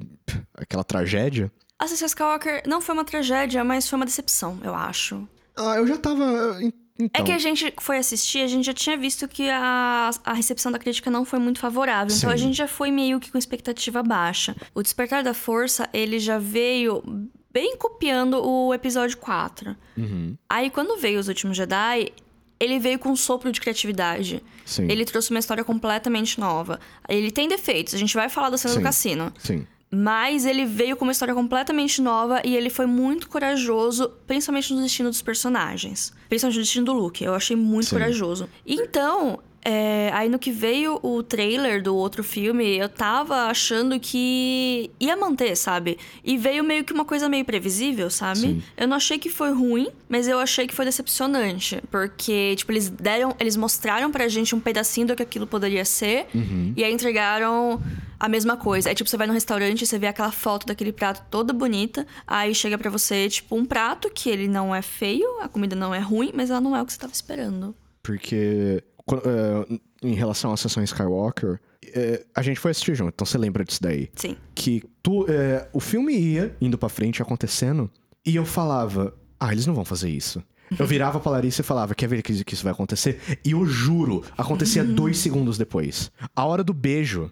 aquela 0.55 0.83
tragédia, 0.83 1.51
Ascensão 1.77 2.05
Skywalker 2.05 2.63
não 2.65 2.79
foi 2.79 2.95
uma 2.95 3.03
tragédia, 3.03 3.61
mas 3.61 3.87
foi 3.89 3.97
uma 3.97 4.05
decepção, 4.05 4.57
eu 4.63 4.73
acho. 4.73 5.27
Ah, 5.57 5.75
eu 5.77 5.87
já 5.87 5.97
tava... 5.97 6.57
en- 6.61 6.71
Então, 6.99 7.21
É 7.21 7.25
que 7.25 7.31
a 7.33 7.37
gente 7.37 7.73
foi 7.81 7.97
assistir, 7.97 8.39
a 8.41 8.47
gente 8.47 8.65
já 8.65 8.73
tinha 8.73 8.95
visto 8.97 9.27
que 9.27 9.49
a, 9.49 10.09
a 10.23 10.33
recepção 10.33 10.71
da 10.71 10.79
crítica 10.79 11.11
não 11.11 11.25
foi 11.25 11.39
muito 11.39 11.59
favorável. 11.59 12.15
Então 12.15 12.29
a 12.29 12.37
Sim. 12.37 12.43
gente 12.43 12.55
já 12.57 12.67
foi 12.67 12.89
meio 12.91 13.19
que 13.19 13.31
com 13.31 13.37
expectativa 13.37 14.01
baixa. 14.01 14.55
O 14.73 14.81
Despertar 14.81 15.21
da 15.23 15.33
Força, 15.33 15.89
ele 15.93 16.19
já 16.19 16.37
veio 16.37 17.03
bem 17.51 17.75
copiando 17.77 18.41
o 18.45 18.73
episódio 18.73 19.17
4. 19.17 19.75
Uhum, 19.97 20.37
Aí 20.49 20.69
quando 20.69 20.97
veio 20.97 21.19
Os 21.19 21.27
Últimos 21.27 21.55
Jedi, 21.57 22.11
ele 22.59 22.79
veio 22.79 22.97
com 22.97 23.09
um 23.09 23.15
sopro 23.15 23.51
de 23.51 23.59
criatividade. 23.59 24.41
sim, 24.65 24.87
Ele 24.89 25.03
trouxe 25.03 25.29
uma 25.31 25.39
história 25.39 25.63
completamente 25.65 26.39
nova. 26.39 26.79
Ele 27.09 27.29
tem 27.29 27.47
defeitos, 27.49 27.93
a 27.93 27.97
gente 27.97 28.13
vai 28.13 28.29
falar 28.29 28.49
da 28.49 28.57
cena 28.57 28.73
Sim. 28.73 28.79
do 28.79 28.83
cassino. 28.83 29.33
sim. 29.37 29.67
Mas 29.95 30.45
ele 30.45 30.65
veio 30.65 30.97
com 30.97 31.05
uma 31.05 31.13
história 31.13 31.33
completamente 31.33 32.01
nova 32.01 32.41
e 32.43 32.53
ele 32.53 32.69
foi 32.69 32.85
muito 32.85 33.29
corajoso, 33.29 34.11
principalmente 34.27 34.73
no 34.73 34.81
destino 34.81 35.09
dos 35.09 35.21
personagens. 35.21 36.13
Principalmente 36.27 36.57
no 36.57 36.63
destino 36.63 36.85
do 36.85 36.93
Luke. 36.93 37.23
Eu 37.23 37.33
achei 37.33 37.55
muito 37.55 37.85
Sim. 37.85 37.95
corajoso. 37.95 38.49
Então, 38.65 39.39
é, 39.63 40.11
aí 40.13 40.29
no 40.29 40.37
que 40.37 40.51
veio 40.51 40.99
o 41.01 41.23
trailer 41.23 41.81
do 41.81 41.95
outro 41.95 42.23
filme, 42.23 42.77
eu 42.77 42.89
tava 42.89 43.45
achando 43.45 43.99
que 43.99 44.91
ia 44.99 45.15
manter, 45.15 45.55
sabe? 45.55 45.97
E 46.23 46.37
veio 46.37 46.63
meio 46.63 46.83
que 46.83 46.93
uma 46.93 47.03
coisa 47.03 47.29
meio 47.29 47.45
previsível, 47.45 48.11
sabe? 48.11 48.39
Sim. 48.39 48.63
Eu 48.77 48.87
não 48.87 48.97
achei 48.97 49.17
que 49.17 49.29
foi 49.29 49.51
ruim, 49.51 49.87
mas 50.09 50.27
eu 50.27 50.37
achei 50.39 50.67
que 50.67 50.75
foi 50.75 50.83
decepcionante. 50.85 51.81
Porque, 51.89 52.53
tipo, 52.57 52.71
eles 52.71 52.89
deram. 52.89 53.35
Eles 53.39 53.55
mostraram 53.55 54.11
pra 54.11 54.27
gente 54.27 54.53
um 54.53 54.59
pedacinho 54.59 55.07
do 55.07 55.15
que 55.15 55.23
aquilo 55.23 55.47
poderia 55.47 55.83
ser. 55.83 56.27
Uhum. 56.35 56.73
E 56.77 56.83
aí 56.83 56.93
entregaram 56.93 57.81
a 58.19 58.27
mesma 58.29 58.57
coisa. 58.57 58.89
Aí, 58.89 58.95
tipo, 58.95 59.09
você 59.09 59.17
vai 59.17 59.27
no 59.27 59.33
restaurante, 59.33 59.85
você 59.85 59.99
vê 59.99 60.07
aquela 60.07 60.31
foto 60.31 60.65
daquele 60.65 60.91
prato 60.91 61.23
toda 61.29 61.53
bonita. 61.53 62.05
Aí 62.25 62.53
chega 62.53 62.77
pra 62.77 62.89
você, 62.89 63.29
tipo, 63.29 63.55
um 63.55 63.65
prato 63.65 64.09
que 64.09 64.29
ele 64.29 64.47
não 64.47 64.73
é 64.73 64.81
feio, 64.81 65.39
a 65.41 65.47
comida 65.47 65.75
não 65.75 65.93
é 65.93 65.99
ruim, 65.99 66.31
mas 66.33 66.49
ela 66.49 66.61
não 66.61 66.75
é 66.75 66.81
o 66.81 66.85
que 66.85 66.93
você 66.93 66.99
tava 66.99 67.13
esperando. 67.13 67.75
Porque 68.01 68.83
é, 69.11 69.79
em 70.01 70.13
relação 70.13 70.51
à 70.51 70.57
sessão 70.57 70.83
Skywalker, 70.83 71.59
é, 71.93 72.25
a 72.33 72.41
gente 72.41 72.59
foi 72.59 72.71
assistir 72.71 72.95
junto, 72.95 73.13
então 73.13 73.25
você 73.25 73.37
lembra 73.37 73.63
disso 73.63 73.81
daí. 73.81 74.09
Sim. 74.15 74.35
Que 74.53 74.83
tu, 75.01 75.25
é, 75.29 75.67
o 75.73 75.79
filme 75.79 76.15
ia 76.15 76.55
indo 76.59 76.77
pra 76.77 76.89
frente, 76.89 77.21
acontecendo, 77.21 77.89
e 78.25 78.35
eu 78.35 78.45
falava, 78.45 79.13
ah, 79.39 79.51
eles 79.51 79.65
não 79.65 79.75
vão 79.75 79.85
fazer 79.85 80.09
isso. 80.09 80.43
Eu 80.79 80.87
virava 80.87 81.19
pra 81.19 81.31
Larissa 81.31 81.61
e 81.61 81.63
falava, 81.63 81.93
quer 81.93 82.07
ver 82.07 82.23
que, 82.23 82.43
que 82.43 82.53
isso 82.53 82.63
vai 82.63 82.73
acontecer? 82.73 83.21
E 83.45 83.51
eu 83.51 83.65
juro, 83.65 84.23
acontecia 84.37 84.83
dois 84.85 85.17
segundos 85.19 85.57
depois. 85.57 86.11
A 86.35 86.45
hora 86.45 86.63
do 86.63 86.73
beijo. 86.73 87.31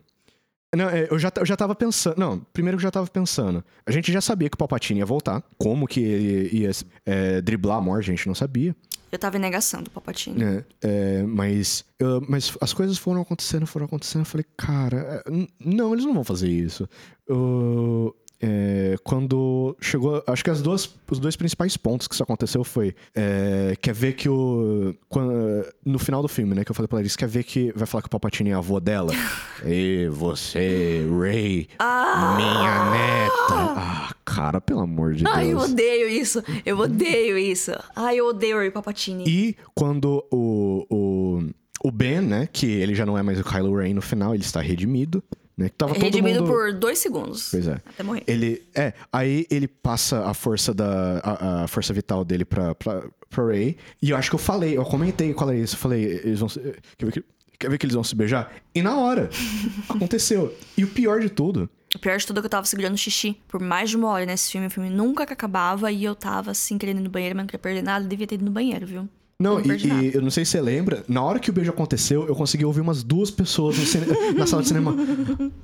Não, 0.76 0.89
é, 0.89 1.07
eu, 1.09 1.19
já, 1.19 1.32
eu 1.38 1.45
já 1.45 1.55
tava 1.55 1.76
pensando. 1.76 2.17
Não, 2.17 2.39
primeiro 2.51 2.78
que 2.78 2.82
eu 2.82 2.88
já 2.88 2.91
tava 2.91 3.07
pensando. 3.07 3.63
A 3.86 3.91
gente 3.91 4.11
já 4.11 4.21
sabia 4.21 4.49
que 4.49 4.55
o 4.55 4.57
Palpatine 4.57 4.99
ia 4.99 5.05
voltar. 5.05 5.43
Como 5.57 5.88
que 5.88 5.99
ele 6.01 6.49
ia 6.57 6.71
é, 7.05 7.41
driblar 7.41 7.78
a 7.78 7.82
morte, 7.82 8.09
a 8.09 8.13
gente 8.15 8.28
não 8.28 8.36
sabia. 8.36 8.76
Eu 9.11 9.19
tava 9.19 9.38
em 9.38 9.39
negação 9.39 9.84
do 9.84 9.91
Palpatine. 9.91 10.43
É, 10.43 10.65
é, 10.82 11.24
mas, 11.24 11.86
eu- 11.99 12.26
mas 12.28 12.57
as 12.59 12.74
coisas 12.74 12.97
foram 12.97 13.21
acontecendo, 13.21 13.67
foram 13.67 13.86
acontecendo. 13.86 14.21
Eu 14.21 14.26
falei, 14.26 14.45
cara, 14.57 15.24
é, 15.28 15.32
não, 15.63 15.93
eles 15.93 16.03
não 16.05 16.15
vão 16.15 16.24
fazer 16.24 16.49
isso. 16.49 16.89
Eu- 17.28 18.15
é, 18.46 18.98
quando 19.06 19.74
chegou, 19.80 20.22
acho 20.28 20.44
que 20.44 20.50
as 20.50 20.62
duas, 20.62 20.94
os 21.10 21.18
dois 21.18 21.38
principais 21.38 21.78
pontos 21.78 22.08
que 22.10 22.14
isso 22.14 22.22
aconteceu 22.24 22.62
foi, 22.66 22.94
é, 23.16 23.74
quer 23.82 23.94
ver 23.94 24.14
que 24.14 24.28
o, 24.28 24.94
quando- 25.08 25.66
no 25.86 25.98
final 25.98 26.22
do 26.22 26.28
filme, 26.28 26.54
né, 26.54 26.66
que 26.66 26.72
eu 26.72 26.76
falei 26.76 26.88
pra 26.89 26.98
Larissa, 26.98 27.18
quer 27.18 27.30
ver 27.30 27.44
que 27.46 27.72
vai 27.74 27.88
falar 27.88 28.02
que 28.02 28.08
o 28.08 28.10
Palpatine 28.10 28.50
é 28.50 28.54
avô 28.54 28.82
dela? 28.82 29.12
e 29.66 30.10
você, 30.12 31.06
Ray, 31.10 31.68
minha 31.80 32.91
neta. 32.91 33.74
Ah, 33.76 34.14
cara, 34.26 34.60
pelo 34.60 34.82
amor 34.82 35.14
de 35.14 35.24
Ai, 35.28 35.46
eu 35.54 35.58
Deus. 35.60 35.72
odeio 35.72 36.10
isso. 36.10 36.44
Eu 36.66 36.78
odeio 36.80 37.38
isso. 37.38 37.72
Ai, 37.96 38.18
eu 38.20 38.28
odeio 38.28 38.58
o 38.58 38.60
Ray 38.60 38.72
Palpatine. 38.72 39.24
E 39.26 39.56
quando 39.74 40.24
o, 40.32 40.86
o, 40.89 41.44
o 41.88 41.91
Ben, 41.91 42.22
né, 42.22 42.48
que 42.52 42.66
ele 42.66 42.94
já 42.94 43.06
não 43.06 43.18
é 43.18 43.24
mais 43.24 43.39
o 43.39 43.44
Kylo 43.44 43.76
Ren 43.78 43.94
no 43.94 44.02
final, 44.02 44.34
ele 44.34 44.44
está 44.44 44.60
redimido, 44.62 45.24
né, 45.58 45.70
que 45.70 45.76
tava 45.76 45.93
Redimido 45.93 46.41
mundo... 46.41 46.51
por 46.51 46.74
dois 46.74 46.99
segundos. 46.99 47.49
Pois 47.51 47.68
é. 47.68 47.74
Até 47.86 48.04
morrer. 48.04 48.24
Ele, 48.28 48.64
é, 48.76 48.93
aí 49.12 49.45
ele 49.49 49.68
passa 49.68 50.26
a 50.26 50.34
força 50.34 50.74
da, 50.74 51.20
a, 51.20 51.64
a 51.64 51.68
força 51.68 51.93
vital 51.93 52.24
dele 52.26 52.43
pra, 52.45 52.74
pra, 52.76 53.04
pra 53.30 53.45
Ray, 53.45 53.78
e 54.01 54.10
eu 54.10 54.18
acho 54.18 54.30
que 54.30 54.36
eu 54.36 54.39
falei, 54.39 54.78
eu 54.78 54.84
comentei 54.84 55.34
com 55.34 55.43
a 55.43 55.47
Larissa, 55.47 55.76
eu 55.76 55.80
falei, 55.80 56.04
eles 56.04 56.39
vão, 56.39 56.49
se- 56.49 56.60
quer 56.97 57.06
ver 57.06 57.12
que, 57.12 57.24
quer 57.60 57.70
ver 57.70 57.78
que 57.78 57.86
eles 57.86 57.93
vão 57.95 58.04
se 58.04 58.16
beijar? 58.16 58.51
E 58.74 58.82
na 58.82 58.97
hora, 58.97 59.30
aconteceu. 59.89 60.54
E 60.78 60.84
o 60.84 60.88
pior 60.88 61.20
de 61.20 61.30
tudo, 61.30 61.70
O 61.95 61.99
pior 61.99 62.18
de 62.18 62.26
tudo 62.26 62.39
é 62.39 62.41
que 62.41 62.45
eu 62.47 62.49
tava 62.49 62.66
segurando 62.66 62.97
xixi 62.97 63.38
por 63.47 63.60
mais 63.62 63.89
de 63.91 63.95
uma 63.97 64.10
hora 64.10 64.26
nesse 64.26 64.51
filme. 64.51 64.66
O 64.68 64.70
filme 64.72 64.89
nunca 64.89 65.26
que 65.28 65.34
acabava 65.34 65.91
e 65.91 66.04
eu 66.04 66.16
tava 66.16 66.49
assim, 66.51 66.78
querendo 66.78 66.99
ir 66.99 67.04
no 67.04 67.10
banheiro, 67.10 67.36
mas 67.36 67.43
não 67.43 67.47
queria 67.47 67.60
perder 67.60 67.84
nada. 67.84 68.06
Devia 68.08 68.26
ter 68.26 68.36
ido 68.36 68.45
no 68.45 68.51
banheiro, 68.51 68.86
viu? 68.88 69.08
Não, 69.40 69.60
e, 69.60 69.68
e 70.12 70.16
eu 70.16 70.22
não 70.22 70.30
sei 70.32 70.46
se 70.46 70.52
você 70.52 70.62
lembra, 70.62 71.04
na 71.08 71.22
hora 71.22 71.40
que 71.40 71.50
o 71.50 71.54
beijo 71.54 71.70
aconteceu, 71.72 72.28
eu 72.28 72.36
consegui 72.36 72.64
ouvir 72.66 72.82
umas 72.82 73.04
duas 73.04 73.30
pessoas 73.32 73.78
no 73.78 73.86
cine- 73.86 74.06
na 74.38 74.46
sala 74.48 74.62
de 74.62 74.68
cinema. 74.70 74.96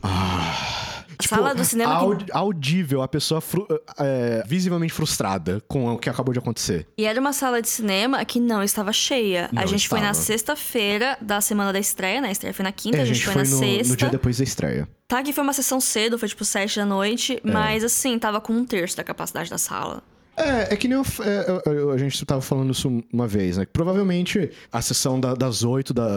Ah. 0.03 1.03
tipo, 1.17 1.35
sala 1.35 1.53
do 1.53 1.63
cinema 1.63 1.91
que- 1.97 2.03
aud- 2.05 2.31
audível, 2.31 3.01
a 3.01 3.07
pessoa 3.07 3.41
fru- 3.41 3.67
é, 3.97 4.43
visivelmente 4.47 4.93
frustrada 4.93 5.61
com 5.67 5.93
o 5.93 5.97
que 5.97 6.09
acabou 6.09 6.33
de 6.33 6.39
acontecer. 6.39 6.87
E 6.97 7.05
era 7.05 7.19
uma 7.19 7.33
sala 7.33 7.61
de 7.61 7.69
cinema 7.69 8.23
que 8.25 8.39
não 8.39 8.63
estava 8.63 8.91
cheia. 8.93 9.49
Não 9.51 9.61
a 9.61 9.65
gente 9.65 9.87
foi 9.87 9.99
na 9.99 10.11
estava. 10.11 10.25
sexta-feira 10.25 11.17
da 11.21 11.41
semana 11.41 11.71
da 11.73 11.79
estreia, 11.79 12.21
né? 12.21 12.29
A 12.29 12.31
estreia 12.31 12.53
foi 12.53 12.63
na 12.63 12.71
quinta, 12.71 12.97
É, 12.97 13.01
a 13.01 13.05
gente, 13.05 13.23
foi, 13.23 13.35
na 13.35 13.41
no, 13.41 13.45
sexta. 13.59 13.87
no 13.93 13.97
dia 13.97 14.09
depois 14.09 14.37
da 14.37 14.43
estreia. 14.43 14.87
Tá 15.07 15.23
que 15.23 15.33
foi 15.33 15.43
uma 15.43 15.53
sessão 15.53 15.79
cedo, 15.79 16.19
foi 16.19 16.29
tipo 16.29 16.45
sete 16.45 16.77
da 16.77 16.85
noite, 16.85 17.41
É. 17.43 17.51
mas 17.51 17.83
assim, 17.83 18.17
tava 18.19 18.39
com 18.39 18.53
um 18.53 18.63
terço 18.65 18.95
da 18.95 19.03
capacidade 19.03 19.49
da 19.49 19.57
sala. 19.57 20.03
É, 20.39 20.73
é 20.73 20.75
que 20.77 20.87
nem 20.87 20.97
eu, 20.97 21.03
é, 21.23 21.93
a 21.93 21.97
gente 21.97 22.25
tava 22.25 22.41
falando 22.41 22.71
isso 22.71 23.03
uma 23.11 23.27
vez, 23.27 23.57
né? 23.57 23.65
Provavelmente 23.71 24.49
a 24.71 24.81
sessão 24.81 25.19
da- 25.19 25.33
das 25.35 25.63
oito 25.63 25.93
da. 25.93 26.07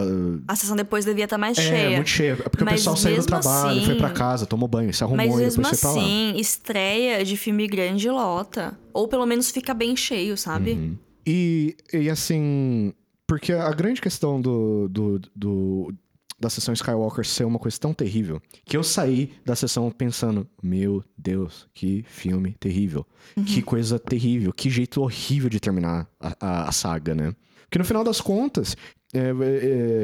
A 0.47 0.55
sessão 0.55 0.75
depois 0.75 1.03
devia 1.03 1.25
estar 1.25 1.37
mais 1.37 1.57
É, 1.57 1.61
cheia. 1.61 1.95
muito 1.97 2.09
cheia. 2.09 2.31
É 2.33 2.35
Porque 2.49 2.63
Mas 2.63 2.73
o 2.73 2.77
pessoal 2.77 2.97
saiu 2.97 3.17
do 3.17 3.25
trabalho, 3.25 3.77
assim- 3.77 3.85
foi 3.85 3.95
pra 3.95 4.09
casa, 4.11 4.45
tomou 4.45 4.67
banho, 4.67 4.93
se 4.93 5.03
arrumou 5.03 5.17
Mas 5.17 5.27
e 5.27 5.29
depois 5.37 5.57
mesmo 5.57 5.63
foi 5.69 5.77
pra 5.77 5.91
lá. 5.91 6.01
assim, 6.01 6.33
estreia 6.37 7.23
de 7.25 7.35
filme 7.35 7.67
grande 7.67 8.09
lota. 8.09 8.77
Ou 8.93 9.07
pelo 9.07 9.25
menos 9.25 9.51
fica 9.51 9.73
bem 9.73 9.95
cheio, 9.95 10.37
sabe? 10.37 10.71
Uhum. 10.71 10.95
E, 11.27 11.75
e 11.91 12.09
assim, 12.09 12.93
porque 13.27 13.51
a 13.53 13.71
grande 13.71 13.99
questão 14.01 14.39
do, 14.39 14.87
do, 14.89 15.21
do- 15.35 15.93
da 16.43 16.49
sessão 16.49 16.73
Skywalker 16.73 17.25
ser 17.25 17.45
uma 17.45 17.57
coisa 17.57 17.79
tão 17.79 17.93
terrível, 17.93 18.41
que 18.65 18.75
eu 18.77 18.83
saí 18.83 19.31
da 19.45 19.55
sessão 19.55 19.89
pensando, 19.89 20.45
meu 20.61 21.03
Deus, 21.17 21.67
que 21.73 22.03
filme 22.07 22.55
terrível. 22.59 23.05
Que 23.45 23.61
coisa 23.61 23.97
terrível, 23.97 24.51
que 24.53 24.69
jeito 24.69 25.01
horrível 25.01 25.49
de 25.49 25.59
terminar 25.59 26.07
a, 26.19 26.35
a- 26.39 26.69
a 26.69 26.71
saga, 26.71 27.15
né? 27.15 27.33
Porque 27.63 27.79
no 27.79 27.85
final 27.85 28.03
das 28.03 28.19
contas, 28.21 28.75
é, 29.13 29.19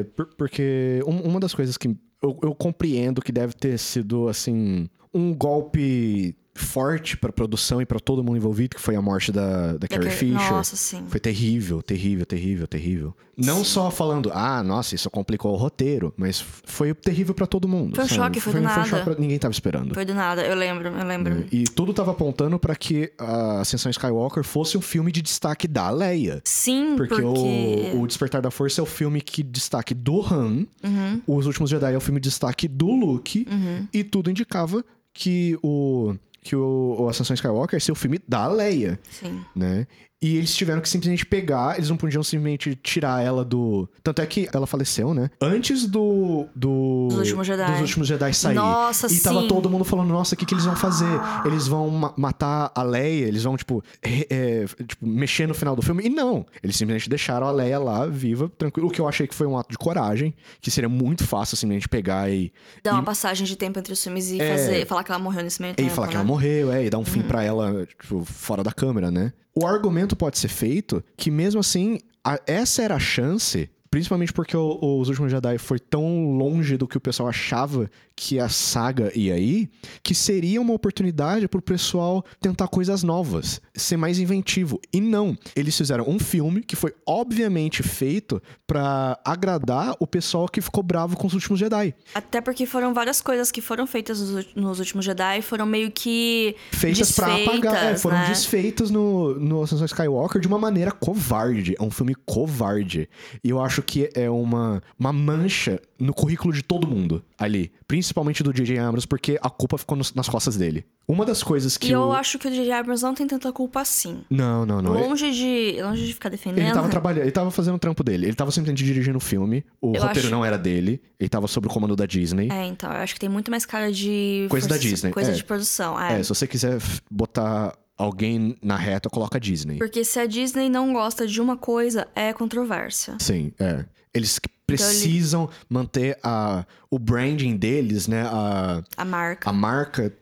é, 0.00 0.04
por- 0.04 0.34
porque 0.36 1.00
um- 1.06 1.20
uma 1.28 1.38
das 1.38 1.54
coisas 1.54 1.76
que 1.76 1.88
eu, 2.22 2.38
eu 2.42 2.54
compreendo 2.54 3.22
que 3.22 3.30
deve 3.32 3.52
ter 3.54 3.78
sido, 3.78 4.28
assim, 4.28 4.88
um 5.14 5.34
golpe 5.34 6.34
forte 6.54 7.16
pra 7.16 7.32
produção 7.32 7.80
e 7.80 7.86
pra 7.86 7.98
todo 8.00 8.22
mundo 8.22 8.36
envolvido, 8.36 8.76
que 8.76 8.82
foi 8.82 8.96
a 8.96 9.02
morte 9.02 9.30
da, 9.32 9.76
da 9.76 9.86
Carrie 9.88 10.10
Fisher. 10.10 10.50
Nossa, 10.52 10.76
sim. 10.76 11.04
Foi 11.08 11.20
terrível, 11.20 11.82
terrível, 11.82 12.26
terrível, 12.26 12.66
terrível. 12.66 13.14
Não 13.36 13.64
só 13.64 13.90
falando, 13.90 14.30
ah, 14.34 14.62
nossa, 14.62 14.94
isso 14.94 15.08
complicou 15.08 15.52
o 15.54 15.56
roteiro, 15.56 16.12
mas 16.16 16.44
foi 16.64 16.92
terrível 16.92 17.34
pra 17.34 17.46
todo 17.46 17.66
mundo. 17.66 17.94
Foi 17.94 18.04
um 18.04 18.08
sabe? 18.08 18.20
choque, 18.20 18.40
foi 18.40 18.52
do 18.52 18.58
Foi 18.58 18.60
um 18.60 18.64
nada. 18.64 18.84
choque 18.88 19.04
pra 19.04 19.14
ninguém 19.14 19.38
tava 19.38 19.52
esperando. 19.52 19.94
Foi 19.94 20.04
do 20.04 20.12
nada, 20.12 20.42
eu 20.44 20.54
lembro, 20.54 20.88
eu 20.88 21.06
lembro. 21.06 21.46
E 21.50 21.64
tudo 21.64 21.94
tava 21.94 22.10
apontando 22.10 22.58
pra 22.58 22.76
que 22.76 23.10
a 23.18 23.60
Ascensão 23.60 23.88
Skywalker 23.90 24.44
fosse 24.44 24.76
um 24.76 24.82
filme 24.82 25.10
de 25.10 25.22
destaque 25.22 25.66
da 25.66 25.88
Leia. 25.88 26.42
Sim, 26.44 26.94
Porque, 26.96 27.14
porque. 27.22 27.90
O, 27.94 28.02
o 28.02 28.06
Despertar 28.06 28.42
da 28.42 28.50
Força 28.50 28.80
é 28.80 28.82
o 28.82 28.86
filme 28.86 29.20
que 29.22 29.42
destaque 29.42 29.94
do 29.94 30.20
Han, 30.20 30.66
Uhum. 30.82 31.20
Os 31.26 31.46
Últimos 31.46 31.70
Jedi 31.70 31.94
é 31.94 31.96
o 31.96 32.00
filme 32.00 32.20
de 32.20 32.28
destaque 32.28 32.66
do 32.68 32.90
Luke, 32.90 33.46
e 33.92 34.02
tudo 34.04 34.30
indicava 34.30 34.84
que 35.12 35.58
o 35.62 36.14
que 36.42 36.56
o, 36.56 36.96
o 36.98 37.08
Ascensão 37.08 37.34
Skywalker 37.34 37.76
ia 37.76 37.80
ser 37.80 37.92
o 37.92 37.96
filme 37.96 38.18
da 38.26 38.46
Leia 38.48 38.98
Sim. 39.10 39.44
né? 39.54 39.86
E 40.22 40.36
eles 40.36 40.54
tiveram 40.54 40.82
que 40.82 40.88
simplesmente 40.88 41.24
pegar, 41.24 41.76
eles 41.78 41.88
não 41.88 41.96
podiam 41.96 42.22
simplesmente 42.22 42.74
tirar 42.74 43.24
ela 43.24 43.42
do. 43.42 43.88
Tanto 44.02 44.20
é 44.20 44.26
que 44.26 44.50
ela 44.52 44.66
faleceu, 44.66 45.14
né? 45.14 45.30
Antes 45.40 45.86
do. 45.86 46.46
do 46.54 47.08
Dos 47.08 47.18
Últimos 47.20 47.46
Jedi. 47.46 47.72
Dos 47.72 47.80
últimos 47.80 48.06
Jedi 48.06 48.34
sair. 48.34 48.54
Nossa, 48.54 49.10
E 49.10 49.18
tava 49.18 49.40
sim. 49.40 49.48
todo 49.48 49.70
mundo 49.70 49.82
falando, 49.82 50.08
nossa, 50.10 50.34
o 50.34 50.38
que, 50.38 50.44
que 50.44 50.52
eles 50.52 50.66
vão 50.66 50.76
fazer? 50.76 51.08
Eles 51.46 51.66
vão 51.66 51.88
ma- 51.88 52.12
matar 52.18 52.70
a 52.74 52.82
Leia, 52.82 53.24
eles 53.24 53.44
vão, 53.44 53.56
tipo, 53.56 53.82
é, 54.02 54.66
tipo, 54.86 55.06
mexer 55.06 55.48
no 55.48 55.54
final 55.54 55.74
do 55.74 55.80
filme. 55.80 56.04
E 56.04 56.10
não. 56.10 56.44
Eles 56.62 56.76
simplesmente 56.76 57.08
deixaram 57.08 57.46
a 57.46 57.50
Leia 57.50 57.78
lá, 57.78 58.04
viva, 58.06 58.50
tranquilo. 58.58 58.88
O 58.88 58.90
que 58.90 59.00
eu 59.00 59.08
achei 59.08 59.26
que 59.26 59.34
foi 59.34 59.46
um 59.46 59.56
ato 59.56 59.70
de 59.70 59.78
coragem, 59.78 60.34
que 60.60 60.70
seria 60.70 60.88
muito 60.90 61.26
fácil 61.26 61.56
simplesmente 61.56 61.88
pegar 61.88 62.30
e. 62.30 62.52
Dar 62.84 62.92
uma 62.92 63.00
e- 63.00 63.06
passagem 63.06 63.46
de 63.46 63.56
tempo 63.56 63.78
entre 63.78 63.94
os 63.94 64.02
filmes 64.04 64.30
e 64.30 64.38
É. 64.38 64.50
fazer, 64.50 64.86
falar 64.86 65.02
que 65.02 65.10
ela 65.10 65.18
morreu 65.18 65.42
nesse 65.42 65.62
meio 65.62 65.72
E 65.72 65.76
tempo. 65.76 65.90
falar 65.92 66.08
que 66.08 66.14
né? 66.14 66.20
ela 66.20 66.26
morreu, 66.28 66.70
é, 66.70 66.84
e 66.84 66.90
dar 66.90 66.98
um 66.98 67.06
fim 67.06 67.22
pra 67.22 67.42
ela, 67.42 67.86
tipo, 67.86 68.22
fora 68.22 68.62
da 68.62 68.70
câmera, 68.70 69.10
né? 69.10 69.32
O 69.54 69.66
argumento 69.66 70.14
pode 70.16 70.38
ser 70.38 70.48
feito 70.48 71.02
que, 71.16 71.30
mesmo 71.30 71.60
assim, 71.60 71.98
a- 72.24 72.40
essa 72.46 72.82
era 72.82 72.94
a 72.96 73.00
chance, 73.00 73.68
principalmente 73.90 74.32
porque 74.32 74.56
o- 74.56 75.00
Os 75.00 75.08
Últimos 75.08 75.30
Jedi 75.32 75.58
foi 75.58 75.78
tão 75.78 76.30
longe 76.36 76.76
do 76.76 76.86
que 76.86 76.96
o 76.96 77.00
pessoal 77.00 77.28
achava 77.28 77.90
que 78.14 78.38
a 78.38 78.48
saga 78.50 79.10
ia 79.18 79.38
ir, 79.38 79.70
que 80.02 80.14
seria 80.14 80.60
uma 80.60 80.74
oportunidade 80.74 81.48
pro 81.48 81.62
pessoal 81.62 82.22
tentar 82.38 82.68
coisas 82.68 83.02
novas, 83.02 83.60
ser 83.74 83.96
mais 83.96 84.18
inventivo. 84.18 84.78
E 84.92 85.00
não, 85.00 85.36
eles 85.56 85.74
fizeram 85.76 86.04
um 86.06 86.18
filme 86.18 86.60
que 86.62 86.76
foi 86.76 86.92
obviamente 87.06 87.82
feito 87.82 88.40
pra 88.66 89.18
agradar 89.24 89.96
o 89.98 90.06
pessoal 90.06 90.46
que 90.48 90.60
ficou 90.60 90.82
bravo 90.82 91.16
com 91.16 91.26
Os 91.26 91.32
Últimos 91.32 91.58
Jedi. 91.58 91.94
Até 92.14 92.40
porque 92.42 92.66
foram 92.66 92.92
várias 92.92 93.22
coisas 93.22 93.50
que 93.50 93.62
foram 93.62 93.86
feitas 93.86 94.20
nos, 94.54 94.78
últimos 94.78 95.04
Jedi, 95.04 95.40
foram 95.40 95.64
meio 95.64 95.90
que. 95.90 96.54
feitas 96.72 97.12
pra 97.12 97.34
apagar, 97.34 97.84
é, 97.86 97.96
foram 97.96 98.18
né? 98.18 98.28
desfeitas 98.28 98.90
no, 98.90 99.34
no 99.40 99.62
Ascensão 99.62 99.86
Skywalker 99.86 100.40
de 100.42 100.46
uma 100.46 100.58
maneira 100.58 100.92
covarde. 100.92 101.74
É 101.78 101.82
um 101.82 101.90
filme 101.90 102.14
covarde. 102.26 103.08
E 103.42 103.48
eu 103.48 103.58
acho 103.60 103.79
que 103.82 104.10
é 104.14 104.28
uma, 104.30 104.82
uma 104.98 105.12
mancha 105.12 105.80
no 105.98 106.14
currículo 106.14 106.52
de 106.52 106.62
todo 106.62 106.86
mundo 106.86 107.22
ali. 107.38 107.70
Principalmente 107.86 108.42
do 108.42 108.52
J.J. 108.52 108.78
Abrams, 108.78 109.06
porque 109.06 109.38
a 109.42 109.50
culpa 109.50 109.76
ficou 109.76 109.96
nos- 109.98 110.14
nas 110.14 110.28
costas 110.28 110.56
dele. 110.56 110.84
Uma 111.06 111.26
das 111.26 111.42
coisas 111.42 111.76
que 111.76 111.88
E 111.88 111.92
eu 111.92 112.02
o... 112.02 112.12
acho 112.12 112.38
que 112.38 112.46
o 112.46 112.50
J.J. 112.50 112.70
Abrams 112.72 113.02
não 113.02 113.14
tem 113.14 113.26
tanta 113.26 113.52
culpa 113.52 113.80
assim. 113.80 114.22
Não, 114.30 114.64
não, 114.64 114.80
não. 114.80 114.96
Ele, 114.98 115.08
Longe 115.08 115.30
de, 115.32 115.82
longe 115.82 116.06
de 116.06 116.14
ficar 116.14 116.28
defendendo. 116.28 116.64
ele 116.64 116.72
tava 116.72 116.88
trabalhando, 116.88 117.22
ele 117.22 117.30
tava 117.32 117.50
fazendo 117.50 117.74
o 117.74 117.78
trampo 117.78 118.02
dele. 118.04 118.26
Ele 118.26 118.34
tava 118.34 118.50
simplesmente 118.50 118.84
dirigindo 118.84 119.18
o 119.18 119.20
filme. 119.20 119.64
O 119.80 119.88
Eu 119.94 120.02
roteiro 120.02 120.20
acho- 120.28 120.30
não 120.30 120.44
era 120.44 120.56
dele. 120.56 121.02
Ele 121.18 121.28
tava 121.28 121.46
sob 121.48 121.66
o 121.66 121.70
comando 121.70 121.96
da 121.96 122.06
Disney. 122.06 122.48
É, 122.50 122.64
então, 122.66 122.90
eu 122.90 122.98
acho 122.98 123.14
que 123.14 123.20
tem 123.20 123.28
muito 123.28 123.50
mais 123.50 123.66
cara 123.66 123.92
de. 123.92 124.46
Coisa 124.48 124.68
da 124.68 124.74
força- 124.76 124.88
Disney, 124.88 125.10
Coisa 125.12 125.32
é. 125.32 125.34
de 125.34 125.44
produção, 125.44 126.00
é. 126.00 126.20
É, 126.20 126.22
se 126.22 126.28
você 126.28 126.46
quiser 126.46 126.78
botar 127.10 127.76
alguém 128.00 128.56
na 128.62 128.76
reta, 128.76 129.08
coloca 129.10 129.36
a 129.36 129.40
Disney. 129.40 129.76
Porque 129.78 130.04
se 130.04 130.18
a 130.18 130.26
Disney 130.26 130.68
não 130.68 130.92
gosta 130.92 131.26
de 131.26 131.40
uma 131.40 131.56
coisa, 131.56 132.08
é 132.14 132.32
controvérsia. 132.32 133.16
Sim, 133.20 133.52
é. 133.58 133.84
Eles 134.12 134.40
precisam 134.66 135.48
manter 135.68 136.18
a, 136.22 136.64
o 136.90 136.98
branding 136.98 137.56
deles, 137.56 138.06
né? 138.08 138.22
A, 138.22 138.82
A 138.96 139.04
marca. 139.04 139.50
a 139.50 139.52
marca 139.52 140.12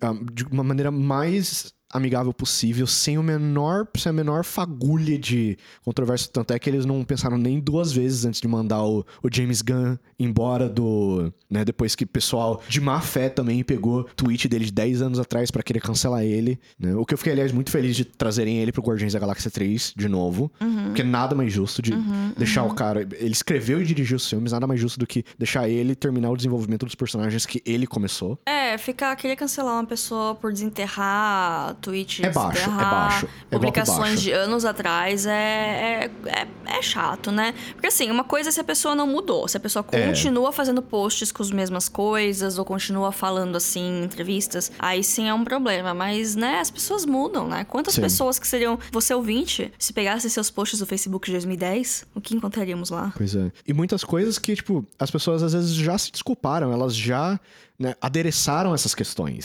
a- 0.00 0.14
de 0.32 0.44
uma 0.44 0.64
maneira 0.64 0.90
mais 0.90 1.72
amigável 1.92 2.32
possível, 2.32 2.86
sem 2.86 3.16
o 3.18 3.22
menor, 3.22 3.86
sem 3.96 4.10
a 4.10 4.12
menor 4.12 4.44
fagulha 4.44 5.18
de 5.18 5.56
controvérsia. 5.84 6.30
Tanto 6.32 6.52
é 6.52 6.58
que 6.58 6.68
eles 6.68 6.84
não 6.84 7.02
pensaram 7.04 7.38
nem 7.38 7.58
duas 7.60 7.92
vezes 7.92 8.24
antes 8.24 8.40
de 8.40 8.48
mandar 8.48 8.82
o, 8.84 9.04
o 9.22 9.28
James 9.32 9.62
Gunn 9.62 9.96
embora 10.18 10.68
do. 10.68 11.32
Né, 11.50 11.64
depois 11.64 11.94
que 11.94 12.04
o 12.04 12.06
pessoal 12.06 12.62
de 12.68 12.78
má 12.80 13.00
fé 13.00 13.30
também 13.30 13.62
pegou 13.64 14.04
tweet 14.04 14.46
dele 14.48 14.66
de 14.66 14.72
10 14.72 15.00
anos 15.00 15.18
atrás 15.18 15.50
pra 15.50 15.62
querer 15.62 15.80
cancelar 15.80 16.22
ele. 16.22 16.58
né? 16.78 16.94
O 16.94 17.06
que 17.06 17.14
eu 17.14 17.18
fiquei, 17.18 17.32
aliás, 17.32 17.52
muito 17.52 17.70
feliz 17.70 17.96
de 17.96 18.04
trazerem 18.04 18.58
ele 18.58 18.70
pro 18.70 18.82
Guardiões 18.82 19.14
da 19.14 19.18
Galáxia 19.18 19.50
3 19.50 19.94
de 19.96 20.08
novo. 20.08 20.52
Porque 20.86 21.02
nada 21.02 21.34
mais 21.34 21.52
justo 21.52 21.80
de 21.80 21.92
deixar 22.36 22.64
o 22.64 22.74
cara. 22.74 23.00
Ele 23.00 23.32
escreveu 23.32 23.80
e 23.80 23.84
dirigiu 23.84 24.16
os 24.16 24.28
filmes, 24.28 24.52
nada 24.52 24.66
mais 24.66 24.78
justo 24.80 24.98
do 24.98 25.06
que 25.06 25.24
deixar 25.38 25.68
ele 25.68 25.94
terminar 25.94 26.30
o 26.30 26.36
desenvolvimento 26.36 26.84
dos 26.84 26.94
personagens 26.94 27.46
que 27.46 27.62
ele 27.64 27.86
começou. 27.86 28.38
É, 28.44 28.76
ficar, 28.76 29.14
querer 29.16 29.36
cancelar 29.36 29.74
uma 29.74 29.86
pessoa 29.86 30.34
por 30.34 30.52
desenterrar 30.52 31.76
tweets, 31.80 32.24
É 32.24 32.30
baixo, 32.30 32.62
é 32.62 32.66
baixo, 32.68 33.26
é 33.26 33.28
publicações 33.50 33.98
baixo. 33.98 34.22
de 34.22 34.32
anos 34.32 34.64
atrás 34.64 35.26
é, 35.26 35.30
é, 35.32 36.10
é, 36.26 36.46
é 36.78 36.82
chato, 36.82 37.30
né? 37.30 37.54
Porque 37.72 37.86
assim, 37.86 38.10
uma 38.10 38.24
coisa 38.24 38.48
é 38.48 38.52
se 38.52 38.60
a 38.60 38.64
pessoa 38.64 38.94
não 38.94 39.06
mudou, 39.06 39.46
se 39.48 39.56
a 39.56 39.60
pessoa 39.60 39.84
É. 39.92 40.06
continua 40.06 40.52
fazendo 40.52 40.82
posts 40.82 41.32
com 41.32 41.42
as 41.42 41.50
mesmas 41.50 41.88
coisas 41.88 42.58
ou 42.58 42.64
continua 42.64 43.12
falando 43.12 43.56
assim 43.56 43.80
em 43.80 44.04
entrevistas, 44.04 44.70
aí 44.78 45.02
sim 45.04 45.28
é 45.28 45.34
um 45.34 45.44
problema. 45.44 45.94
Mas, 45.94 46.34
né, 46.36 46.60
as 46.60 46.70
pessoas 46.70 47.04
mudam, 47.06 47.46
né? 47.48 47.64
Quantas 47.64 47.94
Sim. 47.94 48.02
pessoas 48.02 48.38
que 48.38 48.46
seriam 48.46 48.78
você 48.92 49.14
ouvinte, 49.14 49.72
se 49.78 49.92
pegasse 49.92 50.28
seus 50.30 50.50
posts 50.50 50.78
do 50.80 50.86
Facebook 50.86 51.26
de 51.26 51.32
2010, 51.32 52.06
o 52.14 52.20
que 52.20 52.34
encontraríamos 52.34 52.90
lá? 52.90 53.12
Pois 53.16 53.34
é. 53.34 53.50
E 53.66 53.72
muitas 53.72 54.04
coisas 54.04 54.38
que, 54.38 54.54
tipo, 54.54 54.84
as 54.98 55.10
pessoas 55.10 55.42
às 55.42 55.52
vezes 55.52 55.72
já 55.74 55.96
se 55.96 56.10
desculparam, 56.12 56.72
elas 56.72 56.94
já 56.94 57.38
né, 57.78 57.94
adereçaram 58.00 58.74
essas 58.74 58.94
questões. 58.94 59.44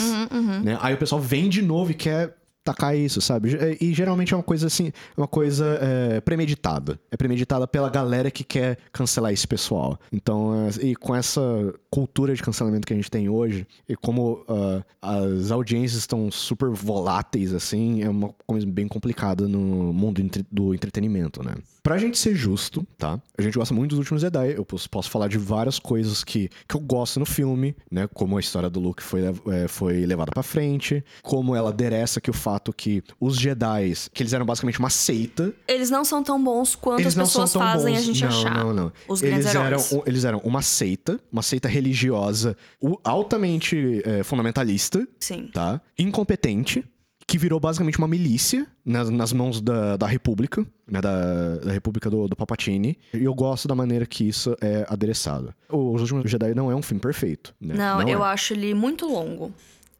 né? 0.63 0.77
Aí 0.81 0.93
o 0.93 0.97
pessoal 0.97 1.21
vem 1.21 1.49
de 1.49 1.61
novo 1.61 1.91
e 1.91 1.93
quer 1.93 2.35
tacar 2.63 2.95
isso, 2.97 3.19
sabe? 3.19 3.57
E, 3.79 3.93
geralmente 3.93 4.33
é 4.33 4.37
uma 4.37 4.43
coisa 4.43 4.67
assim, 4.67 4.91
uma 5.17 5.27
coisa 5.27 5.77
é, 5.81 6.21
premeditada. 6.21 6.99
É 7.11 7.17
premeditada 7.17 7.67
pela 7.67 7.89
galera 7.89 8.31
que 8.31 8.43
quer 8.43 8.77
cancelar 8.91 9.33
esse 9.33 9.47
pessoal. 9.47 9.99
Então, 10.11 10.67
é, 10.67 10.85
e 10.85 10.95
com 10.95 11.13
essa 11.13 11.41
cultura 11.89 12.33
de 12.33 12.41
cancelamento 12.41 12.87
que 12.87 12.93
a 12.93 12.95
gente 12.95 13.11
tem 13.11 13.27
hoje, 13.27 13.67
e 13.87 13.95
como 13.95 14.45
ah, 14.47 14.81
as 15.01 15.51
audiências 15.51 15.99
estão 15.99 16.31
super 16.31 16.69
voláteis, 16.69 17.53
assim, 17.53 18.01
é 18.01 18.09
uma 18.09 18.33
coisa 18.47 18.65
bem 18.65 18.87
complicada 18.87 19.47
no 19.47 19.91
mundo 19.93 20.23
do 20.49 20.73
entretenimento, 20.73 21.43
né? 21.43 21.55
Pra 21.83 21.97
gente 21.97 22.17
ser 22.17 22.33
justo, 22.33 22.87
tá? 22.97 23.19
A 23.37 23.41
gente 23.41 23.57
gosta 23.57 23.73
muito 23.73 23.89
dos 23.89 23.99
últimos 23.99 24.21
Jedi. 24.21 24.53
Eu 24.55 24.63
posso, 24.63 24.89
posso 24.89 25.09
falar 25.09 25.27
de 25.27 25.37
várias 25.37 25.77
coisas 25.77 26.23
que, 26.23 26.49
que 26.67 26.75
eu 26.75 26.79
gosto 26.79 27.19
no 27.19 27.25
filme, 27.25 27.75
né? 27.91 28.07
Como 28.13 28.37
a 28.37 28.39
história 28.39 28.69
do 28.69 28.79
Luke 28.79 29.03
foi, 29.03 29.21
é, 29.51 29.67
foi 29.67 30.05
levada 30.05 30.31
pra 30.31 30.41
frente, 30.41 31.03
como 31.21 31.53
ela 31.53 31.69
adereça 31.71 32.21
que 32.21 32.29
o 32.29 32.33
fato 32.33 32.71
que 32.71 33.03
os 33.19 33.37
Jedi, 33.37 33.93
que 34.13 34.23
eles 34.23 34.31
eram 34.31 34.45
basicamente 34.45 34.79
uma 34.79 34.89
seita. 34.89 35.53
Eles 35.67 35.89
não 35.89 36.05
são 36.05 36.23
tão 36.23 36.41
bons 36.41 36.73
quanto 36.73 37.01
Eles 37.01 37.17
as 37.17 37.27
pessoas 37.27 37.51
fazem 37.51 37.93
bons. 37.95 37.99
a 37.99 38.01
gente 38.01 38.21
não, 38.21 38.29
achar. 38.29 38.63
Não, 38.63 38.73
não, 38.73 38.91
Os 39.05 39.21
eles 39.21 39.31
grandes 39.43 39.53
eram, 39.53 39.65
heróis. 39.65 39.99
eles 40.05 40.23
eram 40.23 40.39
uma 40.45 40.61
seita, 40.61 41.19
uma 41.29 41.41
seita 41.41 41.67
religiosa 41.67 42.55
altamente 43.03 44.01
é, 44.05 44.23
fundamentalista, 44.23 45.05
Sim. 45.19 45.49
tá? 45.53 45.81
Incompetente, 45.99 46.83
que 47.25 47.37
virou 47.37 47.59
basicamente 47.59 47.97
uma 47.97 48.07
milícia 48.07 48.67
nas, 48.85 49.09
nas 49.09 49.33
mãos 49.33 49.61
da, 49.61 49.97
da 49.97 50.07
República, 50.07 50.65
né? 50.87 51.01
Da, 51.01 51.55
da 51.57 51.71
República 51.71 52.09
do, 52.09 52.27
do 52.27 52.35
Palpatine. 52.35 52.97
E 53.13 53.23
eu 53.23 53.33
gosto 53.33 53.67
da 53.67 53.75
maneira 53.75 54.05
que 54.05 54.27
isso 54.27 54.55
é 54.61 54.85
adereçado. 54.89 55.53
Os 55.69 56.01
Últimos 56.01 56.29
Jedi 56.29 56.53
não 56.53 56.71
é 56.71 56.75
um 56.75 56.81
filme 56.81 57.01
perfeito, 57.01 57.53
né? 57.59 57.73
Não, 57.75 58.07
eu 58.07 58.23
é. 58.23 58.27
acho 58.29 58.53
ele 58.53 58.73
muito 58.73 59.05
longo. 59.05 59.51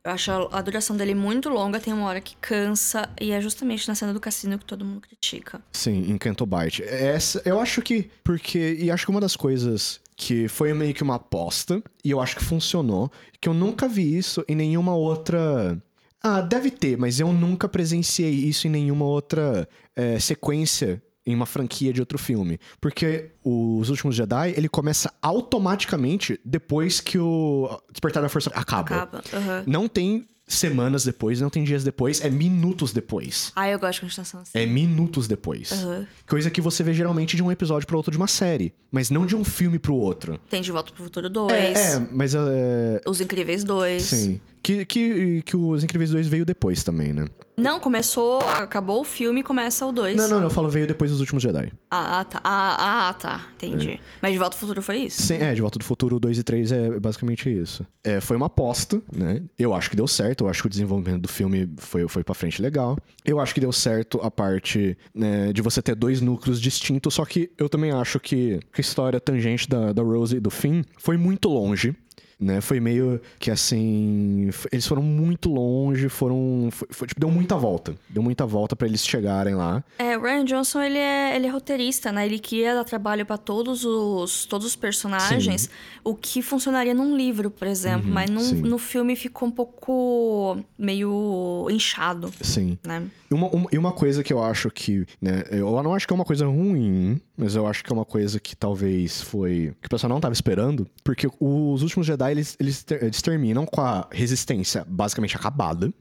Eu 0.04 0.12
acho 0.12 0.32
a 0.32 0.50
a 0.52 0.62
duração 0.62 0.98
dele 0.98 1.16
muito 1.16 1.48
longa, 1.48 1.80
tem 1.80 1.94
uma 1.94 2.06
hora 2.06 2.20
que 2.20 2.36
cansa, 2.36 3.10
e 3.22 3.32
é 3.32 3.40
justamente 3.40 3.88
na 3.88 3.96
cena 3.96 4.14
do 4.14 4.20
cassino 4.20 4.60
que 4.60 4.66
todo 4.66 4.84
mundo 4.84 5.00
critica. 5.00 5.62
Sim, 5.72 6.12
em 6.12 6.18
Canto 6.18 6.46
Bite. 6.46 6.84
Essa, 6.84 7.42
eu 7.46 7.60
acho 7.60 7.82
que. 7.82 8.10
Porque. 8.22 8.78
E 8.80 8.92
acho 8.92 9.06
que 9.06 9.12
uma 9.12 9.22
das 9.22 9.38
coisas 9.38 10.02
que 10.16 10.48
foi 10.50 10.74
meio 10.74 10.94
que 10.94 11.02
uma 11.02 11.16
aposta, 11.16 11.82
e 12.04 12.12
eu 12.12 12.20
acho 12.20 12.36
que 12.36 12.44
funcionou, 12.44 13.10
que 13.40 13.48
eu 13.48 13.54
nunca 13.54 13.88
vi 13.88 14.18
isso 14.18 14.44
em 14.48 14.56
nenhuma 14.56 14.94
outra. 14.94 15.82
Ah, 16.24 16.40
deve 16.40 16.72
ter, 16.72 16.98
mas 16.98 17.20
eu 17.20 17.34
nunca 17.34 17.68
presenciei 17.68 18.32
isso 18.32 18.66
em 18.66 18.70
nenhuma 18.70 19.06
outra 19.06 19.68
é, 19.94 20.18
sequência 20.20 21.04
em 21.26 21.36
uma 21.36 21.46
franquia 21.46 21.92
de 21.94 22.00
outro 22.00 22.18
filme. 22.18 22.60
Porque 22.80 23.32
Os 23.44 23.90
Últimos 23.90 24.16
Jedi, 24.16 24.54
ele 24.56 24.70
começa 24.70 25.14
automaticamente 25.22 26.40
depois 26.44 27.00
que 27.00 27.18
o 27.18 27.70
Despertar 27.92 28.22
da 28.24 28.30
Força 28.30 28.50
acaba. 28.54 28.96
Acaba. 29.04 29.24
aham. 29.34 29.64
Não 29.68 29.88
tem 29.88 30.28
semanas 30.48 31.04
depois, 31.04 31.40
não 31.42 31.50
tem 31.50 31.64
dias 31.64 31.84
depois, 31.84 32.22
é 32.24 32.30
minutos 32.30 32.92
depois. 32.94 33.52
Ah, 33.56 33.70
eu 33.70 33.80
gosto 33.80 33.96
de 33.96 34.02
continuação 34.02 34.42
assim. 34.42 34.52
É 34.54 34.66
minutos 34.66 35.28
depois. 35.28 35.72
Aham. 35.72 36.08
Coisa 36.28 36.50
que 36.50 36.62
você 36.62 36.84
vê 36.84 36.94
geralmente 36.94 37.36
de 37.36 37.44
um 37.44 37.52
episódio 37.52 37.88
pro 37.88 37.98
outro 37.98 38.12
de 38.12 38.18
uma 38.18 38.28
série, 38.28 38.74
mas 38.92 39.10
não 39.10 39.26
de 39.26 39.36
um 39.36 39.44
filme 39.44 39.80
pro 39.80 39.96
outro. 39.96 40.40
Tem 40.50 40.62
De 40.62 40.72
Volta 40.72 40.92
pro 40.94 41.04
Futuro 41.04 41.30
2, 41.30 41.52
É, 41.52 41.94
é, 41.96 42.08
mas 42.12 42.36
é. 42.36 43.02
Os 43.08 43.22
Incríveis 43.22 43.64
2. 43.64 44.04
Sim. 44.04 44.42
Que, 44.62 44.86
que, 44.86 45.42
que 45.44 45.58
os 45.58 45.84
Incríveis 45.84 46.12
2 46.12 46.28
veio 46.28 46.46
depois 46.46 46.84
também, 46.84 47.12
né? 47.12 47.26
Não, 47.56 47.80
começou, 47.80 48.40
acabou 48.42 49.02
o 49.02 49.04
filme 49.04 49.42
e 49.42 49.44
começa 49.44 49.86
o 49.86 49.92
2. 49.92 50.16
Não, 50.16 50.28
não, 50.28 50.38
não, 50.38 50.44
eu 50.46 50.50
falo 50.50 50.70
veio 50.70 50.88
depois 50.88 51.12
dos 51.12 51.20
Últimos 51.20 51.44
Jedi. 51.44 51.72
Ah, 51.90 52.26
tá. 52.26 52.42
Ah, 52.44 53.10
ah, 53.10 53.14
tá. 53.14 53.48
Entendi. 53.56 54.00
Mas 54.22 54.34
De 54.34 54.40
Volta 54.40 54.58
pro 54.58 54.60
Futuro 54.60 54.82
foi 54.82 54.98
isso? 54.98 55.22
Sim, 55.22 55.36
é, 55.36 55.54
De 55.54 55.62
Volta 55.62 55.78
do 55.78 55.86
Futuro 55.86 56.20
2 56.20 56.40
e 56.40 56.44
3 56.44 56.72
é 56.72 57.00
basicamente 57.00 57.50
isso. 57.50 57.86
É, 58.04 58.20
foi 58.20 58.36
uma 58.38 58.48
aposta, 58.48 59.02
né? 59.16 59.42
Eu 59.58 59.74
acho 59.74 59.90
que 59.90 59.96
deu 59.96 60.08
certo, 60.08 60.46
eu 60.46 60.50
acho 60.50 60.62
que 60.62 60.68
o 60.68 60.70
desenvolvimento 60.70 61.22
do 61.22 61.28
filme 61.28 61.70
foi, 61.78 62.08
foi 62.08 62.24
pra 62.24 62.34
frente 62.34 62.62
legal. 62.62 62.98
Eu 63.24 63.40
acho 63.40 63.54
que 63.54 63.60
deu 63.60 63.72
certo 63.72 64.20
a 64.22 64.32
parte 64.32 64.98
né, 65.14 65.54
de 65.54 65.62
você 65.62 65.82
ter 65.82 65.96
dois 65.96 66.22
núcleos 66.22 66.60
distintos, 66.60 67.14
só 67.14 67.26
que 67.26 67.52
eu 67.58 67.70
também 67.70 67.92
acho 67.92 68.20
que 68.20 68.60
a 68.76 68.82
história 68.82 69.20
tangente 69.20 69.70
da, 69.70 69.94
da 69.94 70.02
Rose 70.02 70.36
e 70.36 70.40
do 70.40 70.50
Finn 70.50 70.82
foi 70.98 71.18
muito 71.18 71.50
longe. 71.50 71.96
Né? 72.44 72.60
Foi 72.60 72.80
meio 72.80 73.22
que 73.40 73.50
assim. 73.50 74.50
Eles 74.72 74.86
foram 74.86 75.02
muito 75.02 75.50
longe, 75.50 76.10
foram. 76.10 76.68
Foi, 76.72 76.88
foi, 76.92 77.08
tipo, 77.08 77.20
deu 77.22 77.30
muita 77.32 77.56
volta. 77.56 77.96
Deu 78.10 78.22
muita 78.22 78.46
volta 78.46 78.76
pra 78.76 78.86
eles 78.88 79.06
chegarem 79.06 79.56
lá. 79.56 79.82
É, 79.98 80.18
o 80.18 80.22
Ryan 80.22 80.44
Johnson, 80.44 80.82
ele 80.82 80.98
é, 80.98 81.36
ele 81.36 81.48
é 81.48 81.50
roteirista, 81.50 82.12
né? 82.12 82.26
Ele 82.26 82.40
queria 82.40 82.74
dar 82.76 82.84
trabalho 82.84 83.26
pra 83.26 83.38
todos 83.38 83.86
os, 83.86 84.46
todos 84.46 84.68
os 84.68 84.76
personagens, 84.76 85.70
o 86.04 86.14
que 86.16 86.42
funcionaria 86.42 86.94
num 86.94 87.16
livro, 87.16 87.50
por 87.50 87.68
exemplo. 87.68 88.04
mas 88.12 88.30
num- 88.30 88.42
Uhum, 88.42 88.48
sim. 88.50 88.62
no 88.62 88.78
filme 88.78 89.16
ficou 89.16 89.48
um 89.48 89.52
pouco 89.52 90.58
meio 90.78 91.68
inchado, 91.70 92.32
Sim. 92.42 92.78
né? 92.86 93.04
E 93.30 93.34
uma, 93.34 93.48
uma- 93.48 93.70
uma 93.74 93.92
coisa 93.92 94.24
que 94.24 94.34
eu 94.34 94.44
acho 94.44 94.70
que, 94.70 95.06
né, 95.22 95.44
eu 95.52 95.72
não 95.82 95.94
acho 95.94 96.06
que 96.08 96.14
é 96.14 96.16
uma 96.16 96.26
coisa 96.26 96.46
ruim, 96.46 97.20
mas 97.38 97.56
eu 97.56 97.66
acho 97.66 97.84
que 97.84 97.92
é 97.92 97.96
uma 97.96 98.06
coisa 98.06 98.40
que 98.40 98.56
talvez 98.56 99.22
foi, 99.22 99.74
que 99.82 99.88
o 99.88 99.90
pessoal 99.90 100.10
não 100.10 100.20
tava 100.20 100.34
esperando, 100.34 100.88
porque 101.04 101.28
os 101.40 101.82
últimos 101.82 102.06
Jedi, 102.06 102.33
eles, 102.34 102.58
eles, 102.60 102.84
ter- 102.84 103.02
eles 103.04 103.22
terminam 103.22 103.66
com 103.66 103.82
a 103.82 104.08
resistência 104.12 104.86
basicamente 104.88 105.36
acabada, 105.36 105.94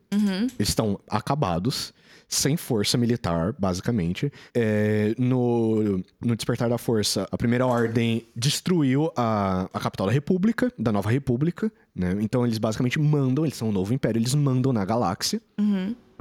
eles 0.58 0.68
estão 0.68 0.98
acabados, 1.08 1.92
sem 2.28 2.56
força 2.56 2.96
militar, 2.96 3.54
basicamente. 3.58 4.32
É, 4.54 5.14
no, 5.18 6.02
no 6.20 6.34
Despertar 6.34 6.68
da 6.70 6.78
Força, 6.78 7.28
a 7.30 7.36
Primeira 7.36 7.66
Ordem 7.66 8.26
destruiu 8.34 9.12
a, 9.16 9.68
a 9.72 9.78
capital 9.80 10.06
da 10.06 10.12
República, 10.12 10.72
da 10.78 10.90
Nova 10.90 11.10
República, 11.10 11.70
né? 11.94 12.16
Então 12.20 12.46
eles 12.46 12.56
basicamente 12.58 12.98
mandam, 12.98 13.44
eles 13.44 13.56
são 13.56 13.68
um 13.68 13.72
novo 13.72 13.92
império, 13.92 14.18
eles 14.18 14.34
mandam 14.34 14.72
na 14.72 14.84
galáxia 14.84 15.40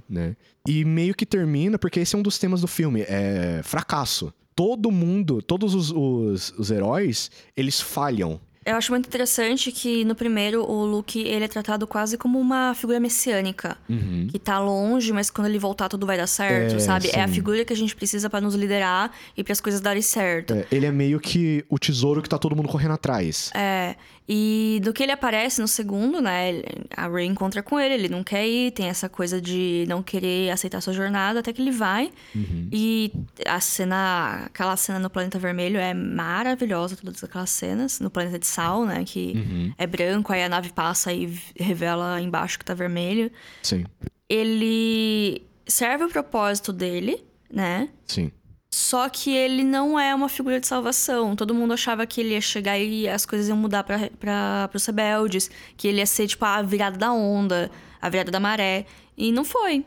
né? 0.09 0.36
E 0.68 0.84
meio 0.84 1.16
que 1.16 1.26
termina, 1.26 1.80
porque 1.80 2.01
esse 2.01 2.14
é 2.14 2.20
um 2.20 2.22
dos 2.22 2.38
temas 2.38 2.59
do 2.62 2.68
filme, 2.68 3.01
é 3.07 3.62
fracasso. 3.64 4.34
Todo 4.53 4.91
mundo, 4.91 5.41
todos 5.41 5.74
os, 5.74 5.91
os, 5.91 6.53
os 6.59 6.70
heróis, 6.72 7.32
eles 7.55 7.80
falham. 7.80 8.39
Eu 8.64 8.76
acho 8.76 8.91
muito 8.91 9.07
interessante 9.07 9.72
que 9.72 10.05
no 10.05 10.14
primeiro 10.14 10.64
o 10.64 10.86
Luke 10.86 11.20
ele 11.20 11.45
é 11.45 11.47
tratado 11.47 11.88
quase 11.88 12.16
como 12.16 12.39
uma 12.39 12.76
figura 12.76 12.99
messiânica. 12.99 13.76
Que 14.30 14.38
tá 14.38 14.59
longe, 14.59 15.12
mas 15.12 15.32
quando 15.32 15.47
ele 15.47 15.57
voltar 15.57 15.89
tudo 15.89 16.05
vai 16.05 16.16
dar 16.16 16.28
certo, 16.28 16.76
É, 16.76 16.80
sabe? 16.80 17.09
É 17.12 17.22
a 17.24 17.28
sim. 17.28 17.34
figura 17.34 17.66
que 17.66 17.74
a 17.74 17.76
gente 17.76 17.95
precisa 17.95 18.30
pra 18.30 18.39
nos 18.39 18.53
liderar 18.53 19.12
e 19.36 19.43
para 19.43 19.53
as 19.53 19.59
coisas 19.59 19.82
darem 19.82 20.01
certo. 20.03 20.53
É, 20.53 20.66
ele 20.72 20.86
é 20.86 20.91
meio 20.91 21.20
que 21.20 21.66
o 21.70 21.80
tesouro 21.80 22.22
que 22.22 22.30
tá 22.30 22.38
todo 22.38 22.55
mundo 22.55 22.70
correndo 22.70 22.93
atrás. 22.93 23.49
É, 23.55 23.95
e 24.30 24.80
do 24.84 24.94
que 24.94 25.04
ele 25.04 25.12
aparece 25.12 25.60
no 25.60 25.68
segundo, 25.68 26.22
né? 26.22 26.62
A 26.96 27.08
Ray 27.08 27.26
encontra 27.26 27.62
com 27.62 27.80
ele, 27.80 27.96
ele 27.96 28.10
não 28.10 28.24
quer 28.24 28.48
ir, 28.48 28.72
tem 28.72 28.88
essa 28.88 29.10
coisa 29.10 29.42
de 29.42 29.86
não 29.88 30.02
querer 30.02 30.52
aceitar 30.52 30.80
sua 30.80 30.94
jornada, 30.94 31.40
até 31.40 31.52
que 31.52 31.62
ele 31.62 31.72
vai. 31.72 32.12
E 32.72 33.12
a 33.46 33.60
cena, 33.60 34.44
aquela 34.46 34.78
cena 34.78 35.00
no 35.00 35.10
Planeta 35.10 35.38
Vermelho 35.38 35.78
é 35.80 35.94
maravilhosa, 35.94 36.96
todas 36.96 37.24
aquelas 37.24 37.50
cenas. 37.50 38.00
No 38.00 38.10
Planeta 38.10 38.40
de 38.40 38.48
Sal, 38.48 38.86
né? 38.86 39.04
Que 39.06 39.74
é 39.78 39.86
branco, 39.86 40.32
aí 40.32 40.44
a 40.44 40.50
nave 40.50 40.72
passa 40.72 41.12
e 41.12 41.38
revela 41.60 42.22
embaixo 42.22 42.58
que 42.58 42.66
tá 42.66 42.74
vermelho. 42.74 43.32
Sim, 43.62 43.86
Ele 44.30 45.46
serve 45.68 46.06
o 46.06 46.10
propósito 46.10 46.72
dele, 46.72 47.24
né? 47.52 47.90
sim. 48.08 48.32
Só 48.74 49.10
que 49.10 49.36
ele 49.36 49.64
não 49.64 50.00
é 50.00 50.16
uma 50.16 50.30
figura 50.30 50.60
de 50.60 50.68
salvação. 50.68 51.36
Todo 51.36 51.54
mundo 51.54 51.74
achava 51.74 52.06
que 52.06 52.22
ele 52.22 52.30
ia 52.30 52.42
chegar 52.42 52.80
e 52.80 53.08
as 53.08 53.26
coisas 53.26 53.50
iam 53.50 53.58
mudar 53.58 53.84
pra, 53.84 54.68
pros 54.70 54.86
rebeldes. 54.86 55.52
Que 55.76 55.90
ele 55.90 55.98
ia 55.98 56.06
ser, 56.06 56.28
tipo, 56.28 56.46
a 56.46 56.62
virada 56.62 56.98
da 56.98 57.12
onda, 57.12 57.70
a 58.02 58.10
virada 58.10 58.32
da 58.32 58.40
maré. 58.40 58.86
E 59.18 59.32
não 59.32 59.44
foi. 59.44 59.86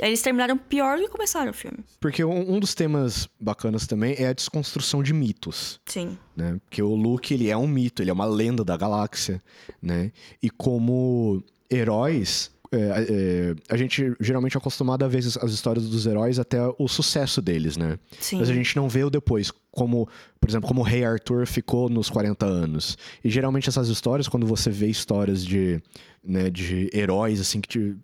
Eles 0.00 0.20
terminaram 0.20 0.58
pior 0.58 0.98
do 0.98 1.04
que 1.04 1.10
começaram 1.10 1.50
o 1.50 1.54
filme. 1.54 1.78
Porque 1.98 2.22
um, 2.22 2.54
um 2.54 2.60
dos 2.60 2.74
temas 2.74 3.28
bacanas 3.40 3.86
também 3.86 4.14
é 4.18 4.28
a 4.28 4.32
desconstrução 4.32 5.02
de 5.02 5.12
mitos. 5.12 5.80
Sim. 5.86 6.18
né? 6.36 6.60
Porque 6.64 6.82
o 6.82 6.94
Luke, 6.94 7.32
ele 7.32 7.48
é 7.48 7.56
um 7.56 7.66
mito, 7.66 8.02
ele 8.02 8.10
é 8.10 8.12
uma 8.12 8.26
lenda 8.26 8.62
da 8.62 8.76
galáxia, 8.76 9.42
né? 9.80 10.12
E 10.42 10.50
como 10.50 11.42
heróis, 11.70 12.50
é, 12.78 13.06
é, 13.08 13.54
a 13.68 13.76
gente 13.76 14.12
geralmente 14.20 14.56
é 14.56 14.58
acostumado 14.58 15.04
a 15.04 15.08
ver 15.08 15.18
as, 15.18 15.36
as 15.36 15.52
histórias 15.52 15.88
dos 15.88 16.06
heróis 16.06 16.38
até 16.38 16.58
o 16.78 16.86
sucesso 16.88 17.40
deles, 17.42 17.76
né? 17.76 17.98
Sim. 18.20 18.38
Mas 18.38 18.50
a 18.50 18.54
gente 18.54 18.76
não 18.76 18.88
vê 18.88 19.04
o 19.04 19.10
depois, 19.10 19.50
como, 19.70 20.08
por 20.40 20.48
exemplo, 20.50 20.68
como 20.68 20.80
o 20.80 20.84
Rei 20.84 21.04
Arthur 21.04 21.46
ficou 21.46 21.88
nos 21.88 22.08
40 22.10 22.44
anos. 22.46 22.96
E 23.24 23.30
geralmente 23.30 23.68
essas 23.68 23.88
histórias, 23.88 24.28
quando 24.28 24.46
você 24.46 24.70
vê 24.70 24.86
histórias 24.88 25.44
de, 25.44 25.80
né, 26.24 26.50
de 26.50 26.90
heróis, 26.92 27.40
assim, 27.40 27.60
que 27.60 27.68
te- 27.68 27.96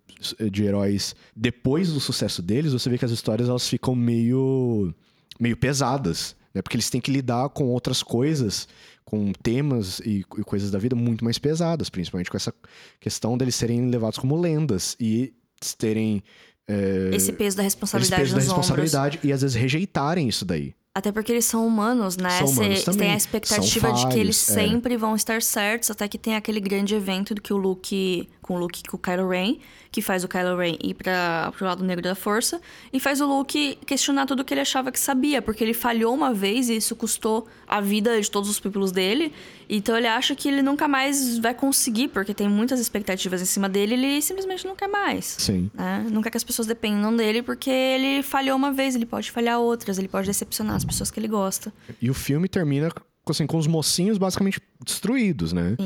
de 0.50 0.64
heróis 0.64 1.14
depois 1.36 1.92
do 1.92 1.98
sucesso 2.00 2.40
deles, 2.42 2.72
você 2.72 2.88
vê 2.88 2.96
que 2.98 3.04
as 3.04 3.10
histórias 3.10 3.48
elas 3.48 3.68
ficam 3.68 3.94
meio, 3.94 4.94
meio 5.40 5.56
pesadas, 5.56 6.36
né? 6.54 6.60
Porque 6.62 6.76
eles 6.76 6.90
têm 6.90 7.00
que 7.00 7.10
lidar 7.10 7.48
com 7.48 7.64
outras 7.64 8.02
coisas, 8.02 8.68
com 9.04 9.32
temas 9.32 9.98
e, 10.00 10.24
e 10.38 10.42
coisas 10.44 10.70
da 10.70 10.78
vida 10.78 10.94
muito 10.96 11.24
mais 11.24 11.38
pesadas, 11.38 11.90
principalmente 11.90 12.30
com 12.30 12.36
essa 12.36 12.52
questão 13.00 13.36
deles 13.36 13.54
serem 13.54 13.88
levados 13.90 14.18
como 14.18 14.40
lendas 14.40 14.96
e 14.98 15.32
terem 15.78 16.22
é, 16.68 17.10
Esse 17.12 17.32
peso 17.32 17.56
da 17.56 17.62
esse 17.62 17.74
responsabilidade 17.74 18.22
peso 18.22 18.34
da 18.34 18.40
nos 18.40 18.48
ombros. 18.48 18.58
responsabilidade 18.68 19.18
e 19.22 19.32
às 19.32 19.42
vezes 19.42 19.56
rejeitarem 19.56 20.28
isso 20.28 20.44
daí. 20.44 20.74
Até 20.94 21.10
porque 21.10 21.32
eles 21.32 21.46
são 21.46 21.66
humanos, 21.66 22.18
né? 22.18 22.28
São 22.38 22.48
humanos 22.48 22.80
Cê- 22.80 22.84
também. 22.84 23.00
tem 23.00 23.12
a 23.12 23.16
expectativa 23.16 23.92
de 23.94 24.08
que 24.08 24.18
eles 24.18 24.44
falhos, 24.44 24.58
é. 24.62 24.68
sempre 24.68 24.96
vão 24.98 25.16
estar 25.16 25.40
certos, 25.40 25.90
até 25.90 26.06
que 26.06 26.18
tem 26.18 26.36
aquele 26.36 26.60
grande 26.60 26.94
evento 26.94 27.34
do 27.34 27.40
que 27.40 27.50
o 27.52 27.56
Luke, 27.56 28.28
com 28.42 28.56
o 28.56 28.58
Luke 28.58 28.82
com 28.82 28.96
o 28.96 29.00
Kylo 29.00 29.28
Ren, 29.28 29.56
que 29.90 30.02
faz 30.02 30.24
o 30.24 30.28
Kylo 30.28 30.56
Ren 30.56 30.76
ir 30.82 30.94
para 30.94 31.52
pro 31.56 31.64
lado 31.64 31.84
negro 31.84 32.02
da 32.02 32.14
força, 32.14 32.60
e 32.92 32.98
faz 32.98 33.20
o 33.20 33.26
Luke 33.26 33.78
questionar 33.86 34.26
tudo 34.26 34.44
que 34.44 34.52
ele 34.52 34.60
achava 34.60 34.90
que 34.90 34.98
sabia, 34.98 35.40
porque 35.40 35.62
ele 35.62 35.72
falhou 35.72 36.12
uma 36.12 36.34
vez 36.34 36.68
e 36.68 36.76
isso 36.76 36.96
custou 36.96 37.46
a 37.66 37.80
vida 37.80 38.20
de 38.20 38.30
todos 38.30 38.50
os 38.50 38.58
pupilos 38.58 38.90
dele. 38.90 39.32
Então 39.68 39.96
ele 39.96 40.08
acha 40.08 40.34
que 40.34 40.48
ele 40.48 40.60
nunca 40.60 40.88
mais 40.88 41.38
vai 41.38 41.54
conseguir, 41.54 42.08
porque 42.08 42.34
tem 42.34 42.48
muitas 42.48 42.80
expectativas 42.80 43.40
em 43.40 43.46
cima 43.46 43.68
dele, 43.68 43.94
ele 43.94 44.20
simplesmente 44.20 44.66
não 44.66 44.74
quer 44.74 44.88
mais. 44.88 45.36
Sim. 45.38 45.70
Né? 45.72 46.06
Não 46.10 46.20
quer 46.20 46.30
que 46.30 46.36
as 46.36 46.44
pessoas 46.44 46.66
dependam 46.66 47.16
dele, 47.16 47.42
porque 47.42 47.70
ele 47.70 48.22
falhou 48.22 48.56
uma 48.56 48.72
vez, 48.72 48.96
ele 48.96 49.06
pode 49.06 49.30
falhar 49.30 49.60
outras, 49.60 49.98
ele 49.98 50.08
pode 50.08 50.26
decepcionar 50.26 50.76
as 50.76 50.84
pessoas 50.84 51.10
que 51.10 51.20
ele 51.20 51.28
gosta. 51.28 51.72
E 52.00 52.10
o 52.10 52.14
filme 52.14 52.48
termina 52.48 52.90
assim, 53.30 53.46
com 53.46 53.56
os 53.56 53.66
mocinhos 53.66 54.18
basicamente 54.18 54.60
destruídos, 54.84 55.52
né? 55.52 55.76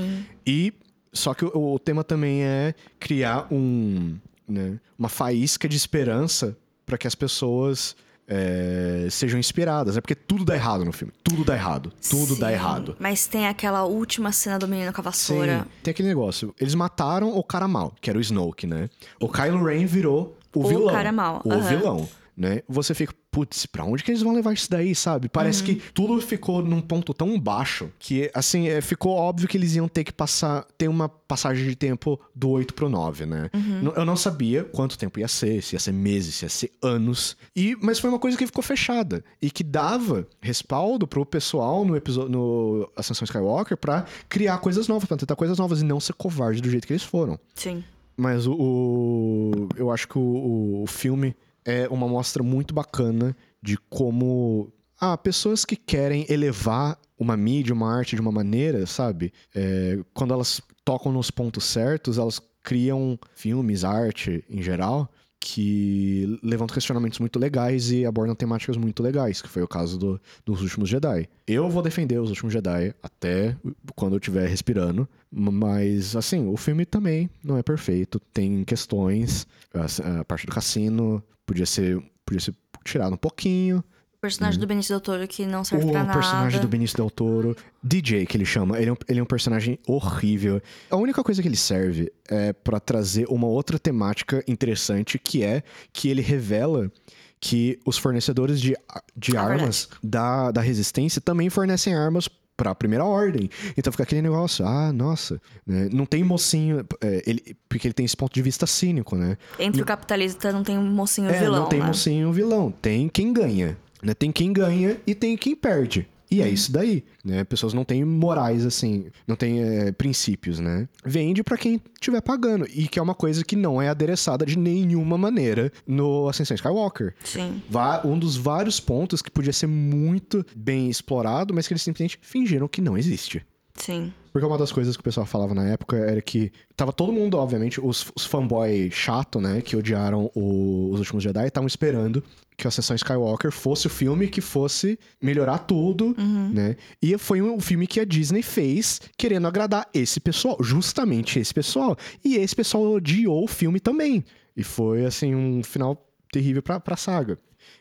E 0.46 0.72
só 1.16 1.34
que 1.34 1.44
o, 1.44 1.74
o 1.74 1.78
tema 1.78 2.04
também 2.04 2.42
é 2.44 2.74
criar 3.00 3.46
um, 3.52 4.16
né? 4.48 4.78
Uma 4.98 5.08
faísca 5.08 5.68
de 5.68 5.76
esperança 5.76 6.56
para 6.84 6.96
que 6.96 7.06
as 7.06 7.14
pessoas 7.14 7.96
é, 8.28 9.06
sejam 9.10 9.38
inspiradas. 9.38 9.96
É 9.96 10.00
porque 10.00 10.14
tudo 10.14 10.44
dá 10.44 10.54
errado 10.54 10.84
no 10.84 10.92
filme. 10.92 11.12
Tudo 11.24 11.44
dá 11.44 11.54
errado. 11.54 11.92
Tudo 12.08 12.34
Sim, 12.34 12.40
dá 12.40 12.52
errado. 12.52 12.96
Mas 12.98 13.26
tem 13.26 13.46
aquela 13.46 13.84
última 13.84 14.32
cena 14.32 14.58
do 14.58 14.66
menino 14.68 14.92
com 14.92 15.00
a 15.00 15.04
vassoura. 15.04 15.60
Sim, 15.62 15.70
tem 15.82 15.90
aquele 15.92 16.08
negócio. 16.08 16.54
Eles 16.60 16.74
mataram 16.74 17.36
o 17.36 17.42
cara 17.42 17.66
mal, 17.68 17.92
que 18.00 18.10
era 18.10 18.18
o 18.18 18.22
Snoke, 18.22 18.66
né? 18.66 18.88
O 19.20 19.28
Kylo 19.28 19.64
Ren 19.64 19.86
virou 19.86 20.36
o, 20.54 20.64
O 20.64 20.68
vilão. 20.68 20.92
cara 20.94 21.12
mau, 21.12 21.40
O 21.44 21.52
aham. 21.52 21.68
vilão. 21.68 22.08
Né? 22.36 22.60
Você 22.68 22.92
fica, 22.92 23.14
putz, 23.30 23.64
pra 23.64 23.82
onde 23.82 24.04
que 24.04 24.10
eles 24.10 24.20
vão 24.20 24.34
levar 24.34 24.52
isso 24.52 24.70
daí, 24.70 24.94
sabe? 24.94 25.26
Parece 25.26 25.60
Uhum. 25.60 25.66
que 25.66 25.74
tudo 25.94 26.20
ficou 26.20 26.62
num 26.62 26.82
ponto 26.82 27.14
tão 27.14 27.40
baixo 27.40 27.88
que, 27.98 28.30
assim, 28.34 28.68
é, 28.68 28.82
ficou 28.82 29.12
óbvio 29.16 29.48
que 29.48 29.56
eles 29.56 29.74
iam 29.74 29.88
ter 29.88 30.04
que 30.04 30.12
passar, 30.12 30.66
ter 30.76 30.86
uma 30.86 31.08
passagem 31.08 31.66
de 31.66 31.74
tempo 31.74 32.20
do 32.34 32.50
8 32.50 32.74
pro 32.74 32.90
9, 32.90 33.24
né? 33.24 33.48
Uhum. 33.54 33.90
Eu 33.96 34.04
não 34.04 34.16
sabia 34.16 34.64
quanto 34.64 34.98
tempo 34.98 35.18
ia 35.18 35.26
ser, 35.28 35.62
se 35.62 35.76
ia 35.76 35.80
ser 35.80 35.92
meses, 35.92 36.34
se 36.34 36.44
ia 36.44 36.48
ser 36.50 36.72
anos. 36.82 37.38
E, 37.56 37.74
mas 37.80 37.98
foi 37.98 38.10
uma 38.10 38.18
coisa 38.18 38.36
que 38.36 38.44
ficou 38.44 38.62
fechada 38.62 39.24
e 39.40 39.50
que 39.50 39.64
dava 39.64 40.28
respaldo 40.38 41.06
pro 41.06 41.24
pessoal 41.24 41.86
no 41.86 41.96
episódio 41.96 42.28
no 42.30 42.86
Ascensão 42.94 43.24
Skywalker 43.24 43.78
pra 43.78 44.04
criar 44.28 44.58
coisas 44.58 44.88
novas, 44.88 45.08
pra 45.08 45.16
tentar 45.16 45.36
coisas 45.36 45.56
novas 45.58 45.80
e 45.80 45.84
não 45.86 46.00
ser 46.00 46.12
covarde 46.12 46.60
do 46.60 46.68
jeito 46.68 46.86
que 46.86 46.92
eles 46.92 47.02
foram. 47.02 47.38
Sim. 47.54 47.82
Mas 48.14 48.46
o, 48.46 48.52
o- 48.52 49.68
eu 49.76 49.90
acho 49.90 50.06
que 50.08 50.18
o, 50.18 50.82
o 50.82 50.86
filme 50.86 51.34
é 51.66 51.88
uma 51.88 52.06
mostra 52.06 52.42
muito 52.42 52.72
bacana 52.72 53.36
de 53.60 53.76
como 53.90 54.72
ah, 54.98 55.18
pessoas 55.18 55.64
que 55.64 55.76
querem 55.76 56.24
elevar 56.28 56.98
uma 57.18 57.36
mídia, 57.36 57.74
uma 57.74 57.94
arte 57.94 58.14
de 58.14 58.22
uma 58.22 58.32
maneira, 58.32 58.86
sabe? 58.86 59.32
É, 59.54 59.98
quando 60.14 60.32
elas 60.32 60.60
tocam 60.84 61.12
nos 61.12 61.30
pontos 61.30 61.64
certos, 61.64 62.16
elas 62.16 62.40
criam 62.62 63.18
filmes, 63.34 63.84
arte 63.84 64.44
em 64.48 64.62
geral, 64.62 65.10
que 65.48 66.38
levantam 66.42 66.74
questionamentos 66.74 67.20
muito 67.20 67.38
legais 67.38 67.90
e 67.92 68.04
abordam 68.04 68.34
temáticas 68.34 68.76
muito 68.76 69.00
legais, 69.02 69.40
que 69.40 69.48
foi 69.48 69.62
o 69.62 69.68
caso 69.68 69.96
do- 69.96 70.20
dos 70.44 70.60
Últimos 70.60 70.88
Jedi. 70.88 71.28
Eu 71.46 71.68
vou 71.70 71.82
defender 71.82 72.18
os 72.20 72.30
Últimos 72.30 72.52
Jedi 72.52 72.92
até 73.00 73.56
quando 73.94 74.14
eu 74.14 74.18
estiver 74.18 74.48
respirando, 74.48 75.08
mas, 75.30 76.16
assim, 76.16 76.48
o 76.48 76.56
filme 76.56 76.84
também 76.84 77.30
não 77.44 77.56
é 77.56 77.62
perfeito, 77.62 78.18
tem 78.32 78.64
questões, 78.64 79.46
a, 79.72 80.20
a 80.20 80.24
parte 80.24 80.46
do 80.46 80.52
cassino 80.52 81.22
podia 81.46 81.66
ser, 81.66 82.02
podia 82.24 82.40
ser 82.40 82.54
tirado 82.84 83.14
um 83.14 83.18
pouquinho, 83.18 83.84
O 84.16 84.20
personagem 84.20 84.58
do 84.58 84.66
Benício 84.66 84.94
Del 84.94 85.00
Toro 85.00 85.28
que 85.28 85.44
não 85.46 85.62
serve 85.62 85.84
o 85.84 85.90
pra 85.90 86.02
nada. 86.02 86.18
personagem 86.18 86.60
do 86.60 86.66
Benício 86.68 86.96
Del 86.96 87.10
Toro, 87.10 87.54
DJ 87.82 88.24
que 88.26 88.36
ele 88.36 88.44
chama, 88.46 88.78
ele 88.80 88.88
é, 88.90 88.92
um, 88.92 88.96
ele 89.08 89.20
é 89.20 89.22
um 89.22 89.26
personagem 89.26 89.78
horrível. 89.86 90.60
A 90.90 90.96
única 90.96 91.22
coisa 91.22 91.42
que 91.42 91.48
ele 91.48 91.56
serve 91.56 92.10
é 92.28 92.52
pra 92.52 92.80
trazer 92.80 93.26
uma 93.28 93.46
outra 93.46 93.78
temática 93.78 94.42
interessante, 94.48 95.18
que 95.18 95.42
é 95.44 95.62
que 95.92 96.08
ele 96.08 96.22
revela 96.22 96.90
que 97.38 97.78
os 97.84 97.98
fornecedores 97.98 98.60
de, 98.60 98.74
de 99.14 99.36
Ah, 99.36 99.42
armas 99.42 99.88
da, 100.02 100.50
da 100.50 100.60
resistência 100.62 101.20
também 101.20 101.50
fornecem 101.50 101.94
armas 101.94 102.28
pra 102.56 102.74
primeira 102.74 103.04
ordem. 103.04 103.50
Então 103.76 103.92
fica 103.92 104.02
aquele 104.04 104.22
negócio, 104.22 104.66
ah, 104.66 104.90
nossa, 104.90 105.38
né? 105.66 105.90
não 105.92 106.06
tem 106.06 106.24
mocinho, 106.24 106.86
é, 107.02 107.22
ele, 107.26 107.54
porque 107.68 107.86
ele 107.86 107.92
tem 107.92 108.06
esse 108.06 108.16
ponto 108.16 108.32
de 108.32 108.40
vista 108.40 108.66
cínico, 108.66 109.14
né? 109.14 109.36
Entre 109.58 109.82
o 109.82 109.84
capitalista 109.84 110.50
não 110.50 110.64
tem 110.64 110.78
um 110.78 110.90
mocinho 110.90 111.28
É, 111.28 111.38
vilão, 111.38 111.60
não 111.60 111.68
tem 111.68 111.80
né? 111.80 111.86
mocinho 111.86 112.32
vilão. 112.32 112.70
Tem 112.70 113.08
quem 113.10 113.30
ganha. 113.32 113.76
Né? 114.02 114.14
Tem 114.14 114.30
quem 114.32 114.52
ganha 114.52 115.00
e 115.06 115.14
tem 115.14 115.36
quem 115.36 115.54
perde. 115.54 116.08
E 116.30 116.42
é 116.42 116.48
isso 116.48 116.72
daí, 116.72 117.04
né? 117.24 117.44
Pessoas 117.44 117.72
não 117.72 117.84
têm 117.84 118.04
morais, 118.04 118.66
assim, 118.66 119.06
não 119.26 119.36
têm 119.36 119.62
é, 119.62 119.92
princípios, 119.92 120.58
né? 120.58 120.88
Vende 121.04 121.42
pra 121.44 121.56
quem 121.56 121.80
estiver 121.94 122.20
pagando. 122.20 122.66
E 122.68 122.88
que 122.88 122.98
é 122.98 123.02
uma 123.02 123.14
coisa 123.14 123.44
que 123.44 123.54
não 123.54 123.80
é 123.80 123.88
adereçada 123.88 124.44
de 124.44 124.58
nenhuma 124.58 125.16
maneira 125.16 125.72
no 125.86 126.28
Ascensão 126.28 126.56
Skywalker. 126.56 127.14
Sim. 127.22 127.62
Um 128.04 128.18
dos 128.18 128.36
vários 128.36 128.80
pontos 128.80 129.22
que 129.22 129.30
podia 129.30 129.52
ser 129.52 129.68
muito 129.68 130.44
bem 130.54 130.90
explorado, 130.90 131.54
mas 131.54 131.68
que 131.68 131.72
eles 131.72 131.82
simplesmente 131.82 132.18
fingiram 132.20 132.66
que 132.66 132.80
não 132.80 132.98
existe. 132.98 133.46
Sim. 133.76 134.12
Porque 134.32 134.46
uma 134.46 134.58
das 134.58 134.70
coisas 134.70 134.96
que 134.96 135.00
o 135.00 135.04
pessoal 135.04 135.24
falava 135.24 135.54
na 135.54 135.66
época 135.66 135.96
era 135.96 136.20
que 136.20 136.52
tava 136.76 136.92
todo 136.92 137.10
mundo, 137.12 137.38
obviamente, 137.38 137.80
os, 137.80 138.10
os 138.14 138.26
fanboy 138.26 138.90
chato, 138.90 139.40
né, 139.40 139.62
que 139.62 139.74
odiaram 139.76 140.30
o- 140.34 140.90
os 140.92 140.98
últimos 141.00 141.22
Jedi, 141.24 141.46
estavam 141.46 141.66
esperando 141.66 142.22
que 142.56 142.66
a 142.66 142.68
Ascensão 142.68 142.94
Skywalker 142.96 143.50
fosse 143.50 143.86
o 143.86 143.90
filme 143.90 144.28
que 144.28 144.40
fosse 144.42 144.98
melhorar 145.22 145.58
tudo, 145.58 146.14
né? 146.52 146.76
E 147.02 147.16
foi 147.18 147.40
um 147.42 147.60
filme 147.60 147.86
que 147.86 147.98
a 148.00 148.04
Disney 148.04 148.42
fez 148.42 149.00
querendo 149.16 149.46
agradar 149.46 149.88
esse 149.94 150.20
pessoal, 150.20 150.56
justamente 150.60 151.38
esse 151.38 151.52
pessoal. 151.54 151.96
E 152.24 152.36
esse 152.36 152.54
pessoal 152.56 152.84
odiou 152.92 153.44
o 153.44 153.48
filme 153.48 153.78
também. 153.80 154.24
E 154.56 154.62
foi, 154.62 155.04
assim, 155.04 155.34
um 155.34 155.62
final 155.62 156.02
terrível 156.32 156.62
pra, 156.62 156.80
pra 156.80 156.96
saga. 156.96 157.38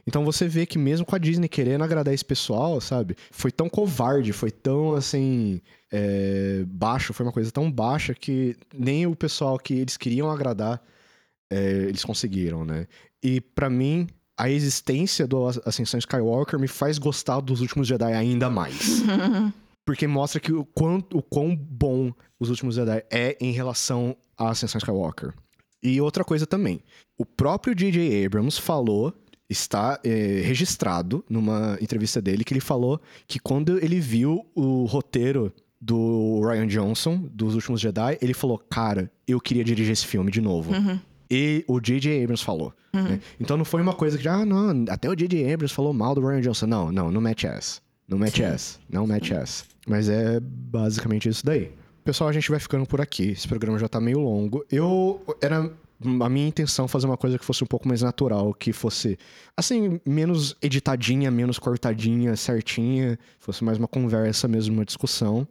Então 0.08 0.24
você 0.24 0.48
vê 0.48 0.66
que 0.66 0.78
mesmo 0.78 1.06
com 1.06 1.16
a 1.16 1.20
Disney 1.20 1.48
querendo 1.48 1.84
agradar 1.84 2.14
esse 2.14 2.24
pessoal, 2.24 2.80
sabe? 2.80 3.16
Foi 3.32 3.52
tão 3.52 3.68
covarde, 3.68 4.32
foi 4.32 4.52
tão 4.52 4.94
assim. 4.94 5.62
é, 5.92 6.64
baixo, 6.68 7.14
foi 7.14 7.26
uma 7.26 7.32
coisa 7.32 7.52
tão 7.52 7.72
baixa 7.72 8.14
que 8.14 8.56
nem 8.74 9.08
o 9.08 9.16
pessoal 9.16 9.58
que 9.58 9.74
eles 9.74 9.98
queriam 9.98 10.30
agradar, 10.30 10.82
é, 11.52 11.86
eles 11.88 12.04
conseguiram, 12.06 12.64
né? 12.64 12.88
E 13.24 13.42
pra 13.42 13.70
mim, 13.70 14.08
a 14.38 14.50
existência 14.50 15.26
do 15.26 15.48
Ascensão 15.66 15.98
Skywalker 15.98 16.60
me 16.60 16.68
faz 16.68 16.98
gostar 16.98 17.40
dos 17.40 17.62
últimos 17.62 17.88
Jedi 17.88 18.14
ainda 18.14 18.50
mais. 18.50 19.02
Porque 19.86 20.08
mostra 20.08 20.40
que 20.40 20.52
o, 20.52 20.66
quanto, 20.66 21.18
o 21.18 21.22
quão 21.22 21.56
bom 21.56 22.12
os 22.40 22.50
últimos 22.50 22.76
Jedi 22.76 23.04
é 23.10 23.38
em 23.40 23.52
relação 23.52 24.18
à 24.38 24.50
Ascensão 24.50 24.80
Skywalker. 24.80 25.34
E 25.82 26.02
outra 26.02 26.24
coisa 26.24 26.48
também. 26.48 26.82
O 27.18 27.26
próprio 27.26 27.76
J.J. 27.76 28.26
Abrams 28.26 28.60
falou, 28.60 29.14
está 29.50 30.00
eh, 30.04 30.42
registrado 30.44 31.24
numa 31.30 31.78
entrevista 31.82 32.22
dele, 32.22 32.44
que 32.44 32.54
ele 32.54 32.60
falou 32.62 33.00
que 33.28 33.40
quando 33.40 33.78
ele 33.84 34.00
viu 34.00 34.46
o 34.56 34.86
roteiro 34.86 35.54
do 35.80 36.42
Ryan 36.44 36.68
Johnson, 36.68 37.30
dos 37.32 37.54
Últimos 37.54 37.80
Jedi, 37.80 38.18
ele 38.22 38.34
falou, 38.34 38.58
cara, 38.58 39.12
eu 39.28 39.40
queria 39.40 39.64
dirigir 39.64 39.92
esse 39.94 40.06
filme 40.06 40.32
de 40.32 40.42
novo. 40.42 40.72
E 41.30 41.64
o 41.68 41.80
J.J. 41.80 42.24
Abrams 42.24 42.44
falou. 42.44 42.74
né? 42.94 43.20
Então 43.40 43.58
não 43.58 43.66
foi 43.66 43.82
uma 43.82 43.94
coisa 43.94 44.18
que, 44.18 44.28
ah, 44.28 44.46
não, 44.46 44.86
até 44.90 45.10
o 45.10 45.16
J.J. 45.16 45.54
Abrams 45.54 45.74
falou 45.74 45.94
mal 45.94 46.16
do 46.16 46.26
Ryan 46.26 46.42
Johnson. 46.42 46.66
Não, 46.68 46.92
não, 46.92 47.12
não 47.12 47.22
mete 47.22 47.46
essa. 47.46 47.82
Não 48.08 48.18
mete 48.18 48.44
essa. 48.44 48.80
Não 48.90 49.08
mete 49.08 49.34
essa. 49.34 49.64
Mas 49.88 50.10
é 50.10 50.40
basicamente 50.40 51.28
isso 51.30 51.46
daí. 51.46 51.72
Pessoal, 52.04 52.30
a 52.30 52.34
gente 52.34 52.50
vai 52.52 52.60
ficando 52.60 52.86
por 52.86 53.02
aqui. 53.02 53.32
Esse 53.32 53.48
programa 53.48 53.80
já 53.80 53.88
tá 53.88 54.00
meio 54.00 54.20
longo. 54.20 54.64
Eu. 54.72 55.24
Era 55.42 55.72
a 56.22 56.30
minha 56.30 56.48
intenção 56.48 56.88
fazer 56.88 57.06
uma 57.06 57.18
coisa 57.18 57.38
que 57.40 57.46
fosse 57.46 57.64
um 57.64 57.68
pouco 57.68 57.88
mais 57.88 58.02
natural, 58.02 58.54
que 58.54 58.74
fosse, 58.74 59.18
assim, 59.56 60.00
menos 60.06 60.56
editadinha, 60.62 61.32
menos 61.32 61.58
cortadinha, 61.60 62.36
certinha. 62.36 63.18
Fosse 63.40 63.64
mais 63.64 63.78
uma 63.78 63.88
conversa 63.88 64.48
mesmo, 64.48 64.76
uma 64.76 64.86
discussão, 64.86 65.48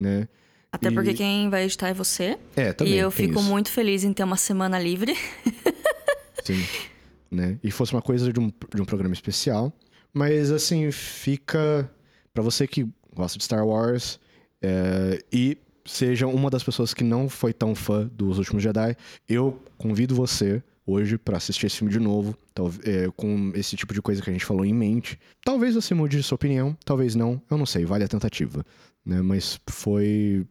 né? 0.00 0.28
Até 0.72 0.88
E- 0.88 0.92
porque 0.92 1.14
quem 1.14 1.48
vai 1.50 1.64
editar 1.64 1.88
é 1.88 1.94
você. 1.94 2.38
É, 2.56 2.72
também. 2.72 2.94
e 2.94 2.98
eu 2.98 3.10
fico 3.10 3.38
isso. 3.38 3.48
muito 3.48 3.70
feliz 3.70 4.02
em 4.04 4.12
ter 4.12 4.24
uma 4.24 4.36
semana 4.36 4.78
livre. 4.78 5.16
Sim. 6.44 6.64
né? 7.30 7.58
E 7.62 7.70
fosse 7.70 7.92
uma 7.92 8.02
coisa 8.02 8.32
de 8.32 8.38
um, 8.40 8.50
de 8.74 8.80
um 8.80 8.84
programa 8.84 9.12
especial. 9.14 9.72
Mas, 10.12 10.50
assim, 10.50 10.90
fica. 10.90 11.90
Pra 12.32 12.42
você 12.42 12.66
que 12.66 12.86
gosta 13.14 13.38
de 13.38 13.44
Star 13.44 13.66
Wars 13.66 14.20
é, 14.62 15.22
e 15.32 15.56
seja 15.86 16.26
uma 16.26 16.50
das 16.50 16.62
pessoas 16.62 16.92
que 16.92 17.04
não 17.04 17.28
foi 17.28 17.52
tão 17.52 17.74
fã 17.74 18.08
dos 18.12 18.38
últimos 18.38 18.62
Jedi, 18.62 18.96
eu 19.28 19.58
convido 19.78 20.14
você 20.14 20.62
hoje 20.86 21.18
pra 21.18 21.36
assistir 21.36 21.66
esse 21.66 21.78
filme 21.78 21.92
de 21.92 21.98
novo, 21.98 22.36
é, 22.84 23.10
com 23.16 23.50
esse 23.54 23.74
tipo 23.76 23.92
de 23.92 24.00
coisa 24.00 24.22
que 24.22 24.30
a 24.30 24.32
gente 24.32 24.44
falou 24.44 24.64
em 24.64 24.72
mente. 24.74 25.18
Talvez 25.44 25.74
você 25.74 25.94
mude 25.94 26.16
de 26.16 26.22
sua 26.22 26.36
opinião, 26.36 26.76
talvez 26.84 27.14
não, 27.14 27.40
eu 27.50 27.58
não 27.58 27.66
sei, 27.66 27.84
vale 27.84 28.04
a 28.04 28.08
tentativa. 28.08 28.64
Né? 29.04 29.20
Mas 29.22 29.58
foi. 29.68 30.46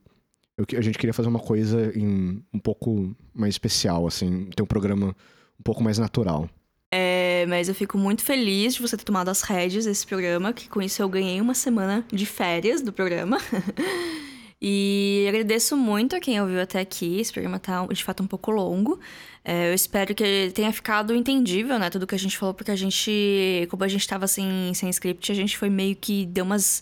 eu 0.57 0.65
a 0.77 0.81
gente 0.81 0.97
queria 0.97 1.13
fazer 1.13 1.29
uma 1.29 1.39
coisa 1.39 1.91
em- 1.97 2.41
um 2.53 2.59
pouco 2.59 3.15
mais 3.33 3.53
especial, 3.53 4.05
assim, 4.07 4.49
ter 4.55 4.63
um 4.63 4.65
programa 4.65 5.15
um 5.59 5.63
pouco 5.63 5.81
mais 5.83 5.97
natural. 5.97 6.49
É, 6.93 7.45
mas 7.47 7.67
eu 7.67 7.75
fico 7.75 7.97
muito 7.97 8.21
feliz 8.23 8.75
de 8.75 8.81
você 8.81 8.95
ter 8.95 9.03
tomado 9.03 9.29
as 9.29 9.41
rédeas 9.41 9.85
desse 9.85 10.05
programa, 10.05 10.53
que 10.53 10.69
com 10.69 10.81
isso 10.81 11.01
eu 11.01 11.09
ganhei 11.09 11.41
uma 11.41 11.53
semana 11.53 12.05
de 12.11 12.25
férias 12.25 12.81
do 12.81 12.91
programa. 12.93 13.37
e 14.61 15.25
agradeço 15.27 15.75
muito 15.77 16.15
a 16.15 16.19
quem 16.19 16.41
ouviu 16.41 16.61
até 16.61 16.79
aqui. 16.79 17.19
Esse 17.19 17.31
programa 17.31 17.59
tá 17.59 17.85
de 17.87 18.03
fato 18.03 18.23
um 18.23 18.27
pouco 18.27 18.51
longo. 18.51 18.99
É, 19.43 19.69
eu 19.69 19.73
espero 19.73 20.15
que 20.15 20.51
tenha 20.53 20.71
ficado 20.73 21.13
entendível, 21.13 21.77
né? 21.77 21.89
Tudo 21.89 22.07
que 22.07 22.15
a 22.15 22.19
gente 22.19 22.37
falou, 22.37 22.53
porque 22.53 22.71
a 22.71 22.75
gente, 22.75 23.67
como 23.69 23.83
a 23.83 23.87
gente 23.87 24.07
tava 24.07 24.25
assim, 24.25 24.71
sem 24.73 24.89
script, 24.89 25.31
a 25.31 25.35
gente 25.35 25.57
foi 25.57 25.69
meio 25.69 25.95
que 25.95 26.25
deu 26.25 26.45
umas. 26.45 26.81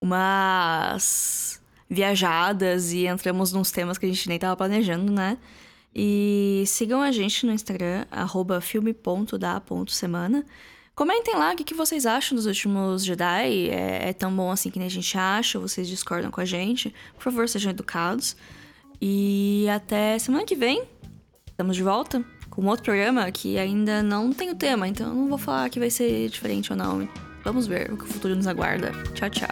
umas 0.00 1.60
viajadas 1.88 2.92
e 2.92 3.06
entramos 3.06 3.52
nos 3.52 3.70
temas 3.70 3.98
que 3.98 4.06
a 4.06 4.08
gente 4.08 4.26
nem 4.26 4.38
tava 4.38 4.56
planejando, 4.56 5.12
né? 5.12 5.36
E 5.94 6.64
sigam 6.66 7.02
a 7.02 7.12
gente 7.12 7.44
no 7.44 7.52
Instagram, 7.52 8.06
arroba 8.10 8.60
filme.da.semana. 8.62 10.44
Comentem 11.02 11.34
lá 11.34 11.52
o 11.52 11.56
que, 11.56 11.64
que 11.64 11.74
vocês 11.74 12.06
acham 12.06 12.36
dos 12.36 12.46
últimos 12.46 13.04
Jedi. 13.04 13.70
É, 13.70 14.10
é 14.10 14.12
tão 14.12 14.32
bom 14.32 14.52
assim 14.52 14.70
que 14.70 14.78
nem 14.78 14.86
a 14.86 14.90
gente 14.90 15.18
acha, 15.18 15.58
vocês 15.58 15.88
discordam 15.88 16.30
com 16.30 16.40
a 16.40 16.44
gente. 16.44 16.94
Por 17.16 17.24
favor, 17.24 17.48
sejam 17.48 17.72
educados. 17.72 18.36
E 19.00 19.66
até 19.68 20.16
semana 20.20 20.44
que 20.44 20.54
vem. 20.54 20.84
Estamos 21.44 21.74
de 21.74 21.82
volta. 21.82 22.24
com 22.48 22.64
outro 22.66 22.84
programa 22.84 23.28
que 23.32 23.58
ainda 23.58 24.00
não 24.00 24.32
tem 24.32 24.50
o 24.50 24.54
tema, 24.54 24.86
então 24.86 25.08
eu 25.08 25.14
não 25.14 25.28
vou 25.28 25.38
falar 25.38 25.68
que 25.70 25.80
vai 25.80 25.90
ser 25.90 26.28
diferente 26.28 26.70
ou 26.70 26.78
não. 26.78 27.08
Vamos 27.42 27.66
ver 27.66 27.92
o 27.92 27.96
que 27.96 28.04
o 28.04 28.06
futuro 28.06 28.36
nos 28.36 28.46
aguarda. 28.46 28.92
Tchau, 29.12 29.28
tchau. 29.28 29.50